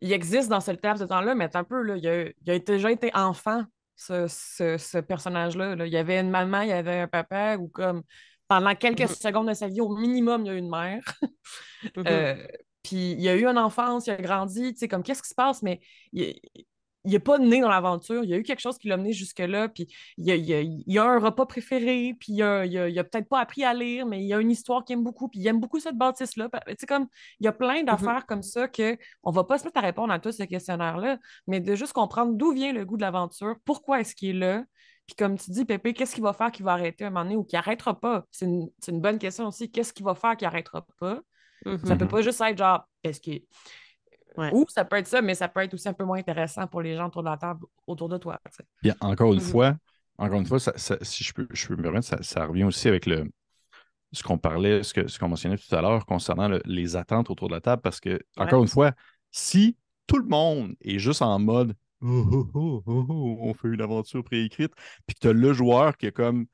il 0.00 0.12
existe 0.12 0.48
dans 0.48 0.60
ce 0.60 0.70
laps 0.70 1.00
de 1.00 1.06
temps-là, 1.06 1.34
mais 1.34 1.54
un 1.54 1.64
peu, 1.64 1.82
là, 1.82 1.96
il, 1.96 2.50
a, 2.50 2.58
déjà 2.58 2.90
été 2.90 3.10
enfant, 3.14 3.64
ce, 3.96 5.00
personnage-là. 5.00 5.74
Il 5.84 5.92
y 5.92 5.96
avait 5.98 6.18
une 6.18 6.30
maman, 6.30 6.62
il 6.62 6.70
y 6.70 6.72
avait 6.72 7.00
un 7.00 7.08
papa, 7.08 7.56
ou 7.58 7.68
comme 7.68 8.02
pendant 8.48 8.74
quelques 8.74 9.00
mm-hmm. 9.00 9.22
secondes 9.22 9.48
de 9.48 9.54
sa 9.54 9.68
vie, 9.68 9.82
au 9.82 9.94
minimum, 9.94 10.42
il 10.42 10.46
y 10.46 10.50
a 10.50 10.54
eu 10.54 10.58
une 10.58 10.70
mère. 10.70 11.02
Mm-hmm. 11.82 12.08
Euh, 12.08 12.46
puis 12.82 13.12
il 13.12 13.22
y 13.22 13.30
a 13.30 13.34
eu 13.34 13.46
une 13.46 13.56
enfance, 13.56 14.06
il 14.06 14.10
a 14.10 14.16
grandi, 14.16 14.74
tu 14.74 14.80
sais, 14.80 14.88
comme 14.88 15.02
qu'est-ce 15.02 15.22
qui 15.22 15.30
se 15.30 15.34
passe, 15.34 15.62
mais 15.62 15.80
il 16.12 16.38
n'est 17.04 17.18
pas 17.18 17.38
né 17.38 17.60
dans 17.60 17.68
l'aventure, 17.68 18.24
il 18.24 18.30
y 18.30 18.34
a 18.34 18.36
eu 18.36 18.42
quelque 18.42 18.60
chose 18.60 18.78
qui 18.78 18.88
l'a 18.88 18.96
mené 18.96 19.12
jusque-là, 19.12 19.68
puis 19.68 19.86
il 20.18 20.26
y 20.26 20.98
a, 20.98 21.02
a, 21.02 21.06
un 21.08 21.18
repas 21.18 21.46
préféré, 21.46 22.14
puis 22.18 22.34
il 22.34 22.42
a, 22.42 22.60
a 22.60 23.04
peut-être 23.04 23.28
pas 23.28 23.40
appris 23.40 23.64
à 23.64 23.72
lire, 23.72 24.06
mais 24.06 24.20
il 24.22 24.26
y 24.26 24.34
a 24.34 24.40
une 24.40 24.50
histoire 24.50 24.84
qu'il 24.84 24.94
aime 24.94 25.04
beaucoup, 25.04 25.28
puis 25.28 25.40
il 25.40 25.46
aime 25.46 25.60
beaucoup 25.60 25.80
cette 25.80 25.96
bâtisse-là. 25.96 26.48
comme, 26.86 27.06
il 27.40 27.44
y 27.44 27.48
a 27.48 27.52
plein 27.52 27.82
mm-hmm. 27.82 27.86
d'affaires 27.86 28.26
comme 28.26 28.42
ça 28.42 28.68
qu'on 28.68 28.82
ne 28.82 29.34
va 29.34 29.44
pas 29.44 29.58
se 29.58 29.64
mettre 29.64 29.78
à 29.78 29.82
répondre 29.82 30.12
à 30.12 30.18
tous 30.18 30.32
ces 30.32 30.46
questionnaires-là, 30.46 31.18
mais 31.46 31.60
de 31.60 31.74
juste 31.74 31.92
comprendre 31.92 32.34
d'où 32.34 32.52
vient 32.52 32.72
le 32.72 32.84
goût 32.84 32.96
de 32.96 33.02
l'aventure, 33.02 33.56
pourquoi 33.64 34.00
est-ce 34.00 34.14
qu'il 34.14 34.30
est 34.30 34.38
là, 34.38 34.64
puis 35.06 35.16
comme 35.16 35.36
tu 35.36 35.50
dis, 35.50 35.64
Pépé, 35.64 35.92
qu'est-ce 35.92 36.14
qu'il 36.14 36.22
va 36.22 36.32
faire 36.32 36.52
qui 36.52 36.62
va 36.62 36.72
arrêter 36.74 37.02
à 37.02 37.08
un 37.08 37.10
moment 37.10 37.24
donné 37.24 37.36
ou 37.36 37.42
qui 37.42 37.56
arrêtera 37.56 37.98
pas? 37.98 38.26
C'est 38.30 38.46
une, 38.46 39.00
bonne 39.00 39.18
question 39.18 39.48
aussi. 39.48 39.68
Qu'est-ce 39.68 39.92
qu'il 39.92 40.04
va 40.04 40.14
faire 40.14 40.36
qui 40.36 40.44
arrêtera 40.44 40.86
pas? 41.00 41.20
Ça 41.64 41.70
mm-hmm. 41.70 41.98
peut 41.98 42.06
pas 42.06 42.22
juste 42.22 42.40
être 42.40 42.56
genre, 42.56 42.84
est-ce 43.02 43.20
qu'il 43.20 43.42
ou 44.36 44.64
ça 44.68 44.84
peut 44.84 44.96
être 44.96 45.06
ça, 45.06 45.22
mais 45.22 45.34
ça 45.34 45.48
peut 45.48 45.60
être 45.60 45.74
aussi 45.74 45.88
un 45.88 45.92
peu 45.92 46.04
moins 46.04 46.18
intéressant 46.18 46.66
pour 46.66 46.82
les 46.82 46.96
gens 46.96 47.06
autour 47.06 47.22
de 47.22 47.28
la 47.28 47.36
table, 47.36 47.64
autour 47.86 48.08
de 48.08 48.18
toi. 48.18 48.40
encore 49.00 49.32
une 49.32 49.40
mm-hmm. 49.40 49.50
fois, 49.50 49.76
encore 50.18 50.40
une 50.40 50.46
fois, 50.46 50.58
si 50.58 51.24
je 51.24 51.32
peux, 51.32 51.46
je 51.50 51.68
peux 51.68 51.76
me 51.76 51.82
permettre, 51.82 52.22
ça, 52.22 52.46
revient 52.46 52.64
aussi 52.64 52.88
avec 52.88 53.06
le, 53.06 53.30
ce 54.12 54.22
qu'on 54.22 54.38
parlait, 54.38 54.82
ce 54.82 54.94
qu'on 54.94 55.08
ce 55.08 55.24
mentionnait 55.24 55.56
tout 55.56 55.74
à 55.74 55.80
l'heure 55.80 56.04
concernant 56.06 56.50
les 56.64 56.96
attentes 56.96 57.30
autour 57.30 57.48
de 57.48 57.54
la 57.54 57.60
table, 57.60 57.82
parce 57.82 58.00
que, 58.00 58.20
encore 58.36 58.62
une 58.62 58.68
fois, 58.68 58.92
si 59.30 59.76
tout 60.06 60.18
le 60.18 60.28
monde 60.28 60.74
est 60.80 60.98
juste 60.98 61.22
en 61.22 61.38
mode 61.38 61.74
oh, 62.02 62.48
oh, 62.54 62.82
oh, 62.86 63.38
on 63.40 63.54
fait 63.54 63.68
une 63.68 63.80
aventure 63.80 64.24
préécrite, 64.24 64.72
puis 65.06 65.14
que 65.14 65.20
tu 65.20 65.28
as 65.28 65.32
le 65.32 65.52
joueur 65.52 65.96
qui 65.96 66.06
est 66.06 66.12
comme 66.12 66.46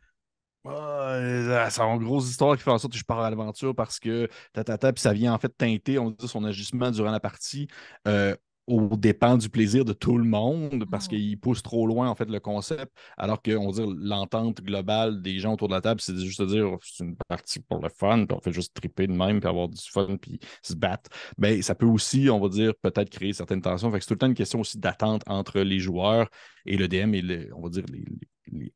c'est 0.67 1.81
une 1.81 2.05
grosse 2.05 2.29
histoire 2.29 2.57
qui 2.57 2.63
fait 2.63 2.71
en 2.71 2.79
sorte 2.79 2.93
que 2.93 2.99
je 2.99 3.05
pars 3.05 3.21
à 3.21 3.31
l'aventure 3.31 3.75
parce 3.75 3.99
que 3.99 4.29
ta, 4.53 4.65
puis 4.93 5.01
ça 5.01 5.13
vient 5.13 5.33
en 5.35 5.39
fait 5.39 5.53
teinter, 5.57 5.99
on 5.99 6.11
dit, 6.11 6.29
son 6.29 6.45
agissement 6.45 6.91
durant 6.91 7.11
la 7.11 7.21
partie 7.21 7.69
euh, 8.09 8.35
au 8.67 8.97
dépend 8.97 9.37
du 9.37 9.49
plaisir 9.49 9.85
de 9.85 9.93
tout 9.93 10.19
le 10.19 10.25
monde 10.25 10.87
parce 10.91 11.07
qu'il 11.09 11.39
pousse 11.39 11.63
trop 11.63 11.87
loin 11.87 12.09
en 12.09 12.15
fait 12.15 12.29
le 12.29 12.41
concept, 12.41 12.93
alors 13.17 13.41
qu'on 13.41 13.71
dit 13.71 13.83
l'entente 14.01 14.61
globale 14.61 15.23
des 15.23 15.39
gens 15.39 15.55
autour 15.55 15.69
de 15.69 15.75
la 15.75 15.81
table, 15.81 16.01
c'est 16.01 16.17
juste 16.17 16.41
de 16.43 16.47
dire 16.47 16.77
c'est 16.83 17.05
une 17.05 17.17
partie 17.29 17.61
pour 17.61 17.81
le 17.81 17.89
fun, 17.89 18.27
puis 18.27 18.37
on 18.37 18.41
fait 18.41 18.53
juste 18.53 18.75
triper 18.75 19.07
de 19.07 19.13
même, 19.13 19.41
puis 19.41 19.49
avoir 19.49 19.69
du 19.69 19.81
fun, 19.81 20.17
puis 20.21 20.41
se 20.63 20.75
battre. 20.75 21.11
Ben, 21.39 21.63
ça 21.63 21.75
peut 21.75 21.87
aussi, 21.87 22.29
on 22.31 22.41
va 22.41 22.49
dire, 22.49 22.73
peut-être 22.83 23.11
créer 23.11 23.33
certaines 23.33 23.63
tensions. 23.63 23.91
Fait 23.91 23.99
que 23.99 24.05
c'est 24.05 24.09
tout 24.09 24.15
le 24.15 24.19
temps 24.19 24.27
une 24.27 24.35
question 24.35 24.61
aussi 24.61 24.79
d'attente 24.79 25.23
entre 25.27 25.61
les 25.61 25.79
joueurs 25.79 26.29
et 26.67 26.77
le 26.77 26.89
DM 26.89 27.15
et 27.15 27.51
on 27.55 27.63
va 27.63 27.69
dire 27.69 27.85
les, 27.89 28.01
les, 28.01 28.29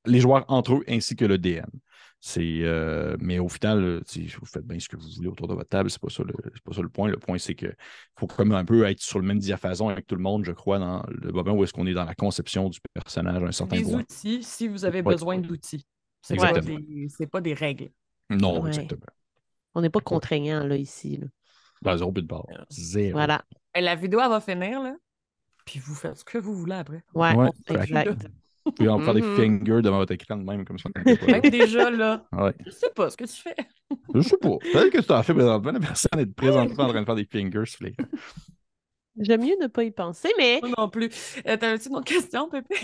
joueurs 0.07 0.45
entre 0.49 0.75
eux 0.75 0.85
ainsi 0.89 1.17
que 1.17 1.25
le 1.25 1.39
DM. 1.39 1.65
C'est, 2.23 2.61
euh, 2.65 3.17
mais 3.19 3.39
au 3.39 3.49
final, 3.49 4.03
vous 4.05 4.47
faites 4.47 4.67
bien 4.67 4.79
ce 4.79 4.91
que 4.91 4.97
vous 4.97 5.09
voulez 5.17 5.29
autour 5.29 5.49
de 5.49 5.55
votre 5.55 5.71
table, 5.71 5.91
c'est 5.91 6.01
pas 6.01 6.11
ça 6.11 6.23
le, 6.23 6.35
pas 6.63 6.75
ça 6.75 6.83
le 6.83 6.91
point. 6.91 7.09
Le 7.09 7.17
point, 7.17 7.39
c'est 7.39 7.55
qu'il 7.55 7.75
faut 8.19 8.27
quand 8.27 8.45
même 8.45 8.53
un 8.53 8.65
peu 8.67 8.85
être 8.85 9.01
sur 9.01 9.19
le 9.19 9.27
même 9.27 9.39
diapason 9.39 9.89
avec 9.89 10.07
tout 10.07 10.17
le 10.17 10.21
monde, 10.21 10.45
je 10.45 10.53
crois, 10.53 10.79
dans 10.79 11.03
le 11.09 11.33
moment 11.33 11.53
où 11.53 11.65
est-ce 11.65 11.73
qu'on 11.73 11.87
est 11.87 11.95
dans 11.95 12.05
la 12.05 12.15
conception 12.15 12.69
du 12.69 12.79
personnage 12.93 13.43
à 13.43 13.47
un 13.47 13.53
certain 13.53 13.81
point. 13.81 13.87
Des 13.87 13.95
outils, 13.95 14.43
si 14.43 14.69
vous 14.69 14.85
avez 14.85 15.01
besoin 15.01 15.39
d'outils. 15.39 15.87
C'est 16.21 16.37
pas, 16.37 16.53
des, 16.53 17.27
pas 17.33 17.41
des 17.41 17.55
règles. 17.55 17.91
Non, 18.29 18.67
exactement. 18.67 19.01
On 19.75 19.81
n'est 19.81 19.89
pas 19.89 20.01
contraignant 20.01 20.65
là, 20.65 20.77
ici. 20.77 21.17
Là. 21.17 21.27
Dans 21.81 21.97
zéro 21.97 22.13
but 22.13 22.23
de 22.23 22.27
barre. 22.27 22.45
Zéro. 22.69 23.13
Voilà. 23.13 23.43
Et 23.75 23.81
la 23.81 23.95
vidéo, 23.95 24.21
elle 24.23 24.29
va 24.29 24.41
finir, 24.41 24.83
là. 24.83 24.95
Puis 25.65 25.79
vous 25.79 25.95
faites 25.95 26.19
ce 26.19 26.25
que 26.25 26.37
vous 26.37 26.55
voulez 26.55 26.75
après. 26.75 27.03
Ouais, 27.15 27.35
ouais 27.35 27.49
exact. 27.69 28.29
Puis 28.77 28.89
on 28.89 28.99
faire 29.01 29.15
des 29.15 29.23
mm-hmm. 29.23 29.37
fingers 29.37 29.83
devant 29.83 29.99
votre 29.99 30.13
écran 30.13 30.37
de 30.37 30.45
même, 30.45 30.65
comme 30.65 30.79
ça. 30.79 30.89
Même 31.27 31.41
déjà, 31.43 31.91
là. 31.91 32.25
Ouais. 32.33 32.53
Je 32.65 32.71
sais 32.71 32.91
pas 32.95 33.11
ce 33.11 33.17
que 33.17 33.25
tu 33.25 33.41
fais. 33.41 33.57
Je 34.15 34.21
sais 34.21 34.37
pas. 34.37 34.57
Peut-être 34.73 34.91
que 34.91 34.99
tu 34.99 35.05
t'en 35.05 35.23
fais 35.23 35.35
présentement. 35.35 35.73
La 35.73 35.81
personne 35.81 36.21
est 36.21 36.27
présentement 36.27 36.85
en 36.85 36.89
train 36.89 37.01
de 37.01 37.07
faire 37.07 37.15
des 37.15 37.25
fingers 37.25 37.67
sur 37.67 37.85
l'écran. 37.85 38.07
J'aime 39.19 39.43
mieux 39.43 39.57
ne 39.61 39.67
pas 39.67 39.85
y 39.85 39.91
penser, 39.91 40.31
mais. 40.39 40.61
Moi 40.63 40.71
non 40.79 40.89
plus. 40.89 41.11
Euh, 41.47 41.57
T'avais-tu 41.57 41.89
une 41.89 41.97
autre 41.97 42.05
question, 42.05 42.49
Pépé? 42.49 42.77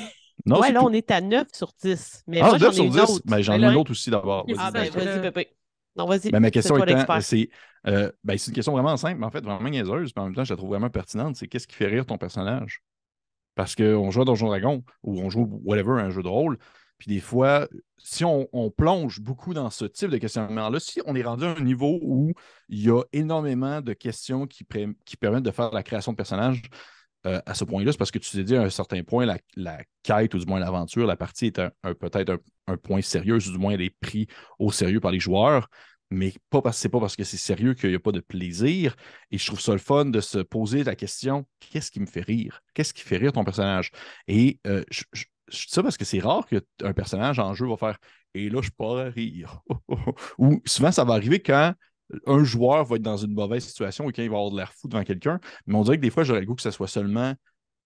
Non, 0.45 0.61
ouais, 0.61 0.73
là, 0.73 0.85
on 0.85 0.93
est 0.93 1.11
à 1.11 1.21
9 1.21 1.47
sur 1.53 1.73
10. 1.83 2.25
Mais 2.27 2.41
ah, 2.41 2.51
moi, 2.51 2.59
9 2.59 2.75
sur 2.75 2.89
10? 2.89 3.23
Mais 3.27 3.43
j'en 3.43 3.55
ai 3.55 3.65
une 3.65 3.77
autre 3.77 3.91
aussi 3.93 4.11
d'abord. 4.11 4.47
Ah, 4.59 4.71
ben, 4.71 4.91
vas-y, 4.91 5.23
Pépé. 5.23 5.49
Non, 5.97 6.07
vas-y. 6.07 6.31
Ben, 6.31 6.41
ma 6.41 6.51
question 6.51 6.77
étant, 6.77 7.21
c'est 7.21 7.49
euh, 7.87 8.11
ben, 8.25 8.37
c'est 8.37 8.49
une 8.49 8.55
question 8.55 8.73
vraiment 8.73 8.97
simple, 8.97 9.19
mais 9.19 9.27
en 9.27 9.31
fait, 9.31 9.45
vraiment 9.45 9.69
niaiseuse, 9.69 10.13
mais 10.15 10.23
en 10.23 10.25
même 10.27 10.35
temps, 10.35 10.45
je 10.45 10.53
la 10.53 10.57
trouve 10.57 10.71
vraiment 10.71 10.91
pertinente. 10.91 11.37
C'est 11.37 11.47
qu'est-ce 11.47 11.67
qui 11.67 11.77
fait 11.77 11.87
rire 11.87 12.05
ton 12.05 12.19
personnage? 12.19 12.83
Parce 13.57 13.75
qu'on 13.75 14.11
joue 14.13 14.23
à 14.23 14.25
Donjon 14.25 14.47
Dragon 14.47 14.85
ou 15.03 15.19
on 15.19 15.31
joue 15.31 15.49
whatever, 15.65 16.01
un 16.01 16.11
jeu 16.11 16.23
de 16.23 16.29
rôle. 16.29 16.59
Puis 16.99 17.09
des 17.09 17.21
fois, 17.21 17.69
si 17.99 18.25
on, 18.25 18.47
plonge 18.71 19.21
beaucoup 19.21 19.53
dans 19.53 19.71
ce 19.71 19.85
type 19.85 20.11
de 20.11 20.19
questionnement-là, 20.19 20.79
si 20.79 21.01
on 21.05 21.15
est 21.15 21.23
rendu 21.23 21.45
à 21.45 21.57
un 21.57 21.61
niveau 21.61 21.99
où 22.03 22.33
il 22.69 22.81
y 22.81 22.91
a 22.91 23.03
énormément 23.13 23.81
de 23.81 23.93
questions 23.93 24.47
qui, 24.47 24.65
permettent 24.65 25.43
de 25.43 25.51
faire 25.51 25.73
la 25.73 25.83
création 25.83 26.13
de 26.13 26.17
personnages 26.17 26.63
euh, 27.27 27.41
à 27.45 27.55
ce 27.55 27.65
point-là, 27.65 27.93
c'est 27.93 27.99
parce 27.99 28.11
que 28.11 28.19
tu 28.19 28.31
t'es 28.31 28.45
dit 28.45 28.57
à 28.57 28.63
un 28.63 28.71
certain 28.71 29.03
point, 29.03 29.27
la, 29.27 29.79
quête 30.03 30.33
ou 30.35 30.39
du 30.39 30.47
moins 30.47 30.61
l'aventure, 30.61 31.07
la 31.07 31.17
partie 31.17 31.47
est 31.47 31.61
peut-être 31.99 32.31
un, 32.31 32.39
un, 32.69 32.77
point 32.77 33.03
sérieux, 33.03 33.37
ou 33.37 33.53
du 33.53 33.59
moins 33.59 33.73
elle 33.73 33.83
est 33.83 33.97
prise 34.01 34.27
au 34.59 34.71
sérieux 34.71 35.01
par 35.01 35.11
les 35.11 35.21
joueurs 35.21 35.69
mais 36.11 36.33
pas 36.51 36.63
parce 36.63 36.79
c'est 36.79 36.89
pas 36.89 37.01
parce 37.01 37.17
que 37.17 37.25
c'est 37.25 37.37
sérieux 37.37 37.75
qu'il 37.75 37.91
n'y 37.91 37.97
a 37.97 38.01
pas 38.01 38.13
de 38.13 38.21
plaisir. 38.21 38.97
Et 39.31 39.39
je 39.39 39.47
trouve 39.47 39.61
ça 39.61 39.73
le 39.73 39.79
fun 39.79 40.07
de 40.07 40.21
se 40.21 40.39
poser 40.39 40.85
la 40.85 40.95
question 40.95 41.47
qu'est-ce 41.61 41.91
qui 41.91 42.01
me 42.01 42.07
fait 42.07 42.23
rire? 42.23 42.63
Qu'est-ce 42.75 42.95
qui 42.95 43.03
fait 43.03 43.17
rire 43.17 43.33
ton 43.33 43.45
personnage? 43.45 43.91
Et 44.29 44.61
euh, 44.67 44.85
je, 44.91 45.05
dis 45.13 45.67
ça 45.69 45.83
parce 45.83 45.97
que 45.97 46.05
c'est 46.05 46.21
rare 46.21 46.47
qu'un 46.47 46.93
personnage 46.93 47.39
en 47.39 47.55
jeu 47.55 47.67
va 47.67 47.77
faire 47.77 47.99
et 48.37 48.51
là, 48.51 48.61
je 48.61 48.71
pars 48.71 48.99
à 48.99 49.05
rire. 49.05 49.61
Ou 50.39 50.61
souvent, 50.67 50.93
ça 50.93 51.05
va 51.05 51.15
arriver 51.15 51.41
quand 51.41 51.73
un 52.27 52.45
joueur 52.45 52.85
va 52.85 52.97
être 52.97 53.03
dans 53.03 53.17
une 53.17 53.33
mauvaise 53.33 53.65
situation 53.65 54.05
ou 54.05 54.13
quand 54.13 54.23
il 54.23 54.31
va 54.31 54.37
avoir 54.37 54.53
de 54.53 54.57
l'air 54.57 54.73
fou 54.73 54.89
devant 54.89 55.03
quelqu'un. 55.03 55.41
Mais 55.67 55.75
on 55.75 55.83
dirait 55.83 55.97
que 55.97 56.03
des 56.03 56.11
fois, 56.11 56.23
j'aurais 56.23 56.41
le 56.41 56.47
goût 56.47 56.55
que 56.55 56.63
ce 56.63 56.71
soit 56.71 56.87
seulement 56.87 57.35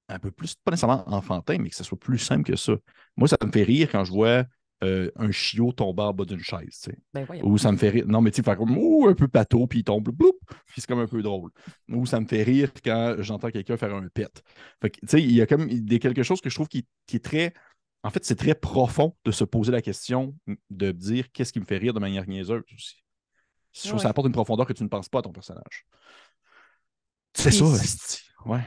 un 0.08 0.18
peu 0.18 0.30
plus, 0.30 0.56
pas 0.56 0.72
nécessairement 0.72 1.08
enfantin, 1.08 1.56
mais 1.58 1.70
que 1.70 1.76
ce 1.76 1.84
soit 1.84 1.98
plus 1.98 2.18
simple 2.18 2.42
que 2.42 2.56
ça. 2.56 2.72
Moi, 3.16 3.28
ça 3.28 3.38
me 3.44 3.52
fait 3.52 3.62
rire 3.62 3.88
quand 3.90 4.04
je 4.04 4.12
vois 4.12 4.44
euh, 4.82 5.10
un 5.16 5.30
chiot 5.30 5.72
tomber 5.72 6.02
en 6.02 6.14
bas 6.14 6.24
d'une 6.24 6.40
chaise. 6.40 6.88
Ben, 7.12 7.26
ou 7.42 7.58
ça 7.58 7.70
me 7.70 7.76
fait 7.76 7.90
rire. 7.90 8.04
Non, 8.06 8.22
mais 8.22 8.30
tu 8.30 8.42
sais, 8.42 8.56
comme 8.56 8.78
un 9.06 9.14
peu 9.14 9.28
plateau, 9.28 9.66
puis 9.66 9.80
il 9.80 9.84
tombe, 9.84 10.10
puis 10.10 10.80
c'est 10.80 10.86
comme 10.86 11.00
un 11.00 11.06
peu 11.06 11.22
drôle. 11.22 11.50
Ou 11.90 12.06
ça 12.06 12.18
me 12.18 12.26
fait 12.26 12.42
rire 12.42 12.72
quand 12.82 13.16
j'entends 13.18 13.50
quelqu'un 13.50 13.76
faire 13.76 13.94
un 13.94 14.08
pet. 14.08 14.42
tu 14.82 14.90
sais, 15.06 15.22
il 15.22 15.32
y 15.32 15.42
a 15.42 15.46
comme 15.46 15.66
des, 15.66 15.98
quelque 15.98 16.22
chose 16.22 16.40
que 16.40 16.48
je 16.48 16.54
trouve 16.54 16.68
qui, 16.68 16.86
est 17.12 17.24
très. 17.24 17.52
En 18.02 18.10
fait, 18.10 18.24
c'est 18.24 18.36
très 18.36 18.54
profond 18.54 19.14
de 19.24 19.30
se 19.30 19.44
poser 19.44 19.70
la 19.70 19.82
question 19.82 20.34
de 20.70 20.92
dire 20.92 21.30
qu'est-ce 21.30 21.52
qui 21.52 21.60
me 21.60 21.66
fait 21.66 21.76
rire 21.76 21.92
de 21.92 22.00
manière 22.00 22.26
niaiseuse 22.26 22.62
aussi. 22.74 23.02
Je 23.72 23.82
trouve 23.82 23.96
que 23.96 24.02
ça 24.02 24.08
apporte 24.08 24.26
une 24.26 24.32
profondeur 24.32 24.66
que 24.66 24.72
tu 24.72 24.82
ne 24.82 24.88
penses 24.88 25.08
pas 25.08 25.18
à 25.18 25.22
ton 25.22 25.32
personnage. 25.32 25.86
C'est 27.34 27.50
ça, 27.50 27.64
Ouais. 28.46 28.60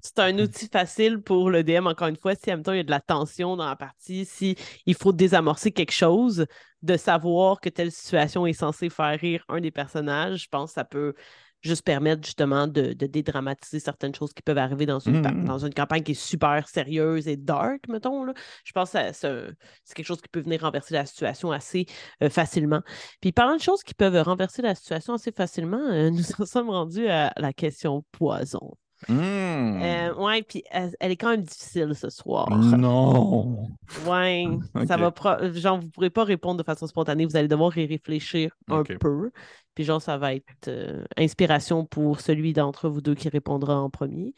C'est 0.00 0.18
un 0.18 0.38
outil 0.38 0.68
facile 0.72 1.20
pour 1.20 1.50
le 1.50 1.62
DM, 1.62 1.86
encore 1.86 2.08
une 2.08 2.16
fois, 2.16 2.34
si 2.34 2.50
en 2.50 2.54
même 2.54 2.62
temps 2.62 2.72
il 2.72 2.78
y 2.78 2.80
a 2.80 2.84
de 2.84 2.90
la 2.90 3.00
tension 3.00 3.56
dans 3.56 3.66
la 3.66 3.76
partie, 3.76 4.24
si 4.24 4.56
il 4.86 4.94
faut 4.94 5.12
désamorcer 5.12 5.70
quelque 5.70 5.92
chose, 5.92 6.46
de 6.82 6.96
savoir 6.96 7.60
que 7.60 7.68
telle 7.68 7.92
situation 7.92 8.46
est 8.46 8.54
censée 8.54 8.88
faire 8.88 9.18
rire 9.18 9.44
un 9.48 9.60
des 9.60 9.70
personnages, 9.70 10.44
je 10.44 10.48
pense 10.48 10.70
que 10.70 10.74
ça 10.74 10.84
peut 10.84 11.14
juste 11.62 11.82
permettre 11.82 12.24
justement 12.24 12.66
de, 12.66 12.92
dédramatiser 12.92 13.80
certaines 13.80 14.14
choses 14.14 14.32
qui 14.32 14.42
peuvent 14.42 14.58
arriver 14.58 14.86
dans 14.86 15.00
une, 15.00 15.20
mmh. 15.20 15.44
dans 15.44 15.58
une 15.58 15.74
campagne 15.74 16.02
qui 16.02 16.12
est 16.12 16.14
super 16.14 16.68
sérieuse 16.68 17.28
et 17.28 17.36
dark, 17.36 17.88
mettons. 17.88 18.24
Là. 18.24 18.32
Je 18.64 18.72
pense 18.72 18.92
que 18.92 19.12
c'est 19.12 19.94
quelque 19.94 20.06
chose 20.06 20.20
qui 20.20 20.28
peut 20.28 20.40
venir 20.40 20.62
renverser 20.62 20.94
la 20.94 21.06
situation 21.06 21.50
assez 21.52 21.86
euh, 22.22 22.30
facilement. 22.30 22.82
Puis 23.20 23.32
parlant 23.32 23.56
de 23.56 23.60
choses 23.60 23.82
qui 23.82 23.94
peuvent 23.94 24.20
renverser 24.22 24.62
la 24.62 24.74
situation 24.74 25.14
assez 25.14 25.32
facilement, 25.32 25.78
euh, 25.78 26.10
nous 26.10 26.24
en 26.38 26.46
sommes 26.46 26.70
rendus 26.70 27.08
à 27.08 27.32
la 27.36 27.52
question 27.52 28.04
poison. 28.12 28.76
Mmh. 29.06 29.82
Euh, 29.82 30.14
ouais, 30.14 30.42
puis 30.42 30.64
elle, 30.70 30.92
est 31.00 31.16
quand 31.16 31.30
même 31.30 31.42
difficile 31.42 31.94
ce 31.94 32.10
soir. 32.10 32.50
Non. 32.50 33.68
Ouais, 34.06 34.46
ça 34.88 34.96
va. 34.96 35.12
Genre, 35.52 35.80
vous 35.80 35.88
pourrez 35.90 36.10
pas 36.10 36.24
répondre 36.24 36.58
de 36.58 36.64
façon 36.64 36.86
spontanée, 36.86 37.24
vous 37.24 37.36
allez 37.36 37.48
devoir 37.48 37.76
y 37.78 37.86
réfléchir 37.86 38.50
un 38.68 38.82
peu. 38.82 39.30
Puis, 39.74 39.84
genre, 39.84 40.02
ça 40.02 40.18
va 40.18 40.34
être 40.34 40.66
euh, 40.66 41.04
inspiration 41.16 41.84
pour 41.84 42.20
celui 42.20 42.52
d'entre 42.52 42.88
vous 42.88 43.00
deux 43.00 43.14
qui 43.14 43.28
répondra 43.28 43.80
en 43.80 43.90
premier. 43.90 44.34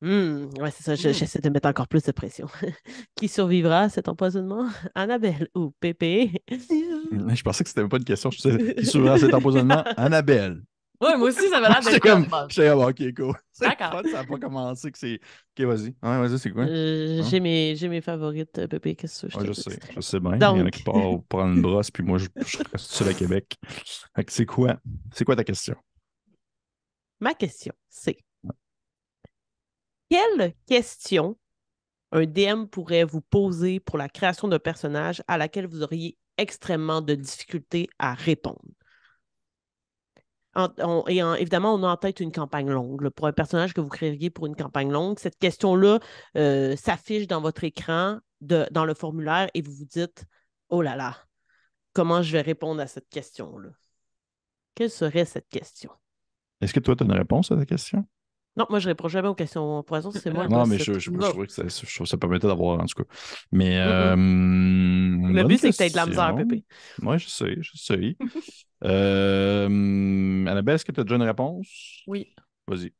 Mmh, 0.00 0.58
ouais, 0.58 0.72
c'est 0.72 0.82
ça, 0.82 0.94
mmh. 0.94 1.12
j'essaie 1.12 1.38
de 1.38 1.48
mettre 1.48 1.68
encore 1.68 1.86
plus 1.86 2.02
de 2.02 2.10
pression. 2.10 2.48
qui 3.14 3.28
survivra 3.28 3.82
à 3.82 3.88
cet 3.88 4.08
empoisonnement? 4.08 4.68
Annabelle 4.96 5.46
ou 5.54 5.70
Pépé? 5.78 6.42
Je 6.50 7.42
pensais 7.42 7.62
que 7.62 7.70
c'était 7.70 7.86
pas 7.86 7.98
une 7.98 8.04
question. 8.04 8.32
Je 8.32 8.40
sais, 8.40 8.74
qui 8.74 8.86
survivra 8.86 9.14
à 9.14 9.18
cet 9.18 9.32
empoisonnement? 9.32 9.84
Annabelle. 9.96 10.62
Ouais, 11.02 11.16
moi 11.16 11.28
aussi, 11.30 11.48
ça 11.48 11.60
va 11.60 11.68
l'air 11.68 11.80
d'être 11.84 12.00
comme. 12.00 12.26
J'étais 12.48 12.68
comme, 12.68 12.84
ok, 12.84 13.14
cool. 13.16 13.34
D'accord. 13.60 14.02
Ça 14.04 14.12
n'a 14.12 14.24
pas 14.24 14.38
commencé 14.38 14.92
que 14.92 14.98
c'est. 14.98 15.14
Ok, 15.16 15.66
vas-y. 15.66 15.86
Ouais, 15.86 16.28
vas-y, 16.28 16.38
c'est 16.38 16.50
quoi? 16.50 16.62
Euh, 16.62 17.20
hein? 17.20 17.26
J'ai 17.28 17.40
mes, 17.40 17.74
mes 17.88 18.00
favorites, 18.00 18.56
euh, 18.58 18.68
Pépé. 18.68 18.94
Qu'est-ce 18.94 19.26
que 19.26 19.32
je 19.32 19.38
ouais, 19.38 19.46
Je 19.46 19.52
sais, 19.52 19.78
je 19.96 20.00
sais 20.00 20.20
bien. 20.20 20.36
Donc... 20.36 20.56
Il 20.56 20.60
y 20.60 20.62
en 20.62 20.66
a 20.66 20.70
qui 20.70 20.82
partent 20.84 21.26
prendre 21.28 21.54
une 21.54 21.62
brosse, 21.62 21.90
puis 21.90 22.04
moi, 22.04 22.18
je, 22.18 22.28
je 22.36 22.58
reste 22.58 22.78
seul 22.78 23.08
à 23.08 23.14
Québec. 23.14 23.58
C'est 24.28 24.46
quoi? 24.46 24.76
C'est 25.12 25.24
quoi 25.24 25.34
ta 25.34 25.42
question? 25.44 25.74
Ma 27.20 27.34
question, 27.34 27.72
c'est 27.88 28.18
quelle 30.08 30.54
question 30.66 31.38
un 32.12 32.26
DM 32.26 32.66
pourrait 32.66 33.04
vous 33.04 33.22
poser 33.22 33.80
pour 33.80 33.96
la 33.96 34.08
création 34.08 34.46
d'un 34.46 34.58
personnage 34.58 35.22
à 35.26 35.38
laquelle 35.38 35.66
vous 35.66 35.82
auriez 35.82 36.18
extrêmement 36.36 37.00
de 37.00 37.14
difficultés 37.14 37.88
à 37.98 38.12
répondre? 38.12 38.60
Et 40.56 41.18
évidemment, 41.38 41.74
on 41.74 41.82
a 41.82 41.88
en 41.88 41.96
tête 41.96 42.20
une 42.20 42.32
campagne 42.32 42.70
longue. 42.70 43.08
pour 43.10 43.26
un 43.26 43.32
personnage 43.32 43.72
que 43.72 43.80
vous 43.80 43.88
créeriez 43.88 44.30
pour 44.30 44.46
une 44.46 44.56
campagne 44.56 44.90
longue, 44.90 45.18
cette 45.18 45.38
question-là 45.38 45.98
euh, 46.36 46.76
s'affiche 46.76 47.26
dans 47.26 47.40
votre 47.40 47.64
écran, 47.64 48.18
dans 48.40 48.84
le 48.84 48.94
formulaire, 48.94 49.48
et 49.54 49.62
vous 49.62 49.72
vous 49.72 49.86
dites 49.86 50.26
Oh 50.68 50.82
là 50.82 50.96
là, 50.96 51.16
comment 51.92 52.22
je 52.22 52.32
vais 52.32 52.40
répondre 52.40 52.80
à 52.80 52.86
cette 52.86 53.08
question-là? 53.08 53.70
Quelle 54.74 54.90
serait 54.90 55.24
cette 55.24 55.48
question? 55.48 55.90
Est-ce 56.60 56.72
que 56.72 56.80
toi, 56.80 56.96
tu 56.96 57.02
as 57.02 57.06
une 57.06 57.12
réponse 57.12 57.50
à 57.50 57.56
la 57.56 57.66
question? 57.66 58.06
Non, 58.56 58.66
moi, 58.68 58.78
je 58.80 58.88
réponds 58.88 59.08
jamais 59.08 59.28
aux 59.28 59.34
questions 59.34 59.82
poison, 59.82 60.10
c'est 60.10 60.30
moi. 60.30 60.46
Non, 60.46 60.66
mais 60.66 60.78
je, 60.78 60.98
je, 60.98 61.10
trouvais 61.10 61.46
que 61.46 61.52
ça, 61.52 61.64
ça 61.68 62.16
permettait 62.18 62.46
d'avoir, 62.46 62.80
en 62.80 62.84
tout 62.84 63.02
cas. 63.02 63.08
Mais. 63.50 63.78
Euh, 63.78 64.14
le 64.14 65.44
but, 65.44 65.58
c'est 65.58 65.70
que 65.70 65.76
tu 65.76 65.82
aies 65.84 65.90
de 65.90 65.96
la 65.96 66.06
misère, 66.06 66.34
Pépé. 66.36 66.64
Oui, 67.00 67.18
je 67.18 67.28
sais, 67.28 67.56
je 67.60 67.76
sais. 67.76 68.16
euh, 68.84 70.46
Annabelle, 70.46 70.74
est-ce 70.76 70.84
que 70.84 70.92
tu 70.92 71.00
as 71.00 71.04
déjà 71.04 71.16
une 71.16 71.22
réponse? 71.22 72.02
Oui. 72.06 72.34
Vas-y. 72.66 72.92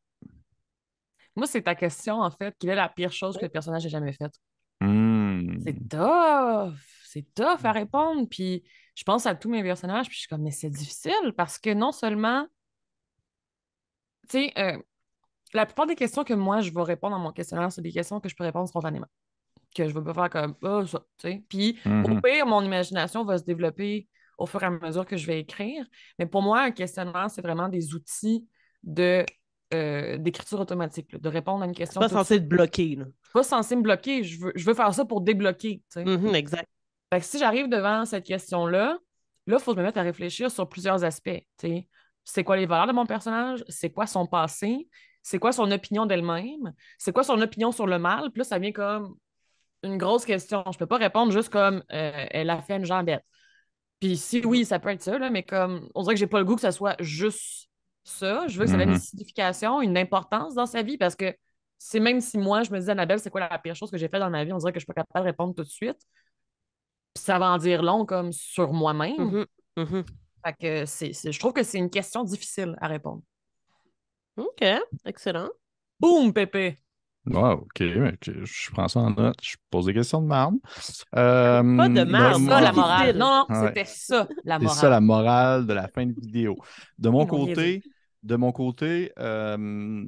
Moi, 1.35 1.47
c'est 1.47 1.63
ta 1.63 1.75
question, 1.75 2.21
en 2.21 2.31
fait. 2.31 2.55
Quelle 2.59 2.71
est 2.71 2.75
la 2.75 2.89
pire 2.89 3.13
chose 3.13 3.37
que 3.37 3.45
le 3.45 3.49
personnage 3.51 3.87
ait 3.87 3.91
jamais 3.91 4.13
faite? 4.13 4.35
Hmm. 4.81 5.59
C'est 5.65 5.89
tough! 5.89 6.75
C'est 7.05 7.35
tough 7.35 7.65
à 7.65 7.73
répondre. 7.73 8.27
Puis 8.29 8.65
je 8.95 9.05
pense 9.05 9.27
à 9.27 9.35
tous 9.35 9.49
mes 9.51 9.63
personnages, 9.63 10.07
puis 10.07 10.15
je 10.15 10.21
suis 10.21 10.29
comme, 10.29 10.43
mais 10.43 10.51
c'est 10.51 10.71
difficile 10.71 11.33
parce 11.37 11.59
que 11.59 11.73
non 11.73 11.93
seulement. 11.93 12.47
Tu 14.29 14.39
sais, 14.39 14.53
euh, 14.59 14.79
la 15.53 15.67
plupart 15.67 15.87
des 15.87 15.97
questions 15.97 16.25
que 16.25 16.35
moi, 16.35 16.61
je 16.61 16.71
vais 16.73 16.83
répondre 16.83 17.17
dans 17.17 17.23
mon 17.23 17.33
questionnaire, 17.33 17.71
c'est 17.73 17.83
des 17.83 17.93
questions 17.93 18.21
que 18.21 18.29
je 18.29 18.35
peux 18.37 18.45
répondre 18.45 18.69
spontanément. 18.69 19.09
Que 19.75 19.89
je 19.89 19.95
ne 19.95 20.01
vais 20.01 20.13
pas 20.13 20.29
faire 20.29 20.31
comme 20.31 20.55
oh, 20.63 20.87
ça, 20.87 21.01
tu 21.19 21.29
sais. 21.29 21.45
Puis, 21.49 21.79
au 21.87 21.89
Mhm. 21.89 22.23
pire, 22.23 22.47
mon 22.47 22.63
imagination 22.63 23.25
va 23.25 23.39
se 23.39 23.45
développer 23.45 24.09
au 24.39 24.47
fur 24.47 24.63
et 24.63 24.67
à 24.67 24.71
mesure 24.71 25.07
que 25.07 25.17
je 25.17 25.27
vais 25.27 25.41
écrire. 25.41 25.85
Mais 26.19 26.27
pour 26.27 26.43
moi, 26.43 26.63
un 26.63 26.71
questionnaire, 26.71 27.29
c'est 27.31 27.43
vraiment 27.43 27.69
des 27.69 27.95
outils 27.95 28.47
de, 28.83 29.25
euh, 29.75 30.19
d'écriture 30.19 30.61
automatique, 30.61 31.13
là, 31.13 31.19
de 31.19 31.29
répondre 31.29 31.63
à 31.63 31.67
une 31.67 31.75
question. 31.75 32.01
pas 32.01 32.09
censé 32.09 32.39
te 32.39 32.47
bloquer. 32.47 32.97
Là. 32.97 33.05
Pas 33.33 33.43
censé 33.43 33.77
me 33.77 33.83
bloquer. 33.83 34.25
Je 34.25 34.41
veux, 34.41 34.53
je 34.55 34.65
veux 34.65 34.75
faire 34.75 34.93
ça 34.93 35.05
pour 35.05 35.21
débloquer, 35.21 35.83
tu 35.91 36.01
sais. 36.01 36.05
Mhm, 36.05 36.35
exact. 36.35 36.69
Fait 37.13 37.21
que 37.21 37.27
si 37.27 37.39
j'arrive 37.39 37.69
devant 37.69 38.05
cette 38.05 38.25
question-là, 38.25 38.99
là, 39.47 39.57
il 39.59 39.63
faut 39.63 39.75
me 39.75 39.83
mettre 39.83 39.99
à 39.99 40.03
réfléchir 40.03 40.51
sur 40.51 40.69
plusieurs 40.69 41.05
aspects. 41.05 41.43
tu 41.59 41.69
sais. 41.69 41.89
C'est 42.25 42.45
quoi 42.45 42.57
les 42.57 42.67
valeurs 42.67 42.87
de 42.87 42.93
mon 42.93 43.07
personnage? 43.07 43.65
C'est 43.69 43.91
quoi 43.91 44.07
son 44.07 44.27
passé? 44.27 44.89
C'est 45.23 45.39
quoi 45.39 45.53
son 45.53 45.71
opinion 45.71 46.07
d'elle-même? 46.07 46.73
C'est 46.99 47.13
quoi 47.13 47.23
son 47.23 47.41
opinion 47.41 47.73
sur 47.73 47.87
le 47.87 47.99
mal? 47.99 48.31
Puis 48.31 48.41
là, 48.41 48.45
ça 48.45 48.59
vient 48.59 48.73
comme 48.73 49.17
une 49.83 49.99
grosse 49.99 50.25
question. 50.25 50.65
Je 50.73 50.79
peux 50.79 50.87
pas 50.87 50.97
répondre 50.97 51.33
juste 51.33 51.49
comme 51.49 51.83
euh, 51.93 52.27
elle 52.31 52.51
a 52.51 52.61
fait 52.63 52.77
une 52.77 52.85
jambette. 52.85 53.25
Puis 54.03 54.17
si 54.17 54.45
oui, 54.45 54.65
ça 54.65 54.81
peut 54.81 54.89
être 54.89 55.01
ça, 55.01 55.17
là, 55.17 55.31
mais 55.31 55.45
comme 55.45 55.89
on 55.95 56.03
dirait 56.03 56.15
que 56.17 56.19
j'ai 56.19 56.27
pas 56.27 56.41
le 56.41 56.45
goût 56.45 56.57
que 56.57 56.61
ça 56.61 56.73
soit 56.73 56.97
juste 57.01 57.69
ça. 58.03 58.49
Je 58.49 58.59
veux 58.59 58.65
que 58.65 58.71
ça 58.73 58.77
ait 58.79 58.83
une 58.83 58.91
Mhm. 58.91 58.99
signification, 58.99 59.81
une 59.81 59.97
importance 59.97 60.55
dans 60.57 60.67
sa 60.67 60.83
vie 60.83 60.99
parce 60.99 61.15
que 61.15 61.33
c'est 61.79 62.01
même 62.01 62.21
si 62.21 62.37
moi, 62.37 62.65
je 62.65 62.73
me 62.73 62.81
dis, 62.81 62.91
Annabelle, 62.91 63.21
c'est 63.21 63.31
quoi 63.31 63.41
la 63.49 63.59
pire 63.61 63.77
chose 63.77 63.93
que 63.93 63.99
j'ai 63.99 64.09
fait 64.09 64.19
dans 64.19 64.29
ma 64.29 64.43
vie, 64.45 64.53
on 64.53 64.59
dirait 64.59 64.73
que 64.73 64.81
je 64.81 64.85
suis 64.85 64.93
pas 64.93 64.95
capable 65.05 65.25
de 65.25 65.31
répondre 65.31 65.55
tout 65.55 65.63
de 65.63 65.69
suite. 65.69 66.01
Puis 67.15 67.23
ça 67.23 67.39
va 67.39 67.53
en 67.53 67.59
dire 67.59 67.81
long 67.81 68.05
comme 68.05 68.33
sur 68.33 68.73
moi-même. 68.73 69.15
Mhm, 69.19 69.47
mhm. 69.77 70.05
Fait 70.45 70.55
que 70.61 70.85
c'est, 70.87 71.13
c'est- 71.13 71.31
je 71.31 71.39
trouve 71.39 71.53
que 71.53 71.63
c'est 71.63 71.79
une 71.79 71.91
question 71.91 72.25
difficile 72.25 72.75
à 72.81 72.89
répondre. 72.89 73.23
OK, 74.37 74.65
excellent. 75.05 75.51
Boum, 76.01 76.33
Pépé! 76.33 76.82
Wow, 77.27 77.53
OK. 77.53 77.81
mais 77.81 78.17
que- 78.21 78.45
Je 78.45 78.71
prends 78.73 78.89
ça 78.89 79.01
en 79.01 79.11
note. 79.11 79.37
Je 79.43 79.55
pose 79.71 79.87
des 79.87 79.95
questions 79.95 80.21
de 80.21 80.27
marde. 80.27 80.57
Euh, 81.15 81.77
Pas 81.77 81.89
de 81.89 81.95
C'est 81.97 82.05
moi- 82.05 82.35
ça 82.35 82.61
la 82.61 82.73
morale. 82.73 83.17
Non, 83.17 83.45
non, 83.49 83.57
Ouais. 83.61 83.69
c'était 83.69 83.85
ça 83.85 84.29
la 84.45 84.59
C'est 84.59 84.65
morale. 84.65 84.79
ça 84.79 84.89
la 84.91 85.01
morale 85.01 85.67
de 85.67 85.73
la 85.73 85.89
fin 85.89 86.05
de 86.07 86.13
vidéo. 86.21 86.57
De 86.99 87.09
mon 87.11 87.25
côté, 87.27 87.83
de 88.25 88.37
mon 88.37 88.51
côté, 88.51 89.13
euh, 89.21 90.05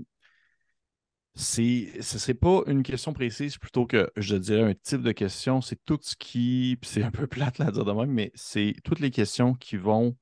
c'est, 1.34 2.34
pas 2.40 2.62
une 2.66 2.82
question 2.82 3.12
précise 3.12 3.58
plutôt 3.58 3.86
que 3.86 4.10
je 4.16 4.36
dirais 4.36 4.62
un 4.70 4.74
type 4.74 5.02
de 5.02 5.12
question. 5.12 5.60
C'est 5.60 5.78
tout 5.84 5.98
ce 6.02 6.16
qui, 6.16 6.78
c'est 6.82 7.02
un 7.02 7.10
peu 7.10 7.26
plate 7.54 7.58
là, 7.58 7.66
à 7.66 7.70
dire 7.70 7.84
de 7.84 7.92
même, 7.92 8.10
mais 8.10 8.32
c'est 8.34 8.74
toutes 8.84 9.00
les 9.00 9.10
questions 9.10 9.54
qui 9.54 9.76
vont 9.76 10.16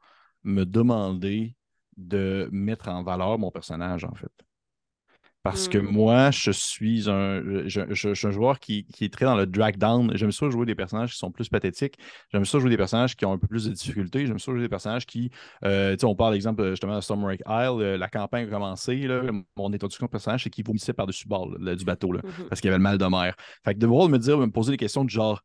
me 0.44 0.64
demander 0.64 1.56
de 1.96 2.48
mettre 2.52 2.88
en 2.88 3.02
valeur 3.02 3.38
mon 3.38 3.50
personnage, 3.50 4.04
en 4.04 4.14
fait. 4.14 4.32
Parce 5.42 5.66
que 5.66 5.78
Mhm. 5.78 5.90
moi, 5.90 6.30
je 6.30 6.52
suis 6.52 7.10
un, 7.10 7.42
je, 7.66 7.80
je- 7.90 7.94
je 7.94 8.14
suis 8.14 8.26
un 8.28 8.30
joueur 8.30 8.60
qui, 8.60 8.84
qui 8.86 9.04
est 9.06 9.12
très 9.12 9.24
dans 9.24 9.34
le 9.34 9.44
drag 9.44 9.76
down. 9.76 10.12
J'aime 10.14 10.30
ça 10.30 10.48
jouer 10.50 10.66
des 10.66 10.76
personnages 10.76 11.12
qui 11.12 11.18
sont 11.18 11.32
plus 11.32 11.48
pathétiques. 11.48 11.96
J'aime 12.30 12.44
ça 12.44 12.60
jouer 12.60 12.70
des 12.70 12.76
personnages 12.76 13.16
qui 13.16 13.24
ont 13.26 13.32
un 13.32 13.38
peu 13.38 13.48
plus 13.48 13.64
de 13.64 13.72
difficultés. 13.72 14.24
J'aime 14.26 14.38
ça 14.38 14.52
jouer 14.52 14.60
des 14.60 14.68
personnages 14.68 15.04
qui, 15.04 15.30
euh, 15.64 15.92
tu 15.94 15.98
sais, 16.00 16.06
on 16.06 16.14
parle 16.14 16.36
exemple 16.36 16.70
justement 16.70 16.94
de 16.94 17.00
Stormwreck 17.00 17.40
Isle. 17.48 17.82
euh, 17.82 17.96
la 17.98 18.08
campagne 18.08 18.46
a 18.46 18.50
commencé. 18.50 18.96
Là, 19.08 19.22
mon 19.56 19.72
introduction 19.72 20.06
de 20.06 20.10
personnage, 20.10 20.44
c'est 20.44 20.50
qu'il 20.50 20.64
vomissait 20.64 20.92
par-dessus 20.92 21.26
bord 21.26 21.50
là, 21.58 21.74
du 21.74 21.84
bateau 21.84 22.12
là, 22.12 22.20
Mhm. 22.22 22.48
parce 22.48 22.60
qu'il 22.60 22.68
avait 22.70 22.78
le 22.78 22.82
mal 22.84 22.98
de 22.98 23.04
mer. 23.06 23.34
Fait 23.64 23.72
que 23.74 23.78
de 23.78 23.82
devoir 23.86 24.08
me 24.08 24.18
dire, 24.18 24.38
me 24.38 24.46
poser 24.50 24.70
des 24.70 24.76
questions 24.76 25.04
du 25.04 25.12
genre. 25.12 25.42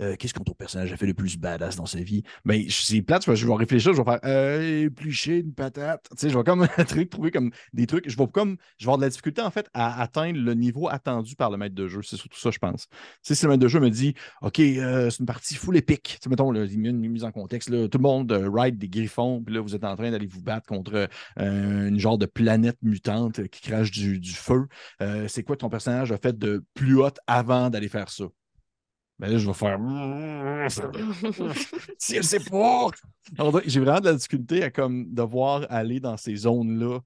Euh, 0.00 0.16
Qu'est-ce 0.16 0.34
que 0.34 0.42
ton 0.42 0.52
personnage 0.52 0.92
a 0.92 0.96
fait 0.96 1.06
le 1.06 1.14
plus 1.14 1.36
badass 1.36 1.76
dans 1.76 1.86
sa 1.86 2.00
vie? 2.00 2.22
Ben, 2.44 2.64
c'est 2.68 3.02
plate, 3.02 3.34
je 3.34 3.46
vais 3.46 3.54
réfléchir, 3.54 3.92
je 3.92 3.98
vais 3.98 4.04
faire 4.04 4.20
euh, 4.24 4.84
éplucher 4.86 5.38
une 5.38 5.52
patate. 5.52 6.08
Tu 6.18 6.30
je 6.30 6.36
vais 6.36 6.44
comme 6.44 6.66
truc, 6.88 7.10
trouver 7.10 7.30
comme 7.30 7.50
des 7.72 7.86
trucs. 7.86 8.08
Je 8.08 8.16
vais 8.16 8.26
comme 8.26 8.56
je 8.78 8.84
vais 8.84 8.88
avoir 8.88 8.98
de 8.98 9.02
la 9.02 9.08
difficulté 9.08 9.42
en 9.42 9.50
fait 9.50 9.68
à 9.74 10.00
atteindre 10.00 10.38
le 10.38 10.54
niveau 10.54 10.88
attendu 10.88 11.36
par 11.36 11.50
le 11.50 11.56
maître 11.56 11.74
de 11.74 11.88
jeu. 11.88 12.00
C'est 12.02 12.16
surtout 12.16 12.38
ça, 12.38 12.50
je 12.50 12.58
pense. 12.58 12.88
Tu 13.24 13.34
si 13.34 13.44
le 13.44 13.50
maître 13.50 13.62
de 13.62 13.68
jeu 13.68 13.80
me 13.80 13.90
dit 13.90 14.14
OK, 14.42 14.60
euh, 14.60 15.10
c'est 15.10 15.20
une 15.20 15.26
partie 15.26 15.54
full 15.54 15.76
épique, 15.76 16.02
tu 16.02 16.18
sais, 16.24 16.30
mettons, 16.30 16.52
une 16.52 17.08
mise 17.08 17.24
en 17.24 17.32
contexte, 17.32 17.68
tout 17.68 17.98
le 17.98 18.02
monde 18.02 18.30
euh, 18.32 18.50
ride 18.52 18.78
des 18.78 18.88
griffons, 18.88 19.42
puis 19.42 19.54
là, 19.54 19.60
vous 19.60 19.74
êtes 19.74 19.84
en 19.84 19.96
train 19.96 20.10
d'aller 20.10 20.26
vous 20.26 20.42
battre 20.42 20.66
contre 20.66 21.08
une 21.36 21.98
genre 21.98 22.18
de 22.18 22.26
planète 22.26 22.78
mutante 22.82 23.46
qui 23.48 23.60
crache 23.62 23.90
du, 23.90 24.18
du 24.18 24.32
feu. 24.32 24.66
C'est 25.28 25.42
quoi 25.42 25.56
ton 25.56 25.68
personnage 25.68 26.12
a 26.12 26.18
fait 26.18 26.36
de 26.38 26.64
plus 26.74 26.96
haute 27.00 27.18
avant 27.26 27.70
d'aller 27.70 27.88
faire 27.88 28.08
ça? 28.10 28.24
Ben 29.18 29.30
là, 29.32 29.38
je 29.38 29.46
vais 29.46 29.54
faire. 29.54 29.78
si 31.98 32.16
elle 32.16 32.24
sait 32.24 32.40
pas! 32.40 32.88
J'ai 33.66 33.80
vraiment 33.80 34.00
de 34.00 34.06
la 34.06 34.14
difficulté 34.14 34.62
à 34.62 34.70
comme 34.70 35.12
devoir 35.12 35.66
aller 35.70 36.00
dans 36.00 36.16
ces 36.16 36.34
zones-là, 36.36 37.00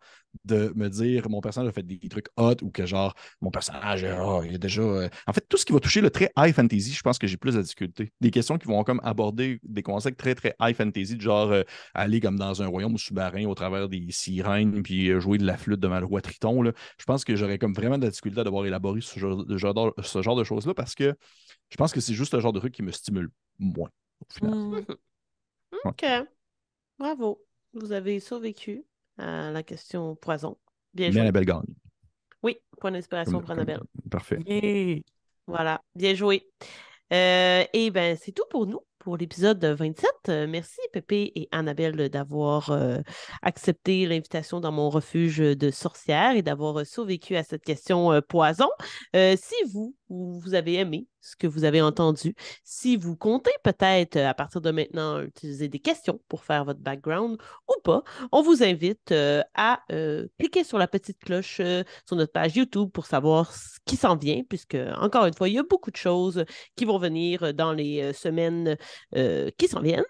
de 0.45 0.73
me 0.77 0.89
dire 0.89 1.29
mon 1.29 1.41
personnage 1.41 1.69
a 1.69 1.73
fait 1.73 1.83
des 1.83 1.99
trucs 2.09 2.29
hot 2.39 2.55
ou 2.63 2.71
que 2.71 2.87
genre 2.87 3.15
mon 3.43 3.51
personnage 3.51 4.07
oh, 4.21 4.43
il 4.47 4.55
a 4.55 4.59
déjà. 4.59 4.81
euh, 4.81 5.09
En 5.27 5.33
fait, 5.33 5.45
tout 5.49 5.57
ce 5.59 5.65
qui 5.67 5.73
va 5.73 5.81
toucher 5.81 6.01
le 6.01 6.11
très 6.11 6.31
high 6.39 6.55
fantasy, 6.55 6.93
je 6.93 7.03
pense 7.03 7.19
que 7.19 7.27
j'ai 7.27 7.37
plus 7.37 7.55
de 7.55 7.61
difficulté. 7.63 8.13
Des 8.21 8.31
questions 8.31 8.57
qui 8.57 8.67
vont 8.67 8.83
comme 8.85 9.01
aborder 9.05 9.59
des 9.63 9.83
concepts 9.83 10.19
très 10.19 10.35
très 10.35 10.55
high 10.61 10.75
fantasy, 10.75 11.17
du 11.17 11.25
genre 11.25 11.51
euh, 11.51 11.63
aller 11.95 12.21
comme 12.21 12.39
dans 12.39 12.63
un 12.63 12.67
royaume 12.67 12.97
sous-marin 12.97 13.45
au 13.47 13.55
travers 13.55 13.89
des 13.89 14.07
sirènes 14.11 14.83
puis 14.83 15.11
euh, 15.11 15.21
jouer 15.21 15.39
de 15.39 15.45
la 15.45 15.57
flûte 15.57 15.81
devant 15.81 16.01
le 16.01 16.07
roi 16.07 16.21
Triton. 16.23 16.63
Là. 16.63 16.73
Je 16.99 17.05
pense 17.05 17.25
que 17.25 17.37
j'aurais 17.37 17.59
comme 17.59 17.75
vraiment 17.75 17.99
de 17.99 18.05
la 18.05 18.11
difficulté 18.11 18.41
à 18.41 18.45
devoir 18.45 18.65
élaborer 18.65 19.01
ce 19.03 19.19
genre 19.19 19.45
de, 19.45 19.59
genre 19.59 19.75
de- 19.75 20.03
ce 20.03 20.23
genre 20.23 20.37
de 20.37 20.45
choses-là 20.45 20.73
parce 20.75 20.95
que 20.95 21.15
je 21.73 21.77
pense 21.79 21.91
que 21.91 22.01
c'est 22.01 22.13
juste 22.13 22.35
le 22.35 22.41
genre 22.41 22.53
de 22.53 22.59
truc 22.59 22.75
qui 22.75 22.83
me 22.83 22.93
stimule 22.93 23.31
moins 23.59 23.89
au 24.21 24.35
final. 24.35 24.55
Hmm. 24.55 24.85
OK. 25.87 26.05
Bravo. 26.99 27.43
Vous 27.73 27.93
avez 27.93 28.21
survécu 28.21 28.85
à 29.17 29.51
la 29.51 29.63
question 29.63 30.15
poison. 30.17 30.59
Bien 30.93 31.07
Mais 31.07 31.13
joué. 31.13 31.21
Annabelle 31.23 31.47
gagne. 31.47 31.75
Oui, 32.43 32.59
point 32.79 32.91
d'inspiration 32.91 33.41
pour 33.41 33.51
Annabelle. 33.53 33.81
Parfait. 34.11 34.39
Yeah. 34.47 35.01
Voilà, 35.47 35.83
bien 35.95 36.15
joué. 36.15 36.47
Euh, 37.15 37.65
et 37.73 37.91
ben 37.91 38.19
c'est 38.21 38.33
tout 38.33 38.45
pour 38.51 38.67
nous 38.67 38.81
pour 39.03 39.17
l'épisode 39.17 39.65
27. 39.65 40.11
Euh, 40.29 40.47
merci 40.47 40.79
Pépé 40.93 41.33
et 41.35 41.49
Annabelle 41.51 42.09
d'avoir 42.09 42.71
euh, 42.71 42.99
accepté 43.43 44.07
l'invitation 44.07 44.61
dans 44.61 44.71
mon 44.71 44.91
refuge 44.91 45.39
de 45.39 45.71
sorcière 45.73 46.37
et 46.37 46.43
d'avoir 46.43 46.81
euh, 46.81 46.85
survécu 46.85 47.35
à 47.35 47.43
cette 47.43 47.65
question 47.65 48.13
euh, 48.13 48.21
poison. 48.21 48.69
Euh, 49.17 49.35
si 49.37 49.57
vous, 49.73 49.97
vous 50.13 50.55
avez 50.55 50.75
aimé 50.75 51.07
ce 51.23 51.37
que 51.37 51.47
vous 51.47 51.65
avez 51.65 51.81
entendu, 51.81 52.35
si 52.65 52.97
vous 52.97 53.17
comptez 53.17 53.53
peut-être 53.63 54.17
euh, 54.17 54.29
à 54.29 54.35
partir 54.35 54.61
de 54.61 54.71
maintenant 54.71 55.21
utiliser 55.21 55.69
des 55.69 55.79
questions 55.79 56.21
pour 56.29 56.45
faire 56.45 56.65
votre 56.65 56.81
background 56.81 57.39
ou 57.69 57.81
pas, 57.83 58.03
on 58.33 58.43
vous 58.43 58.63
invite 58.63 59.13
euh, 59.13 59.43
à 59.55 59.81
euh, 59.93 60.27
cliquer 60.39 60.65
sur 60.65 60.79
la 60.79 60.89
petite 60.89 61.19
cloche 61.21 61.61
sur 62.07 62.17
notre 62.17 62.33
page 62.33 62.57
YouTube 62.57 62.91
pour 62.91 63.07
savoir 63.07 63.53
ce 63.53 63.79
qui 63.85 63.97
s'en 63.97 64.17
vient, 64.17 64.43
puisque, 64.49 64.77
encore 64.97 65.27
une 65.27 65.35
fois, 65.35 65.49
il 65.49 65.55
y 65.55 65.59
a 65.59 65.63
beaucoup 65.63 65.91
de 65.91 65.97
choses 65.97 66.45
qui 66.77 66.85
vont 66.85 66.99
venir 66.99 67.55
dans 67.55 67.73
les 67.73 68.13
semaines 68.13 68.77
qui 69.13 69.69
s'en 69.69 69.81
viennent. 69.81 70.05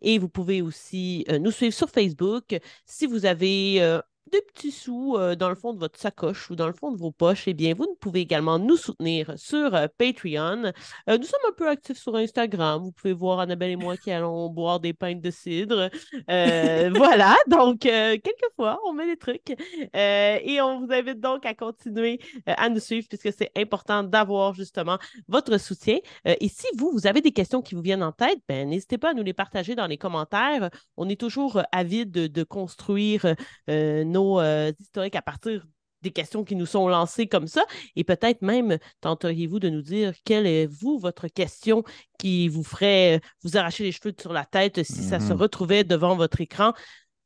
Et 0.00 0.18
vous 0.18 0.28
pouvez 0.28 0.62
aussi 0.62 1.24
nous 1.40 1.50
suivre 1.50 1.74
sur 1.74 1.88
Facebook. 1.88 2.58
Si 2.84 3.06
vous 3.06 3.26
avez 3.26 4.00
des 4.28 4.42
petits 4.42 4.70
sous 4.70 5.16
euh, 5.16 5.34
dans 5.34 5.48
le 5.48 5.54
fond 5.54 5.72
de 5.72 5.78
votre 5.78 5.98
sacoche 5.98 6.50
ou 6.50 6.56
dans 6.56 6.66
le 6.66 6.72
fond 6.72 6.92
de 6.92 6.98
vos 6.98 7.10
poches, 7.10 7.44
eh 7.46 7.54
bien, 7.54 7.74
vous 7.74 7.96
pouvez 8.00 8.20
également 8.20 8.58
nous 8.58 8.76
soutenir 8.76 9.32
sur 9.36 9.74
euh, 9.74 9.86
Patreon. 9.96 10.72
Euh, 11.08 11.18
nous 11.18 11.24
sommes 11.24 11.40
un 11.48 11.52
peu 11.56 11.68
actifs 11.68 11.98
sur 11.98 12.14
Instagram. 12.16 12.82
Vous 12.82 12.92
pouvez 12.92 13.12
voir 13.12 13.40
Annabelle 13.40 13.70
et 13.70 13.76
moi 13.76 13.96
qui 13.96 14.10
allons 14.10 14.48
boire 14.48 14.80
des 14.80 14.92
pintes 14.92 15.20
de 15.20 15.30
cidre. 15.30 15.90
voilà, 16.28 17.36
donc 17.48 17.80
quelquefois, 17.80 18.80
on 18.86 18.92
met 18.92 19.06
des 19.06 19.16
trucs. 19.16 19.54
et 19.94 20.60
on 20.60 20.80
vous 20.80 20.92
invite 20.92 21.20
donc 21.20 21.46
à 21.46 21.54
continuer 21.54 22.20
à 22.46 22.68
nous 22.68 22.80
suivre 22.80 23.06
puisque 23.08 23.32
c'est 23.32 23.50
important 23.56 24.02
d'avoir 24.02 24.54
justement 24.54 24.98
votre 25.28 25.58
soutien. 25.58 25.98
et 26.24 26.48
si 26.48 26.66
vous, 26.76 26.90
vous 26.92 27.06
avez 27.06 27.20
des 27.20 27.32
questions 27.32 27.62
qui 27.62 27.74
vous 27.74 27.82
viennent 27.82 28.02
en 28.02 28.12
tête, 28.12 28.38
ben, 28.48 28.68
n'hésitez 28.68 28.98
pas 28.98 29.10
à 29.10 29.14
nous 29.14 29.22
les 29.22 29.32
partager 29.32 29.74
dans 29.74 29.86
les 29.86 29.98
commentaires. 29.98 30.70
On 30.96 31.08
est 31.08 31.20
toujours 31.20 31.62
avide 31.72 32.10
de, 32.10 32.26
de 32.26 32.42
construire 32.42 33.34
nos 33.68 34.17
euh, 34.18 34.72
historiques 34.78 35.16
à 35.16 35.22
partir 35.22 35.66
des 36.02 36.10
questions 36.10 36.44
qui 36.44 36.54
nous 36.54 36.66
sont 36.66 36.88
lancées 36.88 37.26
comme 37.26 37.46
ça. 37.46 37.64
Et 37.96 38.04
peut-être 38.04 38.42
même 38.42 38.78
tenteriez-vous 39.00 39.58
de 39.58 39.68
nous 39.68 39.82
dire 39.82 40.12
quelle 40.24 40.46
est, 40.46 40.66
vous, 40.66 40.98
votre 40.98 41.28
question 41.28 41.82
qui 42.18 42.48
vous 42.48 42.62
ferait 42.62 43.16
euh, 43.16 43.20
vous 43.42 43.56
arracher 43.56 43.84
les 43.84 43.92
cheveux 43.92 44.14
sur 44.18 44.32
la 44.32 44.44
tête 44.44 44.82
si 44.84 45.02
ça 45.02 45.20
se 45.20 45.32
mm-hmm. 45.32 45.36
retrouvait 45.36 45.84
devant 45.84 46.16
votre 46.16 46.40
écran? 46.40 46.72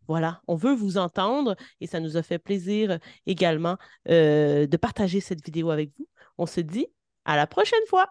Voilà, 0.09 0.41
on 0.49 0.57
veut 0.57 0.75
vous 0.75 0.99
entendre 0.99 1.57
et 1.81 1.87
ça 1.87 2.01
nous 2.01 2.17
a 2.17 2.23
fait 2.23 2.39
plaisir 2.39 2.99
également 3.27 3.77
euh, 4.09 4.67
de 4.67 4.77
partager 4.77 5.21
cette 5.21 5.45
vidéo 5.45 5.71
avec 5.71 5.91
vous. 5.97 6.09
On 6.39 6.47
se 6.47 6.61
dit 6.61 6.87
à 7.25 7.37
la 7.37 7.47
prochaine 7.47 7.87
fois. 7.89 8.09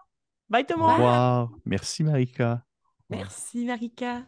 Bye 0.48 0.66
tout 0.66 0.74
le 0.74 0.80
monde. 0.80 0.92
Revoir. 0.92 1.50
Merci 1.64 2.02
Marika. 2.02 2.64
Merci 3.10 3.64
Marika. 3.64 4.22